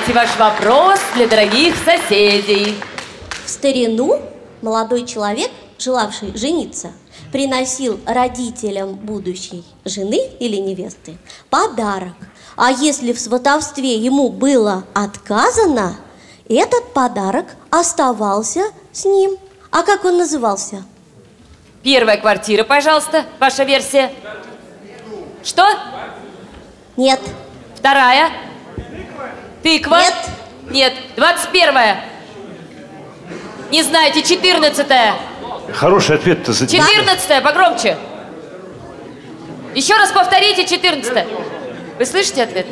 Задавайте 0.06 0.12
ваш 0.12 0.36
вопрос 0.38 1.00
для 1.14 1.26
дорогих 1.26 1.74
соседей. 1.84 2.76
В 3.44 3.48
старину 3.48 4.20
молодой 4.62 5.04
человек, 5.04 5.50
желавший 5.78 6.36
жениться, 6.36 6.92
приносил 7.32 7.98
родителям 8.06 8.94
будущей 8.94 9.64
жены 9.84 10.20
или 10.38 10.56
невесты 10.56 11.16
подарок. 11.50 12.14
А 12.56 12.70
если 12.70 13.12
в 13.12 13.20
сватовстве 13.20 13.94
ему 13.96 14.28
было 14.28 14.84
отказано, 14.94 15.96
этот 16.48 16.92
подарок 16.92 17.46
оставался 17.70 18.62
с 18.92 19.04
ним. 19.04 19.36
А 19.70 19.82
как 19.82 20.04
он 20.04 20.18
назывался? 20.18 20.84
Первая 21.82 22.16
квартира, 22.16 22.64
пожалуйста, 22.64 23.24
ваша 23.38 23.64
версия. 23.64 24.12
Что? 25.42 25.64
Нет. 26.96 27.20
Вторая? 27.74 28.45
Тыква? 29.66 29.96
Нет. 29.96 30.14
Нет. 30.70 30.92
Двадцать 31.16 31.48
первая. 31.48 32.04
Не 33.72 33.82
знаете, 33.82 34.22
четырнадцатая. 34.22 35.14
Хороший 35.74 36.14
ответ-то 36.14 36.52
за 36.52 36.68
Четырнадцатая, 36.68 37.40
погромче. 37.40 37.98
Еще 39.74 39.96
раз 39.96 40.12
повторите, 40.12 40.66
четырнадцатая. 40.66 41.26
Вы 41.98 42.06
слышите 42.06 42.44
ответ? 42.44 42.68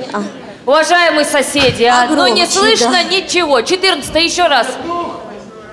Уважаемые 0.64 1.24
соседи, 1.24 1.82
а, 1.82 2.06
ну 2.06 2.28
не 2.28 2.46
слышно 2.46 2.92
да. 2.92 3.02
ничего. 3.02 3.60
Четырнадцатая, 3.62 4.22
еще 4.22 4.46
раз. 4.46 4.68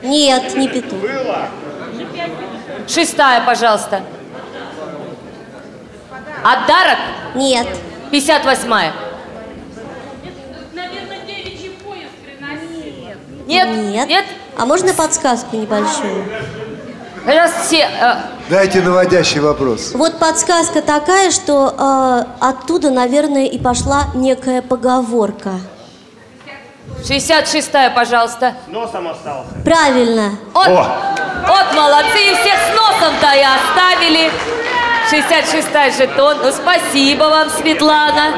Нет, 0.02 0.56
не 0.56 0.68
петух. 0.68 0.98
Шестая, 2.88 3.42
пожалуйста. 3.42 4.02
Отдарок? 6.44 6.98
Нет. 7.36 7.68
Пятьдесят 8.10 8.44
восьмая. 8.44 8.92
Нет? 13.52 13.68
Нет. 13.70 14.08
Нет? 14.08 14.26
А 14.58 14.66
можно 14.66 14.94
подсказку 14.94 15.56
небольшую? 15.56 16.26
Раз 17.26 17.52
все... 17.68 17.88
э, 17.88 18.16
Дайте 18.50 18.82
наводящий 18.82 19.40
вопрос. 19.40 19.92
Вот 19.94 20.18
подсказка 20.18 20.82
такая, 20.82 21.30
что 21.32 21.74
э, 21.78 22.24
оттуда, 22.40 22.90
наверное, 22.90 23.46
и 23.46 23.60
пошла 23.60 24.06
некая 24.16 24.62
поговорка. 24.62 25.52
66-я, 27.04 27.90
пожалуйста. 27.92 28.56
Носом 28.68 29.08
остался. 29.08 29.50
Правильно. 29.64 30.32
Вот, 30.54 30.68
вот 30.68 31.76
молодцы, 31.76 32.18
и 32.20 32.36
всех 32.36 32.56
с 32.56 32.76
носом-то 32.76 33.28
и 33.36 33.44
оставили. 33.44 34.32
66-й 35.12 35.92
жетон. 35.98 36.38
Ну, 36.44 36.52
спасибо 36.52 37.24
вам, 37.26 37.50
Светлана. 37.50 38.34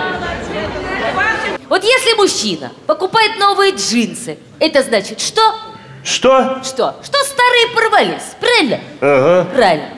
Вот 1.70 1.84
если 1.84 2.14
мужчина 2.16 2.72
покупает 2.88 3.38
новые 3.40 3.72
джинсы, 3.72 4.38
это 4.60 4.84
значит 4.84 5.20
что? 5.20 5.42
Что? 6.04 6.60
Что? 6.64 6.96
Что 7.04 7.18
старые 7.24 7.68
порвались, 7.74 8.24
правильно? 8.40 8.80
Ага. 9.02 9.50
Правильно. 9.56 9.90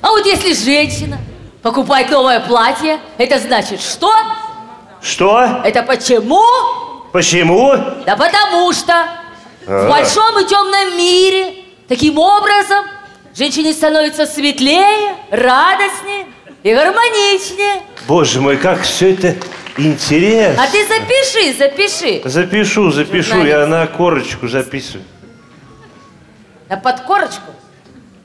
А 0.00 0.08
вот 0.10 0.24
если 0.26 0.52
женщина 0.52 1.18
покупает 1.62 2.10
новое 2.10 2.40
платье, 2.40 2.98
это 3.18 3.38
значит 3.38 3.80
что? 3.80 4.12
Что? 5.02 5.60
Это 5.64 5.82
почему? 5.82 6.42
Почему? 7.12 7.72
Да 8.06 8.16
потому 8.16 8.72
что 8.72 8.92
в 9.66 9.70
А. 9.70 9.88
большом 9.88 10.38
и 10.40 10.46
темном 10.46 10.96
мире 10.98 11.64
таким 11.88 12.18
образом 12.18 12.84
женщине 13.36 13.72
становится 13.72 14.26
светлее, 14.26 15.14
радостнее 15.30 16.26
и 16.62 16.74
гармоничнее. 16.74 17.82
Боже 18.08 18.40
мой, 18.40 18.56
как 18.56 18.82
все 18.82 19.12
это 19.12 19.36
интересно. 19.78 20.62
А 20.62 20.66
ты 20.66 20.86
запиши, 20.86 21.58
запиши. 21.58 22.22
Запишу, 22.24 22.90
запишу, 22.90 23.44
я 23.44 23.66
на 23.66 23.86
корочку 23.86 24.48
записываю. 24.48 25.04
На 26.68 26.76
подкорочку? 26.76 27.52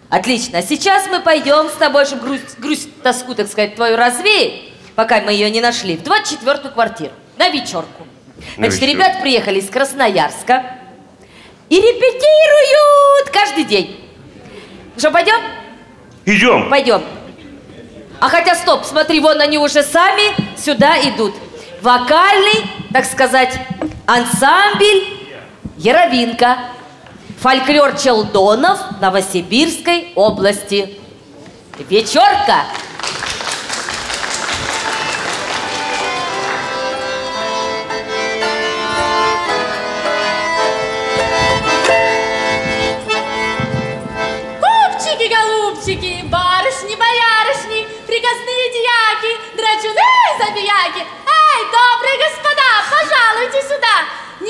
Отлично. 0.10 0.60
А 0.60 0.62
сейчас 0.62 1.08
мы 1.08 1.22
пойдем 1.22 1.70
с 1.70 1.74
тобой, 1.74 2.06
чтобы 2.06 2.24
грусть, 2.24 2.60
грусть, 2.60 3.02
тоску, 3.04 3.36
так 3.36 3.48
сказать, 3.48 3.76
твою 3.76 3.96
развеять, 3.96 4.72
пока 4.96 5.22
мы 5.22 5.34
ее 5.34 5.52
не 5.52 5.62
нашли, 5.62 5.98
в 5.98 6.02
24-ю 6.02 6.72
квартиру, 6.72 7.12
на 7.38 7.50
вечерку. 7.50 8.08
На 8.58 8.70
Значит, 8.70 8.90
ребят 8.90 9.22
приехали 9.22 9.60
из 9.60 9.70
Красноярска 9.70 10.64
и 11.70 11.76
репетируют 11.76 13.30
каждый 13.32 13.66
день. 13.66 14.00
Что, 14.98 15.12
пойдем? 15.12 15.36
Идем. 16.26 16.70
Пойдем. 16.70 17.04
А 18.20 18.28
хотя, 18.30 18.56
стоп, 18.56 18.84
смотри, 18.86 19.20
вон 19.20 19.40
они 19.40 19.58
уже 19.58 19.84
сами 19.84 20.24
сюда 20.58 21.00
идут. 21.00 21.34
Вокальный, 21.82 22.70
так 22.92 23.06
сказать, 23.06 23.58
ансамбль 24.06 25.06
Яровинка. 25.78 26.58
Фольклор 27.42 27.98
Челдонов 27.98 29.00
Новосибирской 29.00 30.12
области. 30.16 31.00
Вечерка. 31.90 32.66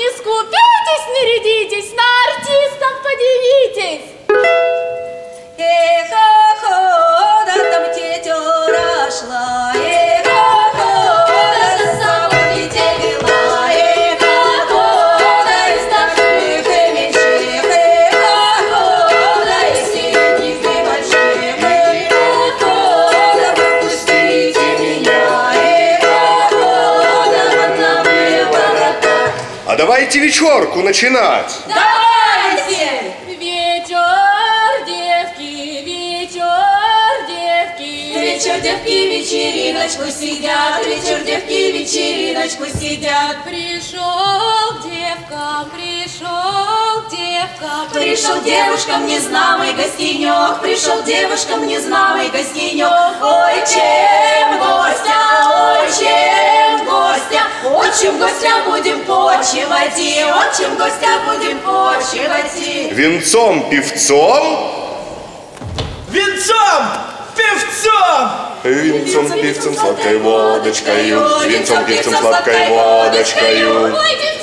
Не 0.00 0.08
скупитесь, 0.12 1.06
не 1.12 1.22
рядитесь, 1.26 1.92
на 1.92 2.02
артистов 2.26 3.02
подивитесь. 3.02 4.06
Эхо-хо, 5.58 6.39
давайте 30.10 30.26
вечерку 30.26 30.82
начинать. 30.82 31.56
Давайте! 31.68 33.14
Вечер, 33.28 34.84
девки, 34.84 35.84
вечер, 35.84 37.26
девки. 37.28 38.18
Вечер 38.18 38.60
девки 38.60 38.90
вечериночку 38.90 40.10
сидят, 40.10 40.84
вечер 40.84 41.24
девки 41.24 41.70
вечериночку 41.78 42.64
сидят. 42.66 43.36
Пришел 48.20 48.42
девушкам 48.42 49.06
незнамый 49.06 49.72
гостенек, 49.72 50.60
пришел 50.60 51.02
девушкам 51.04 51.66
незнамый 51.66 52.28
гостенек. 52.28 52.86
Ой, 53.22 53.54
чем 53.66 54.58
гостя, 54.58 55.16
ой, 55.48 55.88
чем 55.98 56.84
гостя, 56.84 57.42
отчим 57.64 58.18
гостя 58.18 58.50
будем 58.66 59.00
почивать, 59.06 59.98
и 59.98 60.22
отчим 60.22 60.76
гостя 60.76 61.08
будем 61.26 61.60
почивать. 61.60 62.52
и. 62.58 62.90
Венцом, 62.92 63.70
певцом. 63.70 65.00
Венцом! 66.10 66.88
Певцом! 67.34 68.30
Венцом, 68.64 69.30
певцом, 69.30 69.74
сладкой 69.74 70.18
водочкою. 70.18 71.22
Венцом, 71.48 71.84
певцом, 71.86 72.14
сладкой 72.20 72.68
водочкою. 72.68 73.84
Ой, 73.84 74.39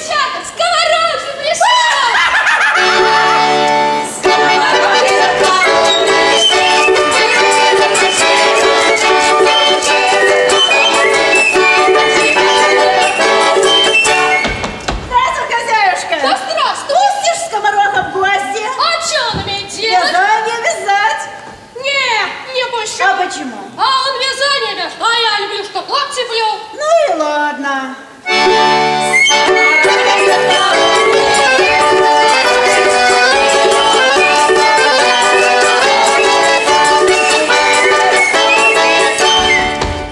А 24.99 25.05
я 25.19 25.45
люблю, 25.45 25.63
что 25.65 25.81
хлопці 25.81 26.21
плюв. 26.23 26.59
Ну 26.73 27.15
и 27.15 27.19
ладно. 27.19 27.95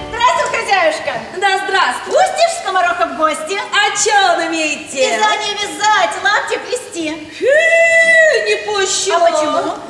Здравствуй, 0.10 0.60
хозяюшка. 0.60 1.14
Да 1.38 1.58
здравствуй. 1.66 2.14
Пустишь 2.14 2.58
скомороха 2.62 3.06
в 3.06 3.18
гости? 3.18 3.58
А 3.72 3.98
че 3.98 4.12
он 4.34 4.48
умеете? 4.48 5.18
Вязание 5.18 5.54
вязать, 5.54 6.16
лапти 6.24 6.58
плести. 6.58 7.30
Хе, 7.40 8.44
не 8.46 8.56
пущу. 8.66 9.14
А 9.16 9.20
почему? 9.20 9.85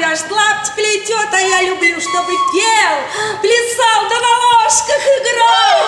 Вяжет, 0.00 0.30
лапти 0.30 0.72
плетет, 0.74 1.28
а 1.32 1.40
я 1.40 1.62
люблю, 1.62 2.00
чтобы 2.00 2.32
пел, 2.52 2.96
плясал, 3.40 4.08
да 4.08 4.16
на 4.20 4.32
ложках 4.44 5.02
играл. 5.18 5.80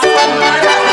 Здравствуй, 0.00 0.85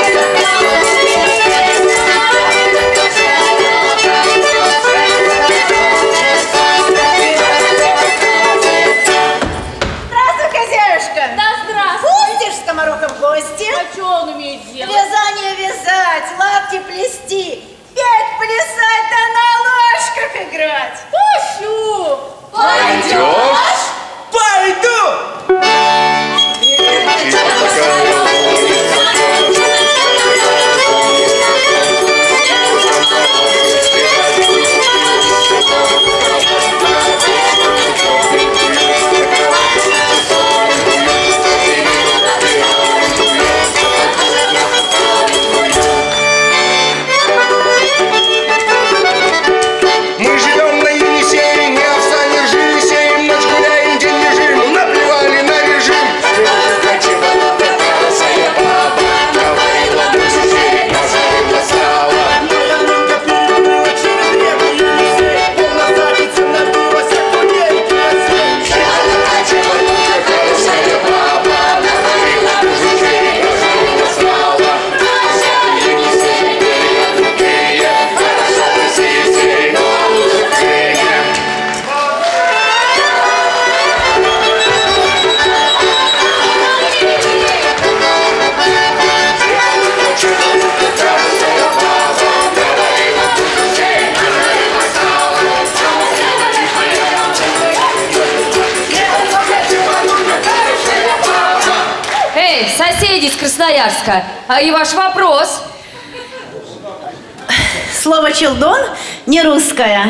«челдон» 108.33 108.79
не 109.25 109.41
русское. 109.41 110.07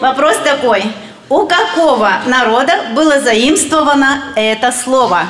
Вопрос 0.00 0.36
такой. 0.44 0.84
У 1.28 1.46
какого 1.46 2.22
народа 2.26 2.86
было 2.94 3.20
заимствовано 3.20 4.32
это 4.36 4.72
слово? 4.72 5.28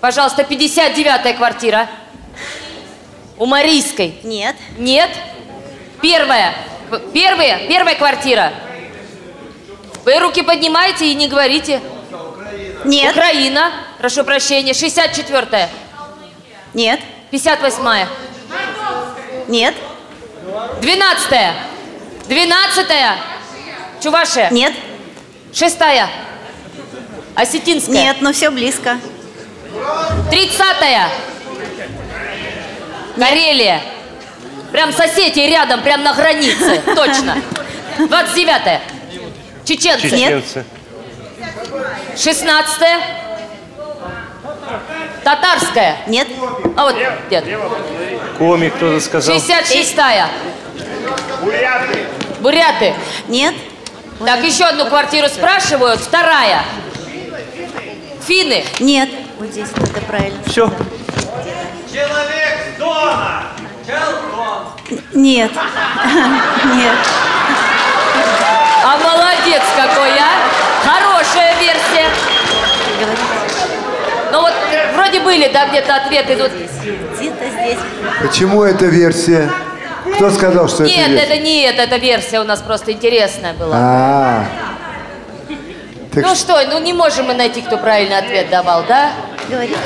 Пожалуйста, 0.00 0.42
59-я 0.42 1.34
квартира. 1.34 1.88
У 3.36 3.46
Марийской. 3.46 4.18
Нет. 4.22 4.56
Нет? 4.78 5.10
Первая. 6.02 6.54
Первая, 7.12 7.68
первая 7.68 7.94
квартира. 7.94 8.52
Вы 10.04 10.18
руки 10.18 10.42
поднимаете 10.42 11.06
и 11.06 11.14
не 11.14 11.28
говорите. 11.28 11.80
Нет. 12.84 13.12
Украина. 13.12 13.72
Прошу 13.98 14.24
прощения. 14.24 14.72
64-я. 14.72 15.68
Нет. 16.74 17.00
58-я. 17.30 18.08
Нет. 19.48 19.74
12-я. 20.80 21.54
12-я. 22.28 23.16
Чувашия. 24.02 24.50
Нет. 24.50 24.72
Шестая. 25.52 26.08
Осетинская. 27.34 27.94
Нет, 27.94 28.16
но 28.20 28.32
все 28.32 28.50
близко. 28.50 28.98
Тридцатая. 30.30 31.08
Карелия. 33.16 33.82
Прям 34.72 34.92
соседи 34.92 35.40
рядом, 35.40 35.82
прям 35.82 36.02
на 36.02 36.14
границе. 36.14 36.80
Точно. 36.96 37.36
Двадцать 37.98 38.34
девятая. 38.34 38.80
Чеченцы. 39.64 40.08
Чеченцы. 40.10 40.64
Шестнадцатая. 42.16 43.00
Татарская. 45.24 45.98
Нет. 46.06 46.28
А 46.76 46.84
вот, 46.84 46.96
нет. 47.30 47.44
Комик 48.38 48.74
кто-то 48.74 49.00
сказал. 49.00 49.34
Шестьдесят 49.34 49.66
шестая. 49.66 50.28
Буряты. 51.42 52.06
Буряты. 52.40 52.94
Нет. 53.28 53.54
Так, 54.24 54.42
еще 54.44 54.64
одну 54.64 54.86
квартиру 54.86 55.28
спрашивают. 55.28 56.00
Вторая. 56.00 56.62
Финны. 58.26 58.64
Нет. 58.80 59.08
Вот 59.38 59.48
здесь 59.48 59.68
это 59.74 60.00
правильно. 60.02 60.38
Все. 60.46 60.70
Человек 61.90 62.58
с 62.76 62.78
Дона! 62.78 63.42
Челдон! 63.86 64.66
Нет. 65.14 65.50
Нет. 66.74 66.96
А 68.84 68.96
молодец 68.98 69.62
какой, 69.74 70.10
а! 70.18 70.30
Хорошая 70.84 71.58
версия. 71.58 72.06
Ну 74.30 74.40
вот, 74.42 74.52
вроде 75.00 75.20
были, 75.20 75.50
да, 75.52 75.66
где-то 75.68 75.96
ответы 75.96 76.36
тут. 76.36 76.52
Где-то 76.52 77.50
здесь. 77.50 77.78
Почему 78.22 78.62
эта 78.62 78.86
версия? 78.86 79.50
Кто 80.14 80.30
сказал, 80.30 80.68
что 80.68 80.84
это 80.84 80.92
Нет, 80.92 81.08
версия? 81.08 81.24
это 81.24 81.36
не 81.38 81.62
это, 81.62 81.82
эта 81.82 81.96
версия 81.96 82.40
у 82.40 82.44
нас 82.44 82.60
просто 82.60 82.92
интересная 82.92 83.52
была. 83.54 83.76
А, 83.76 84.44
так 86.12 86.24
ну 86.24 86.34
что, 86.34 86.58
ну 86.68 86.78
не 86.80 86.92
можем 86.92 87.26
мы 87.26 87.34
найти, 87.34 87.62
кто 87.62 87.78
правильный 87.78 88.18
ответ 88.18 88.50
давал, 88.50 88.84
да? 88.88 89.12
Говорите. 89.48 89.76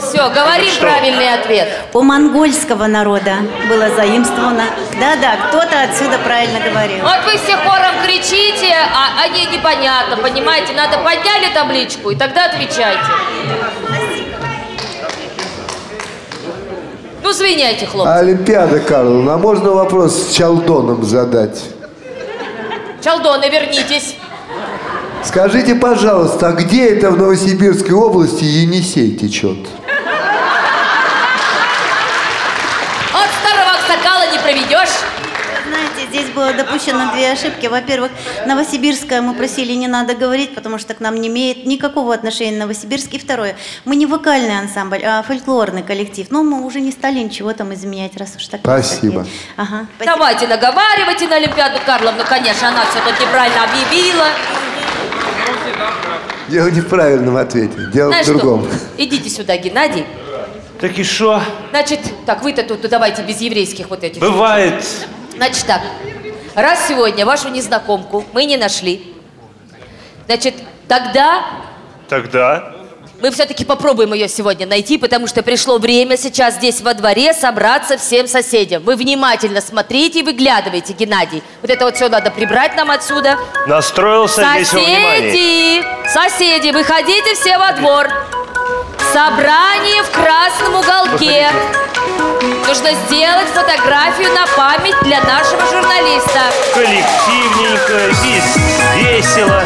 Все, 0.00 0.28
говорим 0.30 0.68
Что? 0.68 0.80
правильный 0.82 1.32
ответ. 1.32 1.68
У 1.92 2.02
монгольского 2.02 2.86
народа 2.86 3.36
было 3.68 3.88
заимствовано. 3.90 4.64
Да-да, 4.98 5.36
кто-то 5.48 5.80
отсюда 5.82 6.18
правильно 6.18 6.58
говорил. 6.58 7.02
Вот 7.02 7.24
вы 7.24 7.38
все 7.38 7.56
хором 7.56 8.02
кричите, 8.04 8.74
а 8.74 9.22
они 9.22 9.46
непонятно, 9.46 10.16
понимаете? 10.16 10.72
Надо 10.72 10.98
подняли 10.98 11.52
табличку 11.54 12.10
и 12.10 12.16
тогда 12.16 12.46
отвечайте. 12.46 13.00
Ну, 17.22 17.32
звеняйте, 17.32 17.86
хлопцы. 17.86 18.10
Олимпиада, 18.10 18.80
Карловна, 18.80 19.34
а 19.34 19.38
можно 19.38 19.70
вопрос 19.70 20.14
с 20.14 20.34
Чалдоном 20.34 21.04
задать? 21.04 21.62
Чалдоны, 23.02 23.48
вернитесь. 23.48 24.16
Скажите, 25.24 25.76
пожалуйста, 25.76 26.48
а 26.48 26.52
где 26.52 26.88
это 26.88 27.10
в 27.10 27.16
Новосибирской 27.16 27.94
области 27.94 28.44
Енисей 28.44 29.16
течет? 29.16 29.58
От 33.12 33.28
старого 33.40 33.70
аксакала 33.78 34.32
не 34.32 34.38
проведешь. 34.40 34.90
Здесь 36.12 36.28
было 36.28 36.52
допущено 36.52 37.10
две 37.14 37.32
ошибки. 37.32 37.66
Во-первых, 37.68 38.12
Новосибирское 38.46 39.22
мы 39.22 39.32
просили 39.32 39.72
не 39.72 39.88
надо 39.88 40.14
говорить, 40.14 40.54
потому 40.54 40.76
что 40.76 40.92
к 40.92 41.00
нам 41.00 41.18
не 41.18 41.28
имеет 41.28 41.64
никакого 41.64 42.12
отношения 42.12 42.58
Новосибирск. 42.58 43.14
И 43.14 43.18
второе, 43.18 43.56
мы 43.86 43.96
не 43.96 44.04
вокальный 44.04 44.58
ансамбль, 44.58 45.02
а 45.02 45.22
фольклорный 45.22 45.82
коллектив. 45.82 46.26
Но 46.28 46.42
мы 46.42 46.66
уже 46.66 46.80
не 46.82 46.92
стали 46.92 47.18
ничего 47.20 47.54
там 47.54 47.72
изменять, 47.72 48.14
раз 48.18 48.36
уж 48.36 48.46
так. 48.46 48.60
Спасибо. 48.60 49.26
Ага. 49.56 49.86
Давайте 50.04 50.46
наговаривайте 50.46 51.28
на 51.28 51.36
Олимпиаду 51.36 51.78
Карловну, 51.86 52.24
конечно, 52.28 52.68
она 52.68 52.82
все 52.90 53.00
тут 53.00 53.18
неправильно 53.18 53.64
объявила. 53.64 54.26
Дело 56.48 56.68
не 56.68 56.80
в 56.82 56.88
правильном 56.88 57.38
ответе, 57.38 57.72
дело 57.90 58.08
Знаешь 58.08 58.26
в 58.26 58.36
другом. 58.36 58.66
что? 58.66 59.02
Идите 59.02 59.30
сюда, 59.30 59.56
Геннадий. 59.56 60.04
Так 60.78 60.98
и 60.98 61.04
что? 61.04 61.40
Значит, 61.70 62.00
так, 62.26 62.42
вы-то 62.42 62.64
тут 62.64 62.82
давайте 62.82 63.22
без 63.22 63.40
еврейских 63.40 63.88
вот 63.88 64.04
этих. 64.04 64.20
Бывает. 64.20 64.84
Значит 65.34 65.66
так, 65.66 65.80
раз 66.54 66.86
сегодня 66.88 67.24
вашу 67.26 67.48
незнакомку 67.48 68.24
мы 68.32 68.44
не 68.44 68.56
нашли, 68.56 69.14
значит, 70.26 70.54
тогда 70.88 71.44
Тогда 72.08 72.74
Мы 73.22 73.30
все-таки 73.30 73.64
попробуем 73.64 74.12
ее 74.12 74.28
сегодня 74.28 74.66
найти, 74.66 74.98
потому 74.98 75.26
что 75.26 75.42
пришло 75.42 75.78
время 75.78 76.18
сейчас 76.18 76.56
здесь 76.56 76.82
во 76.82 76.92
дворе 76.92 77.32
собраться 77.32 77.96
всем 77.96 78.26
соседям. 78.26 78.82
Вы 78.82 78.96
внимательно 78.96 79.62
смотрите 79.62 80.20
и 80.20 80.22
выглядывайте, 80.22 80.92
Геннадий. 80.92 81.42
Вот 81.62 81.70
это 81.70 81.86
вот 81.86 81.96
все 81.96 82.10
надо 82.10 82.30
прибрать 82.30 82.76
нам 82.76 82.90
отсюда. 82.90 83.38
Настроился 83.66 84.42
внимание. 84.42 85.30
Соседи! 85.32 85.84
Соседи, 86.12 86.70
выходите 86.70 87.34
все 87.34 87.56
во 87.56 87.72
двор. 87.72 88.08
Собрание 89.12 90.02
в 90.02 90.10
красном 90.10 90.74
уголке. 90.80 91.48
Нужно 92.42 92.92
сделать 93.06 93.46
фотографию 93.54 94.32
на 94.34 94.44
память 94.56 94.96
для 95.02 95.20
нашего 95.22 95.64
журналиста. 95.70 96.40
Коллективненько, 96.74 98.08
вес- 98.24 98.58
весело. 98.96 99.62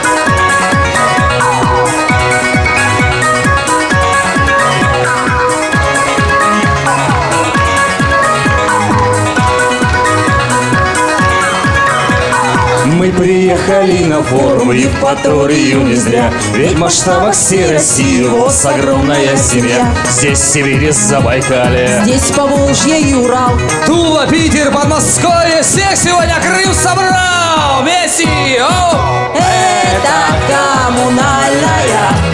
Мы 12.96 13.12
приехали 13.12 14.04
на 14.04 14.22
форум 14.22 14.72
Евпаторию 14.72 15.82
не 15.82 15.96
зря. 15.96 16.32
Ведь 16.54 16.72
в 16.72 16.78
масштабах 16.78 17.34
всей 17.34 17.70
России 17.70 18.22
у 18.22 18.38
вас 18.38 18.64
огромная 18.64 19.36
семья. 19.36 19.94
Здесь 20.08 20.38
Сибирь, 20.38 20.90
Забайкалье 20.90 22.00
Здесь 22.04 22.30
Поволжье 22.34 22.98
и 22.98 23.12
Урал. 23.12 23.52
Тула, 23.84 24.26
Питер, 24.26 24.72
Подмосковье. 24.72 25.60
Всех 25.60 25.94
сегодня 25.94 26.36
Крым 26.40 26.72
собрал. 26.72 27.82
Вместе! 27.82 28.24
Это 29.34 30.16
коммунальная 30.48 32.25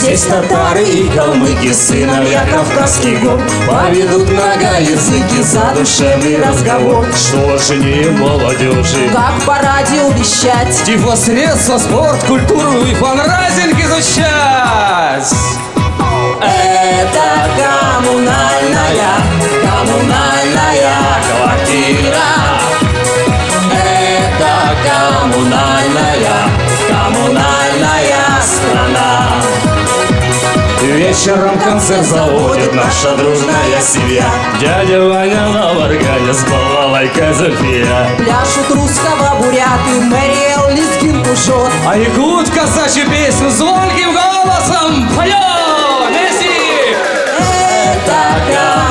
Здесь 0.00 0.22
татары 0.22 0.82
и 0.82 1.10
калмыки, 1.10 1.74
сыновья 1.74 2.46
Кавказских 2.50 3.22
гор 3.22 3.38
Поведут 3.68 4.30
многоязыки, 4.30 5.42
задушевный 5.42 6.42
разговор 6.42 7.04
Что 7.14 7.58
жене 7.58 8.08
молодежи 8.12 9.10
Как 9.12 9.44
по 9.44 9.62
радио 9.62 10.08
вещать. 10.12 10.82
Тифлосредства, 10.86 11.76
спорт, 11.76 12.24
культуру 12.24 12.82
и 12.82 12.94
фанрайзинг 12.94 13.78
изучать 13.78 15.34
Это 16.40 17.46
коммунальная, 17.58 19.16
коммунальная 19.60 20.96
квартира. 21.28 22.09
Вечером 31.10 31.58
концерт 31.58 32.06
заводит 32.06 32.72
наша 32.72 33.16
дружная 33.16 33.80
семья 33.80 34.24
Дядя 34.60 35.02
Ваня 35.08 35.48
на 35.48 35.72
органе 35.72 36.32
с 36.32 36.44
балалайкой 36.44 37.34
Зульфия 37.34 38.06
Пляшут 38.16 38.70
русского 38.70 39.40
буряты, 39.42 40.00
Мэриэл 40.02 40.70
лезгинку 40.70 41.34
жжет. 41.34 41.68
А 41.84 41.96
якут 41.96 42.48
казачью 42.50 43.10
песню 43.10 43.50
звонким 43.50 44.12
голосом 44.12 45.08
поет 45.16 45.34
Вместе! 46.10 46.96
Это 47.40 48.36
коммунальная, 48.46 48.89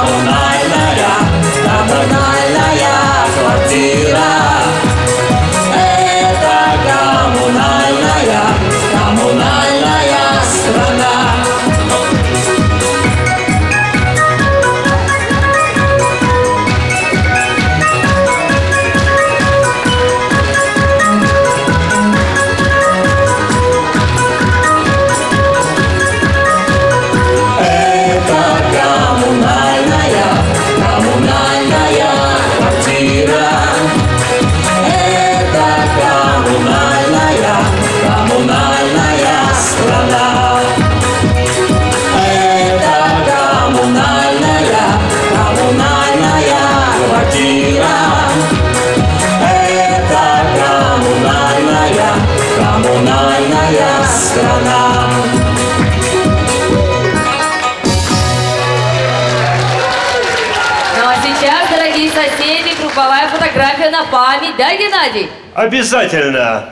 да, 64.60 64.76
Геннадий? 64.76 65.30
Обязательно. 65.56 66.66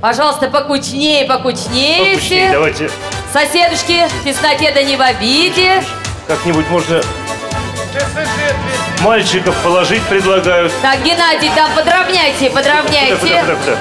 Пожалуйста, 0.00 0.48
покучнее, 0.48 1.26
покучнее 1.26 1.98
Покучнее, 2.14 2.46
все. 2.46 2.50
давайте 2.50 2.90
Соседушки, 3.30 4.06
в 4.08 4.24
тесноте 4.24 4.72
да 4.72 4.82
не 4.82 4.96
в 4.96 5.02
обиде. 5.02 5.84
как-нибудь 6.26 6.66
можно 6.70 7.02
мальчиков 9.02 9.54
положить 9.62 10.02
предлагают. 10.04 10.72
Так, 10.80 11.02
Геннадий, 11.02 11.50
там 11.54 11.70
подровняйте, 11.76 12.48
подровняйте. 12.48 13.16
куда, 13.16 13.42
куда, 13.42 13.54
куда? 13.54 13.76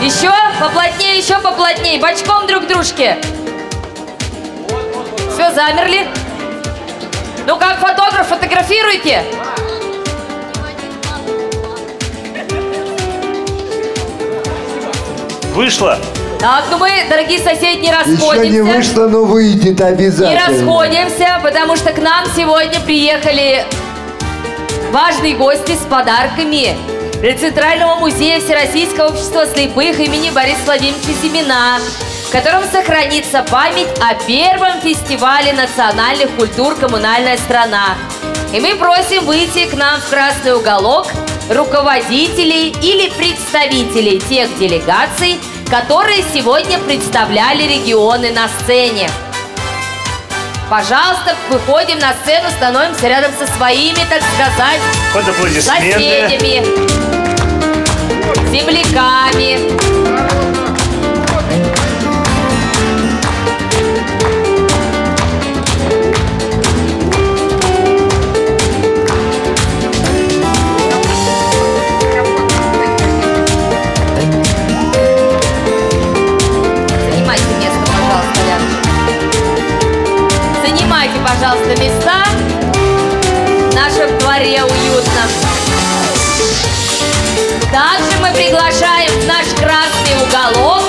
Еще 0.00 0.32
поплотнее, 0.58 1.18
еще 1.18 1.38
поплотнее, 1.38 2.00
бочком 2.00 2.46
друг 2.46 2.66
дружке. 2.66 3.18
Все, 5.34 5.52
замерли. 5.52 6.06
Ну 7.46 7.58
как 7.58 7.78
фотограф, 7.80 8.28
фотографируйте. 8.28 9.22
Вышло? 15.54 15.98
Так, 16.40 16.64
ну 16.70 16.78
мы, 16.78 16.90
дорогие 17.10 17.38
соседи, 17.38 17.80
не 17.80 17.92
расходимся. 17.92 18.36
Еще 18.36 18.48
не 18.48 18.60
вышло, 18.62 19.06
но 19.06 19.24
выйдет 19.24 19.78
Не 19.78 19.84
обязательно. 19.84 20.48
расходимся, 20.48 21.40
потому 21.42 21.76
что 21.76 21.92
к 21.92 21.98
нам 21.98 22.24
сегодня 22.34 22.80
приехали 22.80 23.64
важные 24.90 25.36
гости 25.36 25.72
с 25.72 25.84
подарками 25.86 26.76
для 27.20 27.36
Центрального 27.36 27.96
музея 27.96 28.40
Всероссийского 28.40 29.08
общества 29.08 29.46
слепых 29.46 30.00
имени 30.00 30.30
Бориса 30.30 30.62
Владимировича 30.64 31.12
Зимина, 31.22 31.78
в 32.26 32.32
котором 32.32 32.62
сохранится 32.72 33.44
память 33.48 33.88
о 34.00 34.14
первом 34.26 34.80
фестивале 34.80 35.52
национальных 35.52 36.30
культур 36.30 36.74
«Коммунальная 36.76 37.36
страна». 37.36 37.94
И 38.52 38.60
мы 38.60 38.74
просим 38.74 39.24
выйти 39.26 39.66
к 39.66 39.74
нам 39.74 40.00
в 40.00 40.08
красный 40.10 40.54
уголок 40.54 41.06
руководителей 41.50 42.74
или 42.82 43.10
представителей 43.10 44.20
тех 44.20 44.56
делегаций, 44.58 45.38
которые 45.70 46.22
сегодня 46.34 46.78
представляли 46.78 47.62
регионы 47.64 48.30
на 48.30 48.48
сцене. 48.48 49.08
Пожалуйста, 50.70 51.36
выходим 51.50 51.98
на 51.98 52.14
сцену, 52.22 52.48
становимся 52.50 53.08
рядом 53.08 53.32
со 53.38 53.46
своими, 53.56 53.98
так 54.08 54.22
сказать, 54.34 54.80
соседями, 55.60 56.64
земляками. 58.50 59.91
Пожалуйста, 81.22 81.70
места. 81.80 82.24
В 83.70 83.74
нашем 83.74 84.18
дворе 84.18 84.62
уютно. 84.62 85.22
Также 87.70 88.20
мы 88.20 88.30
приглашаем 88.34 89.10
в 89.20 89.26
наш 89.26 89.46
красный 89.56 90.16
уголок. 90.26 90.82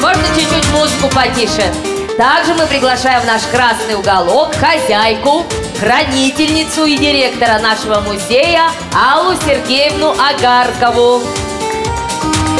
Можно 0.00 0.24
чуть-чуть 0.34 0.70
музыку 0.72 1.08
потише. 1.14 1.72
Также 2.16 2.54
мы 2.54 2.66
приглашаем 2.66 3.22
в 3.22 3.26
наш 3.26 3.42
красный 3.42 3.96
уголок 3.96 4.54
хозяйку, 4.54 5.44
хранительницу 5.80 6.84
и 6.84 6.96
директора 6.96 7.58
нашего 7.58 8.00
музея 8.00 8.70
Аллу 8.94 9.34
Сергеевну 9.44 10.10
Агаркову. 10.12 11.22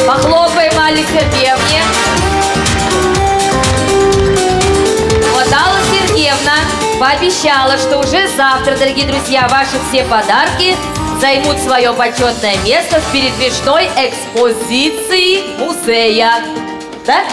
Похлопаем 0.07 0.79
Алле 0.79 1.05
Сергеевне. 1.05 1.83
Вот 5.33 5.53
Алла 5.53 5.79
Сергеевна 5.93 6.84
пообещала, 6.99 7.77
что 7.79 7.99
уже 7.99 8.29
завтра, 8.37 8.77
дорогие 8.77 9.07
друзья, 9.07 9.49
ваши 9.49 9.77
все 9.89 10.05
подарки 10.05 10.77
займут 11.21 11.59
свое 11.59 11.93
почетное 11.93 12.57
место 12.65 13.01
в 13.01 13.13
передвижной 13.13 13.89
экспозиции 13.97 15.43
музея. 15.59 16.33
Да? 17.07 17.25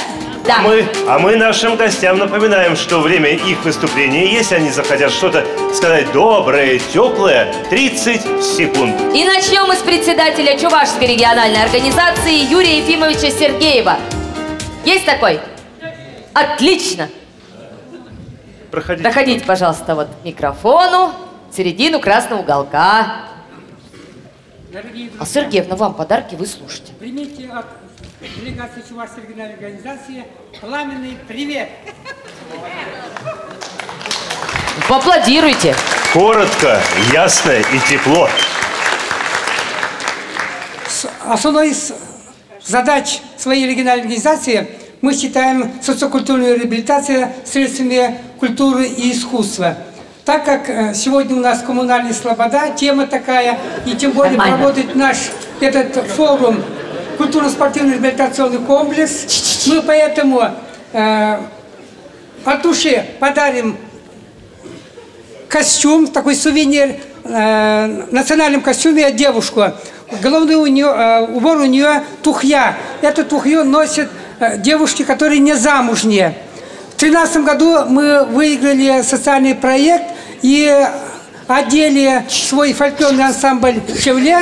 Да. 0.45 0.55
А 0.57 0.61
мы, 0.61 0.85
а 1.07 1.19
мы 1.19 1.35
нашим 1.35 1.75
гостям 1.75 2.17
напоминаем, 2.17 2.75
что 2.75 2.99
время 2.99 3.29
их 3.29 3.63
выступления, 3.63 4.25
если 4.33 4.55
они 4.55 4.71
захотят 4.71 5.11
что-то 5.11 5.45
сказать 5.73 6.11
доброе, 6.11 6.79
теплое, 6.79 7.53
30 7.69 8.43
секунд. 8.43 8.99
И 9.13 9.23
начнем 9.23 9.67
мы 9.67 9.75
с 9.75 9.79
председателя 9.79 10.57
Чувашской 10.57 11.09
региональной 11.09 11.63
организации 11.63 12.49
Юрия 12.49 12.79
Ефимовича 12.79 13.29
Сергеева. 13.29 13.97
Есть 14.83 15.05
такой? 15.05 15.39
Отлично. 16.33 17.07
Проходите. 18.71 19.03
Проходите, 19.03 19.45
пожалуйста, 19.45 19.95
вот 19.95 20.07
к 20.07 20.25
микрофону, 20.25 21.13
в 21.51 21.55
середину 21.55 21.99
красного 21.99 22.39
уголка. 22.41 23.25
Дорогие 24.71 25.07
друзья, 25.09 25.21
А 25.21 25.25
Сергеевна, 25.25 25.75
вам 25.75 25.93
подарки, 25.93 26.35
вы 26.35 26.45
слушайте. 26.47 26.93
примите 26.97 27.49
от 27.49 27.65
делегации 28.39 28.83
Чувашской 28.87 29.23
региональной 29.23 29.55
организации 29.55 30.23
пламенный 30.61 31.17
привет. 31.27 31.69
Поаплодируйте. 34.87 35.75
Коротко, 36.13 36.81
ясно 37.11 37.51
и 37.51 37.79
тепло. 37.89 38.29
С- 40.87 41.07
Основной 41.27 41.71
из 41.71 41.93
задач 42.65 43.19
своей 43.37 43.67
региональной 43.67 44.03
организации 44.03 44.69
мы 45.01 45.13
считаем 45.13 45.71
социокультурную 45.81 46.57
реабилитацию 46.59 47.31
средствами 47.45 48.19
культуры 48.41 48.87
и 48.87 49.11
искусства. 49.11 49.77
Так 50.25 50.45
как 50.45 50.67
э, 50.67 50.93
сегодня 50.95 51.35
у 51.35 51.39
нас 51.39 51.61
коммунальная 51.61 52.13
слобода, 52.13 52.69
тема 52.75 53.05
такая, 53.05 53.59
и 53.85 53.91
тем 53.91 54.11
более 54.11 54.35
Нормально. 54.35 54.57
проводит 54.57 54.95
наш 54.95 55.17
этот 55.59 55.95
форум 56.07 56.63
культурно-спортивный 57.17 57.93
реабилитационный 57.93 58.57
комплекс, 58.57 59.67
мы 59.67 59.83
поэтому 59.83 60.41
э, 60.91 61.37
от 62.43 62.61
души 62.63 63.05
подарим 63.19 63.77
костюм, 65.47 66.07
такой 66.07 66.35
сувенир, 66.35 66.95
э, 67.23 68.05
национальном 68.09 68.61
костюме 68.61 69.11
девушку. 69.11 69.65
Головной 70.19 70.55
у 70.55 70.65
нее, 70.65 70.87
э, 70.87 71.27
убор 71.27 71.57
у 71.57 71.65
нее 71.65 72.03
тухья. 72.23 72.75
Это 73.01 73.23
тухью 73.23 73.63
носят 73.65 74.09
э, 74.39 74.57
девушки, 74.57 75.03
которые 75.03 75.39
не 75.39 75.53
замужние. 75.53 76.33
В 77.01 77.03
2013 77.03 77.43
году 77.43 77.85
мы 77.89 78.25
выиграли 78.25 79.01
социальный 79.01 79.55
проект 79.55 80.05
и 80.43 80.87
одели 81.47 82.23
свой 82.29 82.73
фольклорный 82.73 83.25
ансамбль 83.25 83.81
«Шевле». 83.99 84.37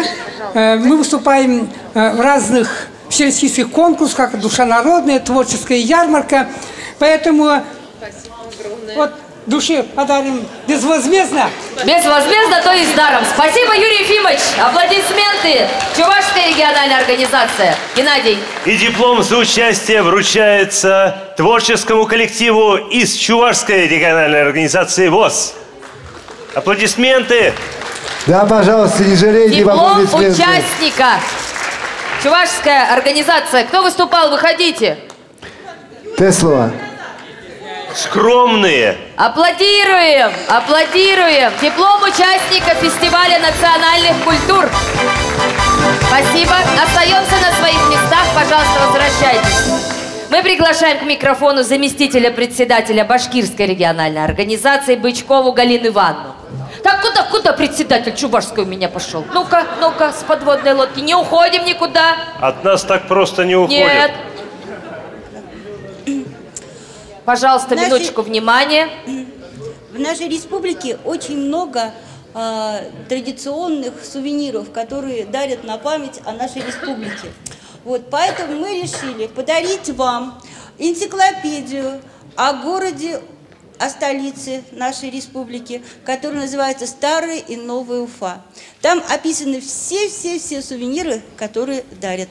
Э, 0.53 0.75
Мы 0.75 0.97
выступаем 0.97 1.69
э, 1.93 2.11
в 2.11 2.19
разных 2.19 2.87
всероссийских 3.07 3.71
конкурсах, 3.71 4.17
как 4.17 4.41
«Душа 4.41 4.65
народная», 4.65 5.21
«Творческая 5.21 5.77
ярмарка». 5.77 6.49
Поэтому 6.99 7.61
вот 8.97 9.13
души 9.49 9.83
подарим 9.95 10.45
безвозмездно. 10.67 11.49
Безвозмездно, 11.85 12.61
то 12.63 12.71
есть 12.71 12.95
даром. 12.95 13.23
Спасибо, 13.33 13.73
Юрий 13.75 14.03
Ефимович. 14.03 14.39
Аплодисменты. 14.61 15.67
Чувашская 15.97 16.49
региональная 16.49 16.99
организация. 16.99 17.75
Геннадий. 17.95 18.37
И 18.65 18.77
диплом 18.77 19.23
за 19.23 19.37
участие 19.37 20.03
вручается 20.03 21.17
творческому 21.35 22.05
коллективу 22.05 22.77
из 22.77 23.15
Чувашской 23.15 23.87
региональной 23.87 24.41
организации 24.41 25.07
ВОЗ. 25.07 25.55
Аплодисменты. 26.53 27.53
Да, 28.27 28.45
пожалуйста, 28.45 29.03
не 29.03 29.15
жалейте 29.15 29.55
Диплом 29.55 30.03
участника. 30.03 31.19
Чувашская 32.21 32.93
организация. 32.93 33.65
Кто 33.65 33.81
выступал? 33.81 34.29
Выходите. 34.29 34.99
Теслова. 36.17 36.71
Скромные. 37.99 38.97
Аплодируем, 39.17 40.31
аплодируем. 40.47 41.51
Диплом 41.61 42.01
участника 42.03 42.73
фестиваля 42.75 43.39
национальных 43.39 44.23
культур. 44.23 44.69
Спасибо. 46.07 46.55
Остаемся 46.81 47.35
на 47.41 47.51
своих 47.57 47.89
местах. 47.89 48.25
Пожалуйста, 48.33 48.79
возвращайтесь. 48.87 49.89
Мы 50.29 50.41
приглашаем 50.43 50.99
к 50.99 51.01
микрофону 51.01 51.63
заместителя 51.63 52.31
председателя 52.31 53.03
Башкирской 53.03 53.65
региональной 53.65 54.23
организации 54.23 54.95
Бычкову 54.95 55.51
Галину 55.51 55.87
Ивановну. 55.87 56.35
Так, 56.81 57.01
куда, 57.01 57.23
куда 57.23 57.51
председатель 57.51 58.15
Чувашской 58.15 58.63
у 58.63 58.67
меня 58.67 58.87
пошел? 58.87 59.25
Ну-ка, 59.33 59.65
ну-ка, 59.81 60.13
с 60.13 60.23
подводной 60.23 60.71
лодки. 60.71 61.01
Не 61.01 61.15
уходим 61.15 61.65
никуда. 61.65 62.15
От 62.39 62.63
нас 62.63 62.83
так 62.83 63.09
просто 63.09 63.43
не 63.43 63.57
уходят. 63.57 63.77
Нет. 63.77 64.11
Пожалуйста, 67.29 67.75
Наши- 67.75 67.85
минуточку 67.85 68.23
внимания. 68.23 68.89
В 69.93 69.99
нашей 69.99 70.27
республике 70.27 70.97
очень 71.05 71.37
много 71.37 71.93
а, 72.33 72.81
традиционных 73.07 74.03
сувениров, 74.03 74.71
которые 74.71 75.25
дарят 75.25 75.63
на 75.63 75.77
память 75.77 76.21
о 76.25 76.31
нашей 76.31 76.63
республике. 76.63 77.31
Вот, 77.83 78.09
поэтому 78.09 78.55
мы 78.55 78.81
решили 78.81 79.27
подарить 79.27 79.91
вам 79.91 80.41
энциклопедию 80.79 82.01
о 82.35 82.53
городе, 82.53 83.21
о 83.77 83.91
столице 83.91 84.63
нашей 84.71 85.11
республики, 85.11 85.83
которая 86.03 86.41
называется 86.41 86.87
«Старая 86.87 87.37
и 87.37 87.55
Новая 87.57 87.99
Уфа». 87.99 88.41
Там 88.81 89.03
описаны 89.07 89.61
все-все-все 89.61 90.63
сувениры, 90.63 91.21
которые 91.37 91.85
дарят 92.01 92.29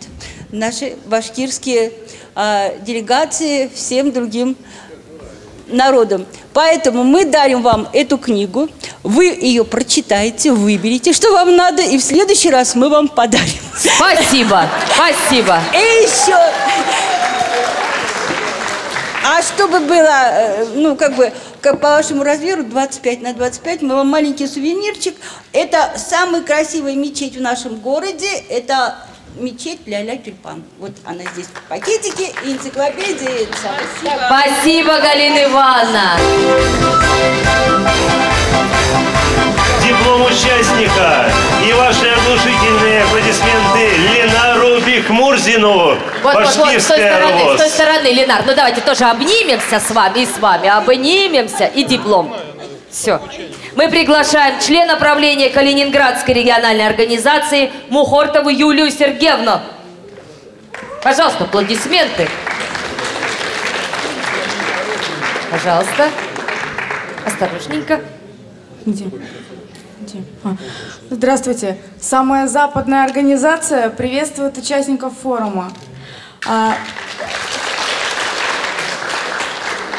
наши 0.51 0.97
башкирские 1.07 1.93
а, 2.35 2.77
делегации 2.79 3.69
всем 3.73 4.11
другим 4.11 4.57
народом. 5.69 6.27
Поэтому 6.53 7.05
мы 7.05 7.25
дарим 7.25 7.63
вам 7.63 7.89
эту 7.93 8.19
книгу, 8.19 8.69
вы 9.03 9.27
ее 9.27 9.65
прочитаете, 9.65 10.53
выберете, 10.53 11.13
что 11.13 11.33
вам 11.33 11.57
надо, 11.57 11.83
и 11.83 11.99
в 11.99 12.03
следующий 12.03 12.51
раз 12.51 12.75
мы 12.75 12.89
вам 12.89 13.09
подарим. 13.09 13.63
Спасибо, 13.77 14.69
спасибо. 14.95 15.61
И 15.73 16.05
еще... 16.05 16.37
А 19.31 19.43
чтобы 19.43 19.81
было, 19.81 20.31
э, 20.31 20.67
ну, 20.75 20.97
как 20.97 21.15
бы, 21.15 21.33
как 21.61 21.81
по 21.81 21.91
вашему 21.91 22.23
размеру, 22.23 22.63
25 22.63 23.21
на 23.21 23.35
25, 23.35 23.83
мы 23.83 23.95
вам 23.97 24.09
маленький 24.09 24.47
сувенирчик. 24.47 25.15
Это 25.53 25.93
самая 25.97 26.43
красивая 26.43 26.95
мечеть 26.95 27.37
в 27.37 27.41
нашем 27.41 27.77
городе. 27.77 28.31
Это 28.49 28.97
мечеть 29.39 29.81
Ля-Ля 29.87 30.17
Тюльпан. 30.17 30.63
Вот 30.79 30.93
она 31.05 31.23
здесь 31.33 31.47
в 31.47 31.69
пакетике, 31.69 32.33
и 32.45 32.53
энциклопедия. 32.53 33.29
и 33.29 33.45
это 33.45 33.57
самое. 33.59 34.47
Спасибо, 34.53 34.99
Галина 35.01 35.45
Ивановна. 35.45 36.19
Диплом 39.83 40.23
участника 40.27 41.31
и 41.67 41.73
ваши 41.73 42.09
оглушительные 42.09 43.05
аплодисменты 43.05 43.97
Ленару 43.97 44.81
Бихмурзину, 44.81 45.75
Вот, 45.77 45.99
вот, 46.23 46.35
вот, 46.35 46.49
с 46.49 46.55
той 46.57 46.81
стороны, 46.81 47.57
с 47.57 47.61
той 47.61 47.69
стороны, 47.71 48.07
Ленар. 48.09 48.43
Ну 48.47 48.55
давайте 48.55 48.81
тоже 48.81 49.05
обнимемся 49.05 49.81
с 49.81 49.91
вами 49.91 50.21
и 50.21 50.27
с 50.27 50.39
вами. 50.39 50.69
Обнимемся 50.69 51.67
и 51.67 51.85
диплом. 51.85 52.35
Все. 52.91 53.21
Мы 53.77 53.91
приглашаем 53.91 54.61
члена 54.61 54.97
правления 54.97 55.51
Калининградской 55.51 56.35
региональной 56.35 56.87
организации 56.87 57.71
Мухортову 57.91 58.49
Юлию 58.49 58.91
Сергеевну. 58.91 59.61
Пожалуйста, 61.03 61.45
аплодисменты. 61.45 62.29
Пожалуйста. 65.51 66.11
Осторожненько. 67.27 68.01
Где? 68.87 69.05
Где? 70.01 70.23
А. 70.45 70.57
Здравствуйте. 71.11 71.79
Самая 72.01 72.47
западная 72.47 73.05
организация 73.05 73.91
приветствует 73.91 74.57
участников 74.57 75.13
форума. 75.23 75.71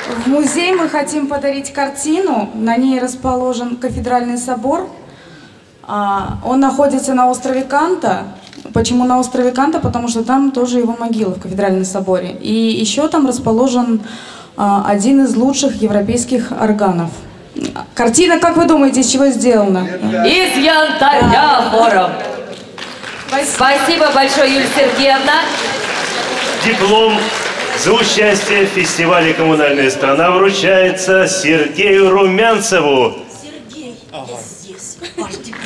В 0.09 0.27
музей 0.27 0.73
мы 0.73 0.89
хотим 0.89 1.27
подарить 1.27 1.71
картину. 1.71 2.49
На 2.55 2.75
ней 2.77 2.99
расположен 2.99 3.75
кафедральный 3.75 4.39
собор. 4.39 4.89
А, 5.83 6.39
Он 6.43 6.59
находится 6.59 7.13
на 7.13 7.29
острове 7.29 7.61
Канта. 7.61 8.23
Почему 8.73 9.05
на 9.05 9.19
острове 9.19 9.51
Канта? 9.51 9.79
Потому 9.79 10.07
что 10.07 10.23
там 10.23 10.49
тоже 10.51 10.79
его 10.79 10.95
могила 10.99 11.35
в 11.35 11.39
кафедральном 11.39 11.85
соборе. 11.85 12.31
И 12.41 12.51
еще 12.53 13.07
там 13.07 13.27
расположен 13.27 14.01
а, 14.57 14.83
один 14.87 15.23
из 15.25 15.35
лучших 15.35 15.79
европейских 15.79 16.51
органов. 16.51 17.11
Картина, 17.93 18.39
как 18.39 18.57
вы 18.57 18.65
думаете, 18.65 19.01
из 19.01 19.07
чего 19.07 19.27
сделана? 19.27 19.85
Из 20.25 20.57
янтаря 20.57 21.69
хором. 21.69 22.11
Спасибо 23.45 24.11
большое, 24.15 24.55
Юлия 24.55 24.67
Сергеевна. 24.75 25.41
Диплом 26.65 27.13
за 27.83 27.93
участие 27.93 28.65
в 28.65 28.69
фестивале 28.69 29.33
«Коммунальная 29.33 29.89
страна» 29.89 30.31
вручается 30.31 31.27
Сергею 31.27 32.09
Румянцеву. 32.09 33.15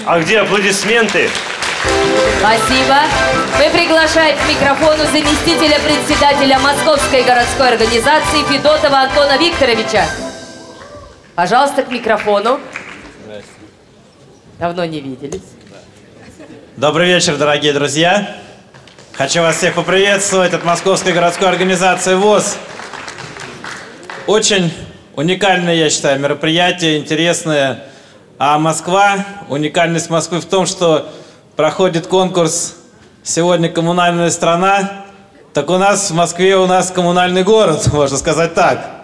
А 0.05 0.19
где 0.19 0.39
аплодисменты? 0.39 1.29
Спасибо. 2.39 2.99
Мы 3.57 3.69
приглашаем 3.71 4.37
к 4.37 4.47
микрофону 4.47 5.03
заместителя 5.05 5.79
председателя 5.79 6.59
Московской 6.59 7.23
городской 7.23 7.69
организации 7.69 8.43
Федотова 8.47 8.99
Антона 8.99 9.37
Викторовича. 9.37 10.05
Пожалуйста, 11.35 11.83
к 11.83 11.89
микрофону. 11.89 12.59
Давно 14.59 14.85
не 14.85 15.01
виделись. 15.01 15.41
Добрый 16.77 17.07
вечер, 17.07 17.37
дорогие 17.37 17.73
друзья. 17.73 18.35
Хочу 19.15 19.41
вас 19.43 19.57
всех 19.57 19.75
поприветствовать 19.75 20.55
от 20.55 20.65
Московской 20.65 21.13
городской 21.13 21.47
организации 21.47 22.15
ВОЗ. 22.15 22.57
Очень 24.25 24.73
уникальное, 25.15 25.75
я 25.75 25.91
считаю, 25.91 26.19
мероприятие, 26.19 26.97
интересное. 26.97 27.83
А 28.39 28.57
Москва, 28.57 29.23
уникальность 29.49 30.09
Москвы 30.09 30.39
в 30.39 30.45
том, 30.45 30.65
что 30.65 31.11
проходит 31.55 32.07
конкурс 32.07 32.73
«Сегодня 33.21 33.69
коммунальная 33.69 34.31
страна», 34.31 35.05
так 35.53 35.69
у 35.69 35.77
нас 35.77 36.09
в 36.09 36.15
Москве 36.15 36.57
у 36.57 36.65
нас 36.65 36.89
коммунальный 36.89 37.43
город, 37.43 37.87
можно 37.93 38.17
сказать 38.17 38.55
так. 38.55 39.03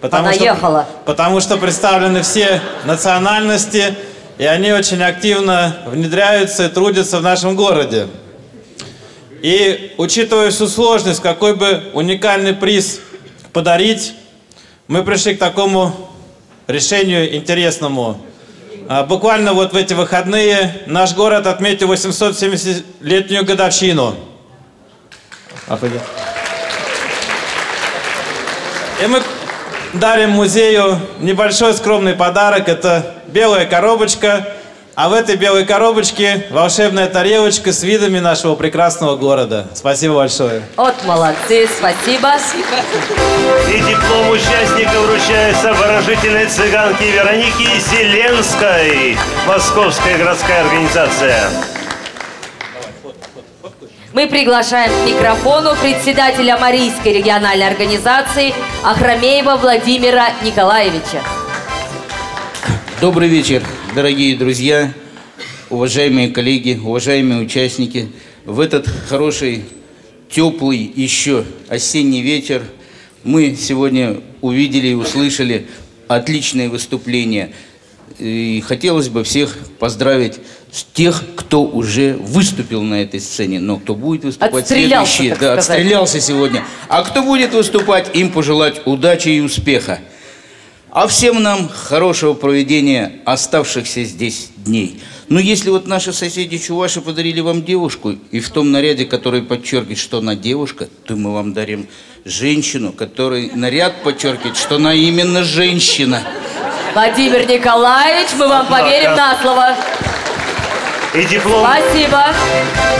Потому 0.00 0.28
что, 0.28 0.38
Понаехала. 0.38 0.86
потому 1.04 1.40
что 1.40 1.56
представлены 1.56 2.22
все 2.22 2.60
национальности, 2.84 3.96
и 4.38 4.44
они 4.44 4.70
очень 4.70 5.02
активно 5.02 5.78
внедряются 5.86 6.66
и 6.66 6.68
трудятся 6.68 7.18
в 7.18 7.22
нашем 7.22 7.56
городе. 7.56 8.06
И 9.42 9.92
учитывая 9.98 10.52
всю 10.52 10.68
сложность, 10.68 11.20
какой 11.20 11.56
бы 11.56 11.82
уникальный 11.94 12.52
приз 12.52 13.00
подарить, 13.52 14.14
мы 14.86 15.02
пришли 15.02 15.34
к 15.34 15.40
такому 15.40 16.10
решению 16.68 17.34
интересному. 17.34 18.24
А, 18.88 19.02
Буквально 19.02 19.52
вот 19.52 19.72
в 19.72 19.76
эти 19.76 19.94
выходные 19.94 20.82
наш 20.86 21.14
город 21.14 21.48
отметил 21.48 21.92
870-летнюю 21.92 23.44
годовщину. 23.44 24.14
И 29.02 29.06
мы 29.08 29.20
дарим 29.92 30.30
музею 30.30 31.00
небольшой 31.18 31.74
скромный 31.74 32.14
подарок. 32.14 32.68
Это 32.68 33.16
белая 33.26 33.66
коробочка. 33.66 34.54
А 34.94 35.08
в 35.08 35.14
этой 35.14 35.36
белой 35.36 35.64
коробочке 35.64 36.46
волшебная 36.50 37.08
тарелочка 37.08 37.72
с 37.72 37.82
видами 37.82 38.18
нашего 38.18 38.56
прекрасного 38.56 39.16
города. 39.16 39.66
Спасибо 39.74 40.16
большое. 40.16 40.62
Вот 40.76 40.94
молодцы, 41.04 41.66
спасибо. 41.66 42.34
И 43.70 43.78
диплом 43.78 44.28
участника 44.30 45.00
вручается 45.00 45.70
обворожительной 45.70 46.46
цыганке 46.46 47.10
Веронике 47.10 47.68
Зеленской. 47.90 49.16
Московская 49.46 50.18
городская 50.18 50.60
организация. 50.60 51.48
Мы 54.12 54.26
приглашаем 54.28 54.92
к 54.92 55.08
микрофону 55.08 55.74
председателя 55.76 56.58
Марийской 56.58 57.14
региональной 57.14 57.66
организации 57.66 58.52
Ахрамеева 58.84 59.56
Владимира 59.56 60.26
Николаевича. 60.42 61.22
Добрый 63.00 63.28
вечер, 63.28 63.62
дорогие 63.94 64.36
друзья, 64.36 64.92
уважаемые 65.68 66.28
коллеги, 66.28 66.80
уважаемые 66.82 67.42
участники. 67.42 68.08
В 68.44 68.60
этот 68.60 68.88
хороший, 69.08 69.64
теплый 70.30 70.78
еще 70.94 71.44
осенний 71.68 72.22
вечер 72.22 72.62
мы 73.22 73.54
сегодня 73.54 74.20
увидели 74.40 74.88
и 74.88 74.94
услышали 74.94 75.66
отличные 76.08 76.68
выступления. 76.68 77.52
И 78.18 78.62
хотелось 78.66 79.08
бы 79.08 79.24
всех 79.24 79.56
поздравить 79.78 80.38
с 80.70 80.84
тех, 80.84 81.22
кто 81.36 81.62
уже 81.64 82.14
выступил 82.14 82.82
на 82.82 83.02
этой 83.02 83.20
сцене, 83.20 83.60
но 83.60 83.78
кто 83.78 83.94
будет 83.94 84.24
выступать 84.24 84.62
Отстрелялся, 84.64 85.16
следующие, 85.16 85.30
да, 85.30 85.36
сказать. 85.36 85.58
отстрелялся 85.58 86.20
сегодня. 86.20 86.64
А 86.88 87.02
кто 87.02 87.22
будет 87.22 87.52
выступать, 87.52 88.14
им 88.14 88.30
пожелать 88.30 88.82
удачи 88.86 89.28
и 89.28 89.40
успеха. 89.40 90.00
А 90.94 91.06
всем 91.06 91.42
нам 91.42 91.70
хорошего 91.70 92.34
проведения 92.34 93.12
оставшихся 93.24 94.04
здесь 94.04 94.50
дней. 94.58 95.00
Но 95.30 95.40
если 95.40 95.70
вот 95.70 95.86
наши 95.86 96.12
соседи 96.12 96.58
Чуваши 96.58 97.00
подарили 97.00 97.40
вам 97.40 97.64
девушку, 97.64 98.14
и 98.30 98.40
в 98.40 98.50
том 98.50 98.70
наряде, 98.70 99.06
который 99.06 99.40
подчеркивает, 99.40 99.96
что 99.96 100.18
она 100.18 100.34
девушка, 100.34 100.88
то 101.06 101.16
мы 101.16 101.32
вам 101.32 101.54
дарим 101.54 101.88
женщину, 102.26 102.92
который 102.92 103.50
наряд 103.54 104.02
подчеркивает, 104.02 104.58
что 104.58 104.76
она 104.76 104.92
именно 104.92 105.44
женщина. 105.44 106.22
Владимир 106.92 107.48
Николаевич, 107.48 108.28
мы 108.38 108.48
вам 108.48 108.66
поверим 108.66 109.16
на 109.16 109.40
слово. 109.40 109.74
И 111.14 111.24
диплом, 111.24 111.66
Спасибо. 111.66 112.34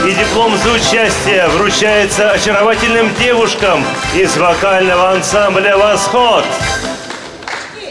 и 0.07 0.13
диплом 0.13 0.57
за 0.57 0.71
участие 0.71 1.47
вручается 1.49 2.31
очаровательным 2.31 3.11
девушкам 3.19 3.85
из 4.15 4.35
вокального 4.35 5.11
ансамбля 5.11 5.77
«Восход». 5.77 6.43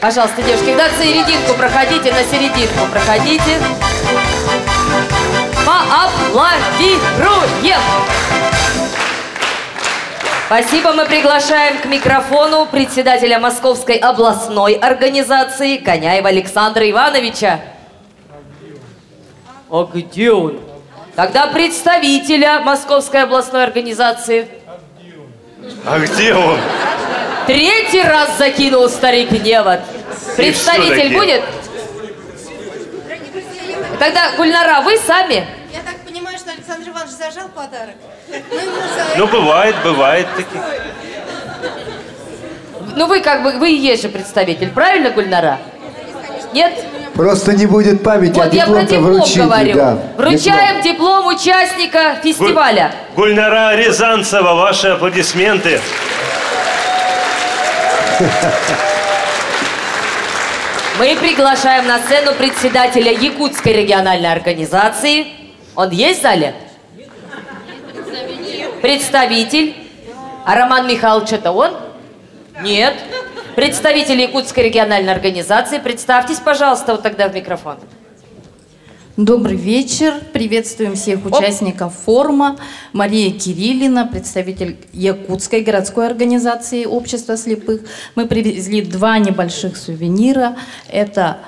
Пожалуйста, 0.02 0.42
девушки, 0.42 0.70
на 0.70 0.88
серединку 1.00 1.54
проходите, 1.56 2.12
на 2.12 2.24
серединку 2.24 2.86
проходите. 2.90 3.60
Поаплодируем! 5.64 7.78
Спасибо, 10.46 10.92
мы 10.92 11.04
приглашаем 11.04 11.78
к 11.78 11.84
микрофону 11.84 12.66
председателя 12.66 13.38
Московской 13.38 13.94
областной 13.94 14.74
организации 14.74 15.76
Коняева 15.76 16.30
Александра 16.30 16.90
Ивановича. 16.90 17.60
А 19.70 19.84
где 19.84 20.32
он? 20.32 20.58
Тогда 21.14 21.46
представителя 21.46 22.58
Московской 22.58 23.22
областной 23.22 23.62
организации. 23.62 24.48
А 25.86 26.00
где 26.00 26.34
он? 26.34 26.58
Третий 27.46 28.02
раз 28.02 28.38
закинул 28.38 28.88
старик 28.88 29.30
невод. 29.32 29.80
Представитель 30.36 31.12
будет? 31.14 31.42
Тогда, 33.98 34.32
Гульнара, 34.36 34.80
вы 34.82 34.96
сами? 34.98 35.46
Я 35.72 35.80
так 35.84 35.96
понимаю, 36.06 36.38
что 36.38 36.50
Александр 36.50 36.88
Иванович 36.88 37.12
зажал 37.12 37.48
подарок. 37.48 37.94
Ну, 39.16 39.26
бывает, 39.28 39.76
бывает 39.84 40.26
такие. 40.36 40.62
Ну 42.94 43.06
вы 43.06 43.20
как 43.20 43.42
бы, 43.42 43.52
вы 43.52 43.70
и 43.70 43.76
есть 43.76 44.02
же 44.02 44.08
представитель, 44.08 44.70
правильно, 44.70 45.10
Гульнара? 45.10 45.58
Нет? 46.52 46.72
Просто 47.14 47.52
не 47.52 47.66
будет 47.66 48.02
памяти, 48.02 48.38
а 48.40 48.44
Вот 48.44 48.52
я 48.54 48.64
про 48.66 48.82
диплом-то 48.82 48.94
диплом 48.94 49.12
вручите. 49.14 49.42
говорю. 49.42 49.74
Да. 49.74 49.98
Вручаем 50.16 50.82
диплом 50.82 51.26
участника 51.26 52.16
фестиваля. 52.22 52.92
Гульнара 53.16 53.74
Рязанцева, 53.76 54.54
ваши 54.54 54.88
аплодисменты. 54.88 55.80
Мы 60.98 61.16
приглашаем 61.16 61.86
на 61.86 61.98
сцену 61.98 62.34
председателя 62.34 63.12
Якутской 63.12 63.72
региональной 63.72 64.30
организации. 64.30 65.26
Он 65.74 65.90
есть 65.90 66.20
в 66.20 66.22
зале? 66.22 66.54
Представитель. 68.82 69.74
А 70.44 70.54
Роман 70.54 70.86
Михайлович 70.86 71.32
это 71.32 71.52
он? 71.52 71.76
Нет. 72.62 72.94
Представитель 73.56 74.20
Якутской 74.20 74.64
региональной 74.64 75.12
организации. 75.12 75.78
Представьтесь, 75.78 76.38
пожалуйста, 76.38 76.92
вот 76.92 77.02
тогда 77.02 77.28
в 77.28 77.34
микрофон. 77.34 77.78
Добрый 79.18 79.56
вечер. 79.56 80.14
Приветствуем 80.32 80.94
всех 80.94 81.26
участников 81.26 81.92
форума. 81.92 82.56
Мария 82.94 83.30
Кириллина, 83.30 84.06
представитель 84.06 84.78
Якутской 84.94 85.60
городской 85.60 86.06
организации 86.06 86.86
Общества 86.86 87.36
слепых. 87.36 87.82
Мы 88.14 88.26
привезли 88.26 88.80
два 88.80 89.18
небольших 89.18 89.76
сувенира. 89.76 90.56
Это 90.88 91.40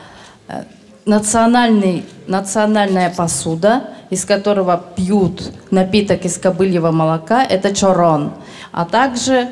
э, 0.47 0.65
национальный, 1.07 2.05
национальная 2.27 3.09
посуда, 3.09 3.85
из 4.11 4.27
которого 4.27 4.85
пьют 4.95 5.51
напиток 5.71 6.27
из 6.27 6.37
кобыльего 6.37 6.91
молока. 6.91 7.43
Это 7.43 7.75
чорон. 7.75 8.33
А 8.73 8.85
также 8.85 9.49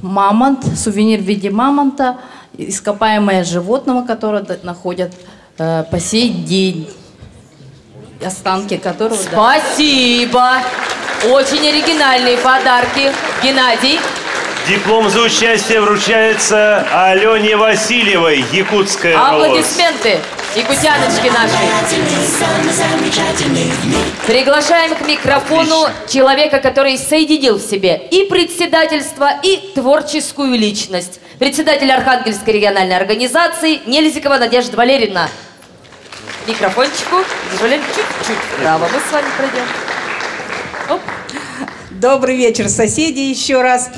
мамонт, 0.00 0.64
сувенир 0.64 1.20
в 1.20 1.24
виде 1.24 1.50
мамонта, 1.50 2.16
ископаемое 2.56 3.44
животного, 3.44 4.06
которое 4.06 4.46
находят 4.62 5.12
э, 5.58 5.84
по 5.90 6.00
сей 6.00 6.30
день. 6.30 6.88
Останки 8.24 8.76
которого... 8.76 9.16
да. 9.30 9.60
Спасибо. 9.60 10.62
Очень 11.30 11.68
оригинальные 11.68 12.38
подарки. 12.38 13.12
Геннадий. 13.42 14.00
Диплом 14.68 15.08
за 15.08 15.20
участие 15.20 15.80
вручается 15.80 16.84
Алене 16.90 17.56
Васильевой, 17.56 18.44
Якутская. 18.50 19.16
Аплодисменты 19.16 20.18
якутяночки 20.56 21.28
нашей. 21.28 21.68
Приглашаем 24.26 24.96
к 24.96 25.06
микрофону 25.06 25.88
человека, 26.08 26.58
который 26.58 26.98
соединил 26.98 27.58
в 27.58 27.62
себе 27.62 28.08
и 28.10 28.24
председательство, 28.24 29.30
и 29.40 29.70
творческую 29.76 30.58
личность. 30.58 31.20
Председатель 31.38 31.92
Архангельской 31.92 32.54
региональной 32.54 32.96
организации 32.96 33.82
Нельзикова 33.86 34.38
Надежда 34.38 34.76
Валерьевна. 34.76 35.28
Микрофончику. 36.48 37.18
Надежда 37.52 37.84
чуть-чуть 37.94 38.38
вправо. 38.56 38.88
Мы 38.92 38.98
с 38.98 39.12
вами 39.12 39.26
пройдем. 39.36 39.66
Оп. 40.88 41.00
Добрый 41.90 42.36
вечер, 42.36 42.68
соседи, 42.68 43.20
еще 43.20 43.62
раз. 43.62 43.90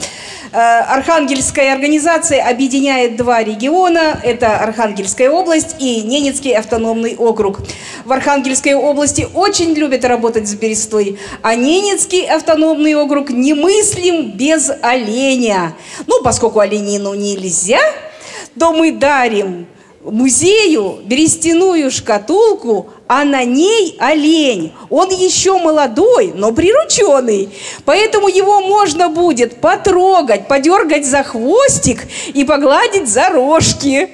Э, 0.51 0.81
Архангельская 0.81 1.75
организация 1.75 2.43
объединяет 2.49 3.17
два 3.17 3.43
региона. 3.43 4.19
Это 4.23 4.59
Архангельская 4.59 5.31
область 5.31 5.77
и 5.79 6.03
Ненецкий 6.03 6.57
автономный 6.57 7.17
округ. 7.17 7.61
В 8.05 8.13
Архангельской 8.13 8.75
области 8.75 9.27
очень 9.35 9.75
любят 9.75 10.05
работать 10.05 10.49
с 10.49 10.55
берестой, 10.55 11.19
а 11.43 11.55
Ненецкий 11.55 12.27
автономный 12.27 12.95
округ 12.95 13.29
немыслим 13.29 14.33
без 14.33 14.71
оленя. 14.81 15.75
Ну, 16.07 16.23
поскольку 16.23 16.61
оленину 16.61 17.13
нельзя, 17.13 17.81
то 18.59 18.73
мы 18.73 18.93
дарим 18.93 19.67
музею 20.03 21.01
берестяную 21.05 21.91
шкатулку, 21.91 22.91
а 23.09 23.25
на 23.25 23.45
ней 23.45 23.97
олень. 23.99 24.73
Он 24.91 25.11
еще 25.11 25.59
молодой, 25.59 26.33
но 26.35 26.53
прирученный. 26.53 27.51
Поэтому 27.85 28.29
его 28.29 28.61
можно 28.61 29.09
будет 29.09 29.61
потрогать, 29.61 30.47
подергать 30.49 31.07
за 31.07 31.23
хвостик 31.23 32.03
и 32.35 32.45
погладить 32.45 33.09
за 33.09 33.31
рожки. 33.31 34.11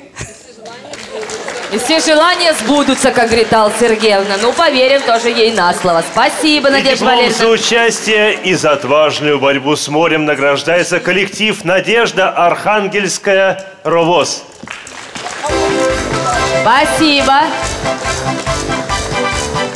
И 1.72 1.78
все 1.78 1.98
желания 1.98 2.54
сбудутся, 2.54 3.10
как 3.10 3.26
говорит 3.26 3.52
Алла 3.52 3.72
Сергеевна. 3.80 4.36
Ну, 4.40 4.52
поверим 4.52 5.02
тоже 5.02 5.30
ей 5.30 5.52
на 5.52 5.74
слово. 5.74 6.04
Спасибо, 6.12 6.70
Надежда 6.70 7.04
Валерьевна. 7.04 7.36
за 7.36 7.48
участие 7.48 8.38
и 8.44 8.54
за 8.54 8.72
отважную 8.72 9.40
борьбу 9.40 9.74
с 9.74 9.88
морем 9.88 10.24
награждается 10.24 11.00
коллектив 11.00 11.64
«Надежда 11.64 12.30
Архангельская 12.30 13.66
РОВОЗ». 13.82 14.44
Спасибо. 16.60 17.40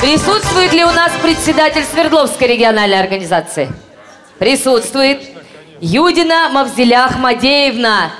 Присутствует 0.01 0.73
ли 0.73 0.83
у 0.83 0.91
нас 0.91 1.11
председатель 1.21 1.83
Свердловской 1.83 2.47
региональной 2.47 2.99
организации? 2.99 3.71
Присутствует. 4.37 5.21
Юдина 5.81 6.49
Мавзеля 6.49 7.05
Ахмадеевна 7.05 8.11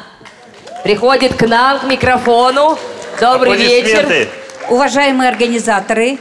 приходит 0.84 1.36
к 1.36 1.48
нам, 1.48 1.80
к 1.80 1.84
микрофону. 1.86 2.78
Добрый 3.20 3.58
вечер. 3.58 4.30
Уважаемые 4.70 5.30
организаторы, 5.30 6.20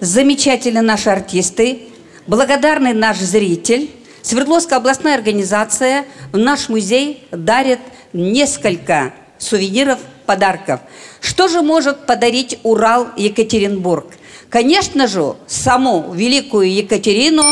замечательные 0.00 0.82
наши 0.82 1.10
артисты, 1.10 1.88
благодарный 2.26 2.92
наш 2.92 3.18
зритель, 3.18 3.90
Свердловская 4.22 4.78
областная 4.78 5.14
организация 5.14 6.04
в 6.32 6.36
наш 6.36 6.68
музей 6.68 7.26
дарит 7.30 7.78
несколько 8.12 9.14
сувениров, 9.38 10.00
подарков. 10.28 10.80
Что 11.22 11.48
же 11.48 11.62
может 11.62 12.04
подарить 12.04 12.60
Урал 12.62 13.08
Екатеринбург? 13.16 14.06
Конечно 14.50 15.06
же, 15.06 15.36
саму 15.46 16.12
великую 16.12 16.70
Екатерину. 16.70 17.44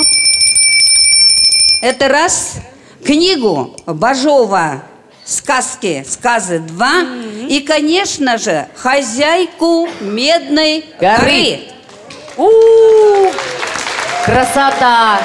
Это 1.80 2.08
раз. 2.08 2.56
Книгу 3.02 3.74
Бажова 3.86 4.82
«Сказки, 5.24 6.04
сказы 6.08 6.58
2» 6.58 7.48
и, 7.48 7.60
конечно 7.60 8.36
же, 8.36 8.68
хозяйку 8.74 9.88
Медной 10.00 10.84
горы. 11.00 11.60
У-у-у! 12.36 13.30
Красота! 14.24 15.20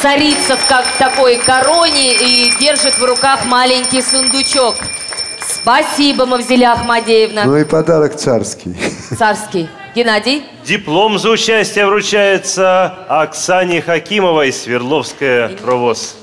Царица 0.00 0.56
в 0.56 0.66
как 0.68 0.86
такой 0.98 1.38
короне 1.38 2.14
и 2.14 2.52
держит 2.60 2.94
в 2.98 3.04
руках 3.04 3.44
маленький 3.46 4.02
сундучок. 4.02 4.76
Спасибо, 5.64 6.26
Мавзеля 6.26 6.72
Ахмадеевна. 6.72 7.44
Ну 7.46 7.56
и 7.56 7.64
подарок 7.64 8.16
царский. 8.16 8.76
Царский. 9.16 9.66
Геннадий? 9.94 10.44
Диплом 10.62 11.18
за 11.18 11.30
участие 11.30 11.86
вручается 11.86 12.94
Оксане 13.08 13.80
Хакимовой, 13.80 14.52
Свердловская 14.52 15.56
РОВОЗ. 15.64 16.16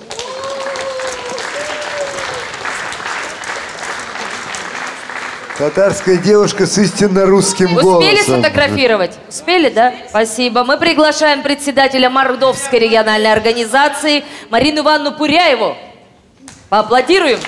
Татарская 5.57 6.18
девушка 6.18 6.68
с 6.68 6.77
истинно 6.77 7.26
русским 7.26 7.76
Успели 7.76 7.81
голосом. 7.81 8.43
сфотографировать? 8.43 9.18
Успели, 9.27 9.69
да? 9.69 9.91
Спасибо. 10.07 10.63
Мы 10.63 10.77
приглашаем 10.77 11.41
председателя 11.41 12.11
Мордовской 12.11 12.77
региональной 12.77 13.31
организации 13.31 14.23
Марину 14.51 14.81
Ивановну 14.81 15.18
Пуряеву. 15.18 15.76
Поаплодируем. 16.69 17.39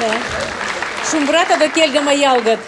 Да. 0.00 0.12
Шумбрата 1.10 1.56
до 1.58 1.68
кельгама 1.68 2.12
ялгат. 2.12 2.58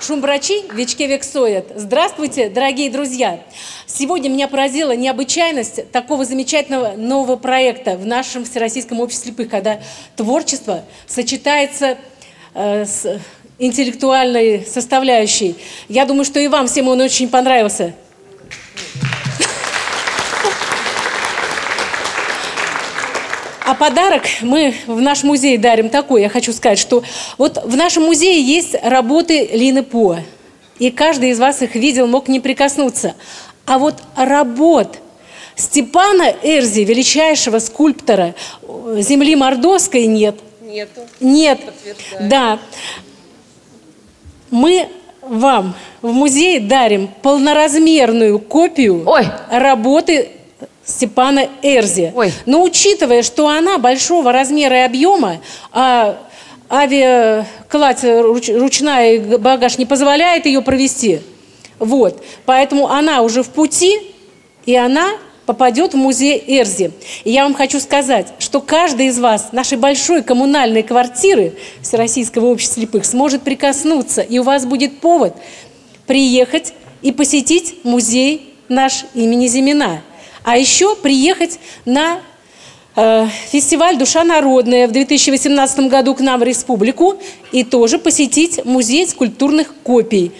Шумбрачи 0.00 0.64
вечкевек 0.72 1.24
соят. 1.24 1.66
Здравствуйте, 1.74 2.48
дорогие 2.48 2.90
друзья! 2.90 3.40
Сегодня 3.86 4.28
меня 4.28 4.46
поразила 4.46 4.94
необычайность 4.94 5.90
такого 5.90 6.24
замечательного 6.24 6.92
нового 6.96 7.36
проекта 7.36 7.96
в 7.96 8.06
нашем 8.06 8.44
Всероссийском 8.44 9.00
обществе 9.00 9.32
слепых, 9.32 9.48
когда 9.48 9.80
творчество 10.14 10.84
сочетается 11.08 11.96
э, 12.54 12.84
с 12.84 13.20
интеллектуальной 13.58 14.64
составляющей. 14.64 15.56
Я 15.88 16.04
думаю, 16.04 16.24
что 16.24 16.38
и 16.38 16.46
вам 16.46 16.68
всем 16.68 16.88
он 16.88 17.00
очень 17.00 17.28
понравился. 17.28 17.94
А 23.66 23.74
подарок 23.74 24.22
мы 24.42 24.76
в 24.86 25.00
наш 25.00 25.24
музей 25.24 25.58
дарим 25.58 25.88
такой. 25.88 26.22
Я 26.22 26.28
хочу 26.28 26.52
сказать, 26.52 26.78
что 26.78 27.02
вот 27.36 27.60
в 27.64 27.74
нашем 27.74 28.04
музее 28.04 28.40
есть 28.40 28.76
работы 28.80 29.44
Лины 29.52 29.82
По. 29.82 30.18
И 30.78 30.92
каждый 30.92 31.30
из 31.30 31.40
вас 31.40 31.62
их 31.62 31.74
видел, 31.74 32.06
мог 32.06 32.28
не 32.28 32.38
прикоснуться. 32.38 33.16
А 33.64 33.78
вот 33.78 33.96
работ 34.14 34.98
Степана 35.56 36.32
Эрзи, 36.44 36.82
величайшего 36.84 37.58
скульптора 37.58 38.36
э, 38.62 38.98
земли 39.00 39.34
Мордовской, 39.34 40.06
нет. 40.06 40.36
Нету. 40.60 41.00
Нет. 41.18 41.58
Да. 42.20 42.60
Мы 44.52 44.88
вам 45.22 45.74
в 46.02 46.12
музей 46.12 46.60
дарим 46.60 47.08
полноразмерную 47.20 48.38
копию 48.38 49.04
работы 49.50 50.35
Степана 50.86 51.48
Эрзи. 51.62 52.12
Но 52.46 52.62
учитывая, 52.62 53.22
что 53.22 53.48
она 53.48 53.78
большого 53.78 54.32
размера 54.32 54.78
и 54.78 54.84
объема, 54.84 55.40
а 55.72 56.16
авиакладь 56.70 58.04
руч- 58.04 58.56
ручная 58.56 59.14
и 59.14 59.36
багаж 59.36 59.78
не 59.78 59.86
позволяет 59.86 60.46
ее 60.46 60.62
провести, 60.62 61.20
вот, 61.78 62.22
поэтому 62.44 62.88
она 62.88 63.22
уже 63.22 63.42
в 63.42 63.50
пути, 63.50 64.00
и 64.64 64.74
она 64.74 65.10
попадет 65.44 65.94
в 65.94 65.96
музей 65.96 66.42
Эрзи. 66.46 66.92
И 67.24 67.30
я 67.30 67.44
вам 67.44 67.54
хочу 67.54 67.78
сказать, 67.78 68.32
что 68.38 68.60
каждый 68.60 69.06
из 69.06 69.18
вас 69.18 69.52
нашей 69.52 69.78
большой 69.78 70.22
коммунальной 70.22 70.82
квартиры 70.82 71.54
Всероссийского 71.82 72.46
общества 72.46 72.80
слепых 72.80 73.04
сможет 73.04 73.42
прикоснуться, 73.42 74.22
и 74.22 74.38
у 74.38 74.42
вас 74.42 74.66
будет 74.66 75.00
повод 75.00 75.34
приехать 76.06 76.74
и 77.02 77.12
посетить 77.12 77.84
музей 77.84 78.54
наш 78.68 79.04
имени 79.14 79.46
Зимина. 79.46 80.02
А 80.46 80.56
еще 80.56 80.94
приехать 80.94 81.58
на 81.84 82.20
э, 82.94 83.26
фестиваль 83.50 83.98
«Душа 83.98 84.22
народная» 84.22 84.86
в 84.86 84.92
2018 84.92 85.88
году 85.88 86.14
к 86.14 86.20
нам 86.20 86.38
в 86.38 86.44
республику 86.44 87.16
и 87.50 87.64
тоже 87.64 87.98
посетить 87.98 88.64
музей 88.64 89.08
скульптурных 89.08 89.74
копий 89.82 90.30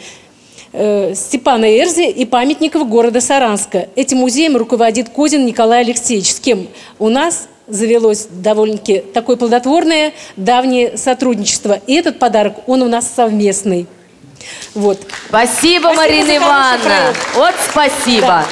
э, 0.73 1.13
Степана 1.17 1.65
Эрзи 1.65 2.09
и 2.09 2.25
памятников 2.25 2.89
города 2.89 3.21
Саранска. 3.21 3.89
Этим 3.97 4.19
музеем 4.19 4.57
руководит 4.57 5.09
Козин 5.09 5.45
Николай 5.45 5.81
Алексеевич, 5.81 6.35
с 6.35 6.39
кем 6.39 6.69
у 7.01 7.09
нас 7.09 7.49
завелось 7.67 8.29
довольно-таки 8.31 9.03
такое 9.13 9.35
плодотворное 9.35 10.13
давнее 10.37 10.97
сотрудничество. 10.97 11.81
И 11.89 11.95
этот 11.95 12.21
подарок, 12.21 12.69
он 12.69 12.83
у 12.83 12.89
нас 12.89 13.11
совместный. 13.13 13.89
Вот. 14.73 15.01
Спасибо, 15.29 15.89
за 15.89 15.97
Марина 15.97 16.37
Ивановна. 16.37 17.13
Вот 17.35 17.55
спасибо. 17.69 18.29
Да. 18.29 18.47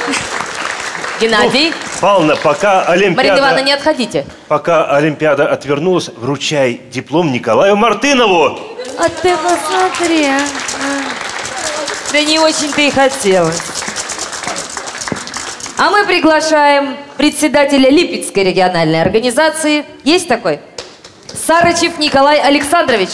Геннадий? 1.24 1.72
Павловна, 2.01 2.36
пока 2.36 2.82
Олимпиада... 2.82 3.16
Марина 3.16 3.38
Ивановна, 3.38 3.62
не 3.62 3.72
отходите. 3.72 4.26
Пока 4.48 4.84
Олимпиада 4.84 5.46
отвернулась, 5.46 6.10
вручай 6.16 6.80
диплом 6.90 7.32
Николаю 7.32 7.76
Мартынову. 7.76 8.59
А 8.98 9.09
ты 9.09 9.34
посмотри. 9.36 10.26
а. 10.26 10.40
Да 12.12 12.20
не 12.22 12.38
очень-то 12.38 12.80
и 12.82 12.90
хотелось. 12.90 13.59
А 15.78 15.90
мы 15.90 16.05
приглашаем 16.06 16.96
председателя 17.16 17.90
Липецкой 17.90 18.44
региональной 18.44 19.01
организации. 19.01 19.84
Есть 20.05 20.28
такой? 20.28 20.60
Сарычев 21.46 21.98
Николай 21.98 22.38
Александрович. 22.38 23.09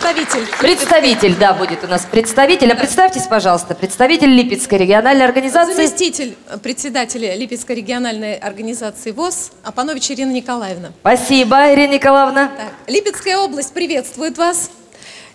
Представитель. 0.00 0.46
Представитель, 0.58 1.36
да, 1.36 1.52
будет 1.52 1.84
у 1.84 1.86
нас 1.86 2.06
представитель. 2.10 2.72
А 2.72 2.74
представьтесь, 2.74 3.26
пожалуйста, 3.26 3.74
представитель 3.74 4.30
Липецкой 4.30 4.78
региональной 4.78 5.26
организации. 5.26 5.74
Заместитель 5.74 6.36
э, 6.48 6.56
председателя 6.56 7.36
Липецкой 7.36 7.76
региональной 7.76 8.36
организации 8.36 9.10
ВОЗ 9.10 9.50
Апанович 9.62 10.12
Ирина 10.12 10.32
Николаевна. 10.32 10.92
Спасибо, 11.00 11.72
Ирина 11.74 11.92
Николаевна. 11.92 12.48
Так, 12.48 12.72
Липецкая 12.86 13.36
область 13.36 13.74
приветствует 13.74 14.38
вас. 14.38 14.70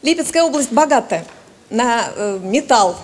Липецкая 0.02 0.42
область 0.44 0.72
богата 0.72 1.24
на 1.70 2.06
э, 2.16 2.40
металл, 2.42 2.96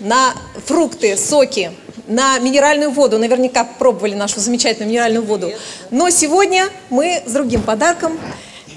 на 0.00 0.34
фрукты, 0.66 1.16
соки, 1.16 1.70
на 2.08 2.40
минеральную 2.40 2.90
воду. 2.90 3.20
Наверняка 3.20 3.62
пробовали 3.62 4.14
нашу 4.14 4.40
замечательную 4.40 4.90
минеральную 4.90 5.24
воду. 5.24 5.52
Но 5.92 6.10
сегодня 6.10 6.68
мы 6.90 7.22
с 7.24 7.32
другим 7.32 7.62
подарком. 7.62 8.18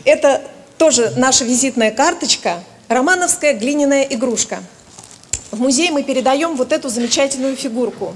Это 0.06 0.44
тоже 0.78 1.14
наша 1.16 1.44
визитная 1.44 1.92
карточка, 1.92 2.64
романовская 2.88 3.54
глиняная 3.54 4.04
игрушка. 4.04 4.64
В 5.52 5.60
музей 5.60 5.92
мы 5.92 6.04
передаем 6.04 6.56
вот 6.56 6.72
эту 6.72 6.90
замечательную 6.90 7.56
фигурку. 7.56 8.16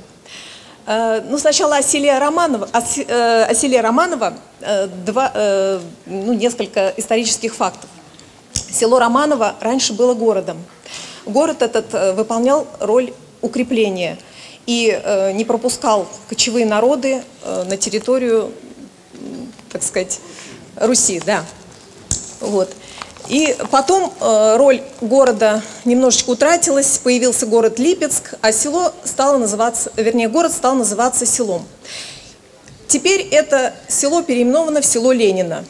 Э, 0.85 1.21
Ну, 1.29 1.37
сначала 1.37 1.77
о 1.77 1.81
селе 1.81 2.17
Романово, 2.17 2.69
э, 3.07 3.81
Романово 3.81 4.33
э, 4.61 4.87
два, 5.05 5.31
ну, 6.05 6.33
несколько 6.33 6.93
исторических 6.97 7.55
фактов. 7.55 7.89
Село 8.53 8.99
Романово 8.99 9.55
раньше 9.59 9.93
было 9.93 10.13
городом. 10.13 10.57
Город 11.25 11.61
этот 11.61 12.15
выполнял 12.15 12.67
роль 12.79 13.13
укрепления 13.41 14.17
и 14.65 15.31
не 15.35 15.45
пропускал 15.45 16.07
кочевые 16.29 16.65
народы 16.65 17.23
на 17.45 17.77
территорию, 17.77 18.51
так 19.71 19.83
сказать, 19.83 20.19
Руси, 20.75 21.21
да. 21.25 21.43
Вот. 22.41 22.73
И 23.27 23.55
потом 23.69 24.13
э, 24.19 24.55
роль 24.57 24.81
города 24.99 25.61
немножечко 25.85 26.31
утратилась, 26.31 26.97
появился 26.97 27.45
город 27.45 27.79
Липецк, 27.79 28.33
а 28.41 28.51
село 28.51 28.91
стало 29.05 29.37
называться, 29.37 29.91
вернее, 29.95 30.27
город 30.27 30.51
стал 30.51 30.75
называться 30.75 31.25
селом. 31.25 31.65
Теперь 32.87 33.21
это 33.31 33.73
село 33.87 34.21
переименовано 34.21 34.81
в 34.81 34.85
село 34.85 35.13
Ленина. 35.13 35.63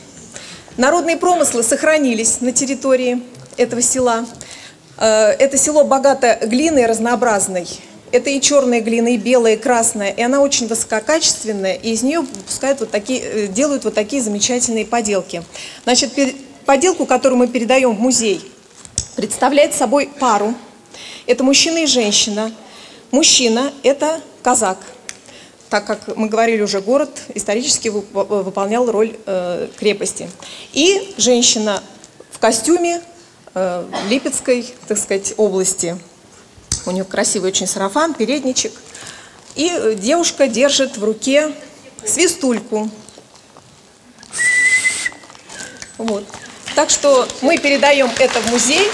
Народные 0.78 1.18
промыслы 1.18 1.62
сохранились 1.62 2.42
на 2.42 2.52
территории 2.52 3.22
этого 3.58 3.82
села. 3.82 4.26
Э, 4.98 5.32
Это 5.38 5.58
село 5.58 5.84
богато 5.84 6.40
глиной 6.42 6.86
разнообразной. 6.86 7.68
Это 8.12 8.30
и 8.30 8.42
черная 8.42 8.82
глина, 8.82 9.10
и 9.10 9.18
белая, 9.18 9.54
и 9.54 9.58
красная. 9.58 10.10
И 10.12 10.22
она 10.22 10.42
очень 10.42 10.68
высококачественная, 10.68 11.76
и 11.76 11.92
из 11.92 12.04
нее 12.04 12.22
выпускают 12.22 12.80
вот 12.80 12.92
такие, 12.92 13.22
э, 13.22 13.48
делают 13.48 13.84
вот 13.84 13.94
такие 13.94 14.22
замечательные 14.22 14.86
поделки. 14.86 15.44
Значит, 15.84 16.14
поделку, 16.72 17.06
которую 17.06 17.38
мы 17.38 17.50
передаем 17.50 17.94
в 17.94 18.00
музей, 18.00 18.50
представляет 19.18 19.76
собой 19.76 20.08
пару. 20.08 20.56
Это 21.26 21.44
мужчина 21.44 21.80
и 21.80 21.86
женщина. 21.86 22.50
Мужчина– 23.12 23.74
это 23.84 24.22
казак. 24.42 24.78
Так 25.70 25.86
как 25.86 26.16
мы 26.16 26.30
говорили 26.30 26.62
уже, 26.62 26.80
город 26.80 27.24
исторически 27.36 27.90
вып- 27.90 28.44
выполнял 28.44 28.90
роль 28.90 29.18
э, 29.26 29.68
крепости. 29.78 30.30
И 30.72 31.14
женщина 31.18 31.84
в 32.32 32.40
костюме 32.40 33.02
э, 33.54 33.86
Липецкой, 34.08 34.74
так 34.88 34.98
сказать, 34.98 35.34
области. 35.36 35.98
У 36.86 36.92
нее 36.92 37.04
красивый 37.04 37.52
очень 37.52 37.68
сарафан, 37.68 38.14
передничек. 38.14 38.72
И 39.56 39.98
девушка 40.02 40.48
держит 40.48 40.96
в 40.96 41.04
руке 41.04 41.52
свистульку. 42.06 42.90
Вот. 45.98 46.24
Так 46.76 46.90
что 46.90 47.28
мы 47.42 47.58
передаем 47.58 48.10
это 48.20 48.40
в 48.40 48.52
музей 48.52 48.90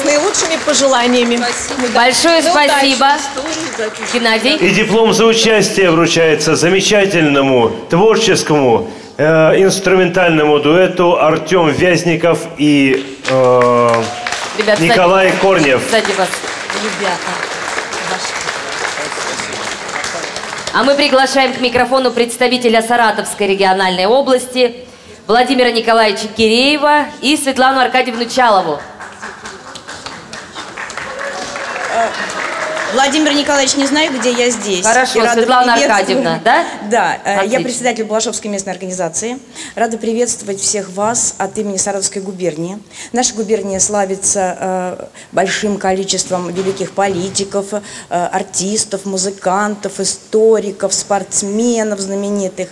с 0.00 0.04
наилучшими 0.04 0.56
пожеланиями. 0.64 1.38
Большое 1.94 2.42
Ну, 2.42 2.50
спасибо. 2.50 3.12
Геннадий. 4.12 4.56
И 4.56 4.70
диплом 4.70 5.12
за 5.12 5.24
участие 5.26 5.90
вручается 5.90 6.56
замечательному 6.56 7.70
творческому 7.90 8.90
э, 9.16 9.62
инструментальному 9.62 10.58
дуэту 10.58 11.20
Артем 11.20 11.68
Вязников 11.70 12.40
и 12.58 13.18
э, 13.28 14.02
Ребят, 14.58 14.78
сзади- 14.78 14.84
Николай 14.88 15.32
Корнев. 15.40 15.82
Сзади 15.90 16.12
вас. 16.12 16.28
Ребята, 16.82 17.18
А 20.72 20.82
мы 20.82 20.94
приглашаем 20.96 21.52
к 21.52 21.60
микрофону 21.60 22.10
представителя 22.10 22.82
Саратовской 22.82 23.46
региональной 23.46 24.06
области 24.06 24.74
Владимира 25.26 25.70
Николаевича 25.70 26.28
Киреева 26.28 27.06
и 27.22 27.34
Светлану 27.38 27.80
Аркадьевну 27.80 28.26
Чалову. 28.28 28.78
Владимир 32.94 33.32
Николаевич, 33.32 33.74
не 33.74 33.86
знаю, 33.86 34.16
где 34.16 34.32
я 34.32 34.50
здесь. 34.50 34.86
Хорошо, 34.86 35.18
И 35.18 35.22
рада 35.22 35.34
Светлана 35.34 35.74
Аркадьевна, 35.74 36.40
да? 36.44 36.64
Да, 36.88 37.18
э, 37.24 37.28
я 37.28 37.40
Отлично. 37.40 37.62
председатель 37.64 38.04
Балашовской 38.04 38.48
местной 38.48 38.72
организации. 38.72 39.40
Рада 39.74 39.98
приветствовать 39.98 40.60
всех 40.60 40.90
вас 40.90 41.34
от 41.38 41.58
имени 41.58 41.76
Саратовской 41.76 42.22
губернии. 42.22 42.78
Наша 43.10 43.34
губерния 43.34 43.80
славится 43.80 44.56
э, 44.60 45.06
большим 45.32 45.78
количеством 45.78 46.54
великих 46.54 46.92
политиков, 46.92 47.72
э, 47.72 47.80
артистов, 48.10 49.06
музыкантов, 49.06 49.98
историков, 49.98 50.94
спортсменов 50.94 51.98
знаменитых. 51.98 52.68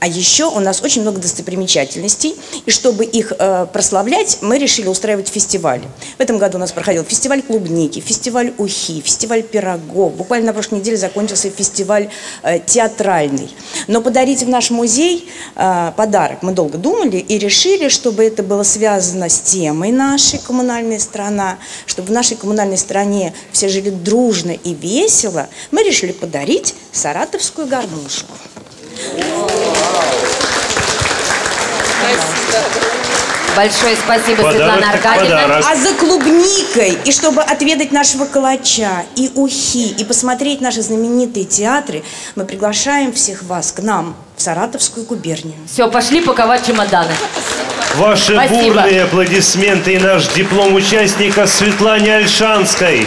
А 0.00 0.06
еще 0.08 0.46
у 0.46 0.58
нас 0.58 0.82
очень 0.82 1.02
много 1.02 1.20
достопримечательностей. 1.20 2.34
И 2.66 2.70
чтобы 2.70 3.04
их 3.04 3.32
э, 3.38 3.66
прославлять, 3.72 4.38
мы 4.42 4.58
решили 4.58 4.88
устраивать 4.88 5.28
фестивали. 5.28 5.84
В 6.18 6.20
этом 6.20 6.38
году 6.38 6.58
у 6.58 6.60
нас 6.60 6.72
проходил 6.72 7.04
фестиваль 7.04 7.40
клубники, 7.40 8.00
фестиваль 8.00 8.52
ухи, 8.58 9.00
фестиваль 9.00 9.44
пирогов. 9.62 10.12
Буквально 10.14 10.48
на 10.48 10.52
прошлой 10.52 10.80
неделе 10.80 10.96
закончился 10.96 11.50
фестиваль 11.50 12.08
э, 12.42 12.58
театральный. 12.66 13.48
Но 13.86 14.00
подарить 14.00 14.42
в 14.42 14.48
наш 14.48 14.70
музей 14.70 15.28
э, 15.54 15.92
подарок 15.96 16.42
мы 16.42 16.52
долго 16.52 16.78
думали 16.78 17.18
и 17.18 17.38
решили, 17.38 17.88
чтобы 17.88 18.24
это 18.24 18.42
было 18.42 18.64
связано 18.64 19.28
с 19.28 19.40
темой 19.40 19.92
нашей 19.92 20.40
коммунальной 20.40 20.98
страна, 20.98 21.58
чтобы 21.86 22.08
в 22.08 22.12
нашей 22.12 22.36
коммунальной 22.36 22.78
стране 22.78 23.32
все 23.52 23.68
жили 23.68 23.90
дружно 23.90 24.50
и 24.50 24.74
весело, 24.74 25.48
мы 25.70 25.84
решили 25.84 26.12
подарить 26.12 26.74
саратовскую 26.92 27.68
гармошку. 27.68 28.34
Большое 33.56 33.96
спасибо, 33.96 34.42
Подарок 34.42 34.56
Светлана 34.56 34.90
Аркадьевна. 34.90 35.42
подарок. 35.42 35.66
А 35.70 35.76
за 35.76 35.94
клубникой, 35.94 36.98
и 37.04 37.12
чтобы 37.12 37.42
отведать 37.42 37.92
нашего 37.92 38.24
калача 38.24 39.04
и 39.14 39.30
ухи, 39.34 39.88
и 39.90 40.04
посмотреть 40.04 40.60
наши 40.60 40.80
знаменитые 40.80 41.44
театры, 41.44 42.02
мы 42.34 42.44
приглашаем 42.44 43.12
всех 43.12 43.42
вас 43.42 43.72
к 43.72 43.80
нам 43.80 44.16
в 44.36 44.42
Саратовскую 44.42 45.04
губернию. 45.04 45.56
Все, 45.70 45.90
пошли 45.90 46.20
паковать 46.22 46.66
чемоданы. 46.66 47.12
Ваши 47.96 48.32
Спасибо. 48.32 48.74
бурные 48.74 49.02
аплодисменты 49.02 49.94
и 49.94 49.98
наш 49.98 50.28
диплом 50.28 50.74
участника 50.74 51.46
Светлане 51.46 52.16
Альшанской. 52.16 53.06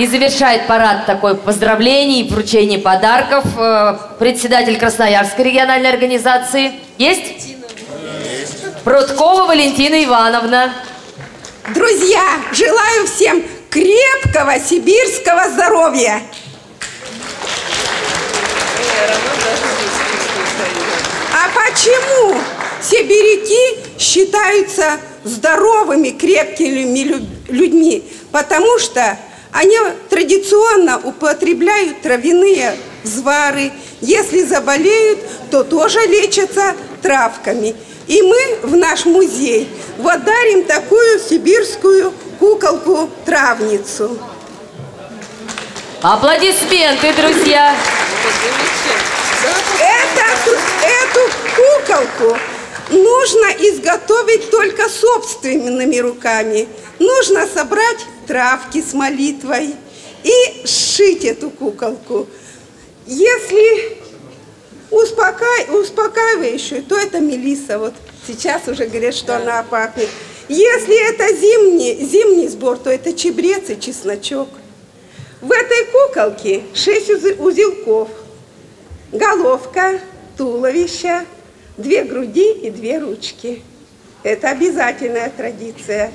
И 0.00 0.06
завершает 0.06 0.66
парад 0.66 1.04
такой 1.04 1.36
поздравлений, 1.36 2.26
вручения 2.26 2.78
подарков 2.78 3.44
э, 3.58 3.98
председатель 4.18 4.78
Красноярской 4.78 5.44
региональной 5.44 5.90
организации. 5.90 6.72
Есть? 6.96 7.54
Пруткова 8.82 9.44
Валентина 9.44 10.02
Ивановна. 10.02 10.72
Друзья, 11.74 12.22
желаю 12.50 13.06
всем 13.08 13.42
крепкого 13.68 14.58
сибирского 14.58 15.50
здоровья. 15.50 16.22
А 21.34 21.50
почему 21.54 22.40
сибиряки 22.82 23.98
считаются 23.98 24.98
здоровыми, 25.24 26.08
крепкими 26.08 27.00
лю- 27.00 27.26
людьми? 27.48 28.02
Потому 28.32 28.78
что 28.78 29.18
они 29.52 29.76
традиционно 30.08 30.98
употребляют 30.98 32.02
травяные 32.02 32.76
взвары. 33.02 33.72
Если 34.00 34.42
заболеют, 34.42 35.20
то 35.50 35.64
тоже 35.64 35.98
лечатся 36.06 36.74
травками. 37.02 37.74
И 38.06 38.22
мы 38.22 38.58
в 38.62 38.76
наш 38.76 39.04
музей 39.04 39.68
вот 39.98 40.24
дарим 40.24 40.64
такую 40.64 41.18
сибирскую 41.18 42.12
куколку-травницу. 42.38 44.18
Аплодисменты, 46.02 47.12
друзья. 47.12 47.74
Это, 49.78 50.56
эту 50.82 51.30
куколку 51.56 52.38
нужно 52.90 53.46
изготовить 53.58 54.50
только 54.50 54.88
собственными 54.88 55.96
руками. 55.98 56.68
Нужно 56.98 57.46
собрать 57.46 57.98
травки 58.26 58.82
с 58.82 58.92
молитвой 58.92 59.74
и 60.22 60.66
сшить 60.66 61.24
эту 61.24 61.50
куколку. 61.50 62.26
Если 63.06 63.98
успока- 64.90 65.70
успокаивающую, 65.72 66.82
то 66.82 66.96
это 66.96 67.20
мелиса. 67.20 67.78
Вот 67.78 67.94
сейчас 68.26 68.68
уже 68.68 68.86
говорят, 68.86 69.14
что 69.14 69.36
она 69.36 69.62
пахнет. 69.62 70.08
Если 70.48 71.08
это 71.08 71.34
зимний, 71.34 71.94
зимний 72.04 72.48
сбор, 72.48 72.76
то 72.76 72.90
это 72.90 73.12
чебрец 73.12 73.70
и 73.70 73.78
чесночок. 73.80 74.48
В 75.40 75.50
этой 75.52 75.86
куколке 75.86 76.64
шесть 76.74 77.08
уз- 77.08 77.38
узелков. 77.38 78.08
Головка, 79.12 80.00
туловище, 80.36 81.24
две 81.80 82.04
груди 82.04 82.52
и 82.52 82.70
две 82.70 82.98
ручки. 82.98 83.62
Это 84.22 84.50
обязательная 84.50 85.30
традиция. 85.30 86.12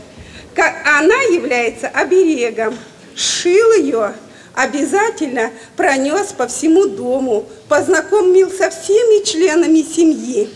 Она 0.56 1.22
является 1.24 1.88
оберегом. 1.88 2.78
Шил 3.16 3.74
ее 3.74 4.14
обязательно 4.54 5.52
пронес 5.76 6.28
по 6.28 6.48
всему 6.48 6.86
дому, 6.86 7.48
познакомил 7.68 8.50
со 8.50 8.70
всеми 8.70 9.24
членами 9.24 9.82
семьи. 9.82 10.50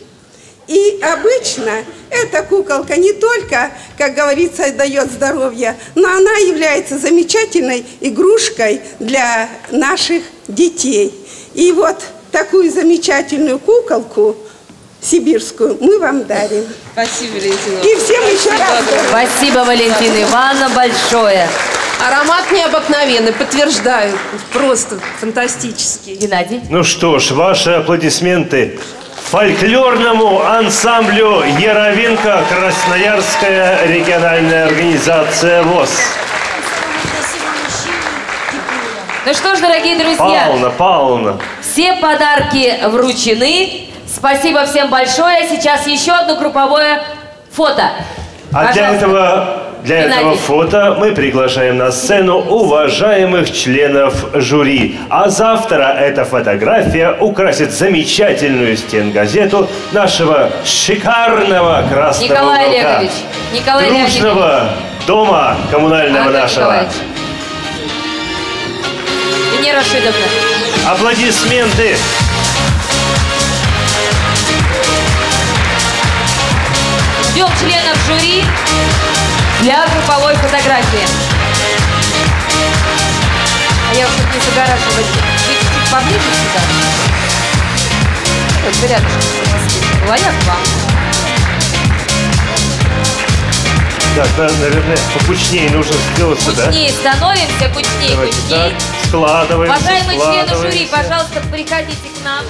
И 0.67 0.99
обычно 1.01 1.71
эта 2.11 2.43
куколка 2.43 2.95
не 2.95 3.11
только, 3.13 3.71
как 3.97 4.13
говорится, 4.13 4.71
дает 4.71 5.11
здоровье, 5.11 5.75
но 5.95 6.07
она 6.07 6.31
является 6.37 6.99
замечательной 6.99 7.83
игрушкой 8.01 8.81
для 8.99 9.49
наших 9.71 10.21
детей. 10.47 11.11
И 11.55 11.71
вот 11.71 11.97
такую 12.31 12.71
замечательную 12.71 13.57
куколку 13.57 14.35
сибирскую 15.01 15.77
мы 15.79 15.99
вам 15.99 16.25
дарим. 16.25 16.65
Спасибо, 16.93 17.33
Валентина. 17.33 17.79
И 17.79 17.95
всем 17.95 18.23
еще 18.23 18.49
раз. 18.51 18.83
Спасибо, 19.09 19.59
Валентина 19.59 20.23
Ивановна, 20.23 20.69
большое. 20.75 21.47
Аромат 22.05 22.51
необыкновенный, 22.51 23.33
подтверждаю. 23.33 24.17
Просто 24.53 24.99
фантастический. 25.19 26.15
Геннадий. 26.15 26.61
Ну 26.69 26.83
что 26.83 27.19
ж, 27.19 27.31
ваши 27.31 27.71
аплодисменты 27.71 28.79
фольклорному 29.29 30.41
ансамблю 30.41 31.43
Яровинка 31.59 32.43
Красноярская 32.49 33.85
региональная 33.85 34.65
организация 34.67 35.61
ВОЗ. 35.63 35.89
Ну 39.25 39.33
что 39.33 39.55
ж, 39.55 39.59
дорогие 39.59 39.95
друзья, 39.97 40.17
Павловна, 40.17 40.69
Павловна. 40.71 41.41
все 41.61 41.93
подарки 41.95 42.79
вручены. 42.87 43.85
Спасибо 44.13 44.65
всем 44.65 44.89
большое. 44.89 45.47
Сейчас 45.47 45.85
еще 45.87 46.11
одно 46.11 46.35
групповое 46.35 47.01
фото. 47.51 47.91
А 48.51 48.73
для 48.73 48.95
этого, 48.95 49.63
для 49.83 50.03
Геннадий. 50.03 50.21
этого 50.21 50.35
фото 50.37 50.95
мы 50.97 51.11
приглашаем 51.11 51.77
на 51.77 51.91
сцену 51.91 52.37
уважаемых 52.39 53.53
членов 53.53 54.13
жюри. 54.33 54.97
А 55.09 55.29
завтра 55.29 55.95
эта 55.99 56.25
фотография 56.25 57.15
украсит 57.19 57.71
замечательную 57.71 58.75
стенгазету 58.77 59.69
нашего 59.91 60.49
шикарного 60.65 61.83
красного 61.87 62.31
Николай 62.31 62.67
уголка. 62.67 62.97
Олегович, 62.97 63.11
Николай. 63.53 63.89
Дружного 63.89 64.69
дома 65.05 65.55
коммунального 65.71 66.25
Антон 66.25 66.41
нашего. 66.41 66.63
Николаевич. 66.63 66.93
Венера. 69.59 69.81
Аплодисменты. 70.91 71.95
Ждем 77.39 77.51
членов 77.57 77.97
жюри 78.05 78.43
для 79.61 79.87
групповой 79.87 80.35
фотографии. 80.35 81.07
А 83.89 83.93
я 83.93 84.05
чтобы 84.07 84.27
не 84.33 84.41
загораживать, 84.41 85.05
чуть-чуть 85.47 85.89
поближе 85.89 86.19
сюда. 86.19 86.61
Вот 88.65 88.89
рядышком. 88.89 90.09
Лоя 90.09 90.19
к 90.19 90.47
вам. 90.47 90.57
Так, 94.17 94.27
да, 94.35 94.49
наверное, 94.59 94.97
покучнее 95.13 95.69
нужно 95.69 95.95
сделаться, 96.13 96.51
да? 96.51 96.65
Кучнее 96.65 96.91
становимся, 96.91 97.69
кучнее, 97.73 98.15
Давайте 98.15 98.35
кучнее. 98.35 98.69
так, 98.71 99.07
складываемся, 99.07 99.77
Уважаемые 99.77 100.19
члены 100.19 100.61
жюри, 100.61 100.89
пожалуйста, 100.91 101.39
приходите 101.49 102.09
к 102.19 102.25
нам. 102.25 102.43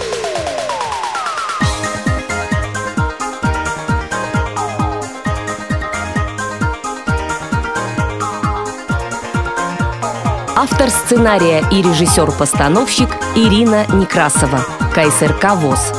Автор 10.62 10.90
сценария 10.90 11.64
и 11.72 11.82
режиссер-постановщик 11.82 13.08
Ирина 13.34 13.86
Некрасова, 13.94 14.60
КСРК 14.94 15.56
ВОЗ. 15.56 15.94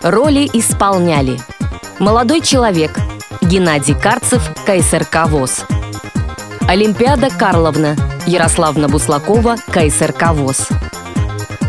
Роли 0.00 0.48
исполняли 0.54 1.38
Молодой 1.98 2.40
человек 2.40 2.92
Геннадий 3.42 3.94
Карцев, 3.94 4.50
КСРК 4.64 5.28
ВОЗ. 5.28 5.66
Олимпиада 6.66 7.28
Карловна 7.28 7.96
Ярославна 8.26 8.88
Буслакова, 8.88 9.56
КСРК 9.66 10.30
ВОЗ. 10.32 10.68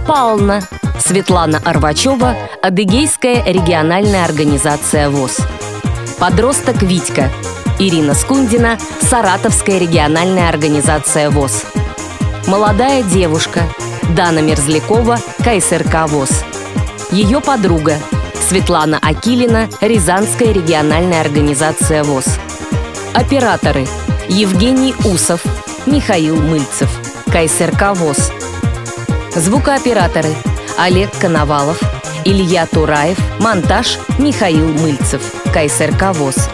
Павловна 0.07 0.61
Светлана 1.01 1.61
Арвачева, 1.65 2.37
Адыгейская 2.61 3.43
региональная 3.43 4.23
организация 4.23 5.09
ВОЗ. 5.09 5.39
Подросток 6.19 6.81
Витька 6.83 7.29
Ирина 7.79 8.13
Скундина, 8.13 8.77
Саратовская 9.01 9.77
региональная 9.77 10.47
организация 10.47 11.29
ВОЗ. 11.29 11.65
Молодая 12.47 13.03
девушка 13.03 13.63
Дана 14.15 14.39
Мерзлякова, 14.39 15.19
КСРК 15.39 16.07
ВОЗ. 16.07 16.45
Ее 17.11 17.41
подруга 17.41 17.97
Светлана 18.47 18.97
Акилина, 19.01 19.67
Рязанская 19.81 20.53
региональная 20.53 21.19
организация 21.19 22.05
ВОЗ. 22.05 22.39
Операторы 23.13 23.85
Евгений 24.29 24.95
Усов, 25.03 25.41
Михаил 25.85 26.37
Мыльцев, 26.37 26.89
КСРК 27.25 27.93
ВОЗ. 27.97 28.31
Звукооператоры 29.35 30.33
Олег 30.77 31.11
Коновалов, 31.19 31.81
Илья 32.23 32.65
Тураев, 32.65 33.19
монтаж 33.41 33.99
Михаил 34.19 34.69
Мыльцев, 34.69 35.21
КСРК 35.53 36.15
ВОЗ. 36.15 36.47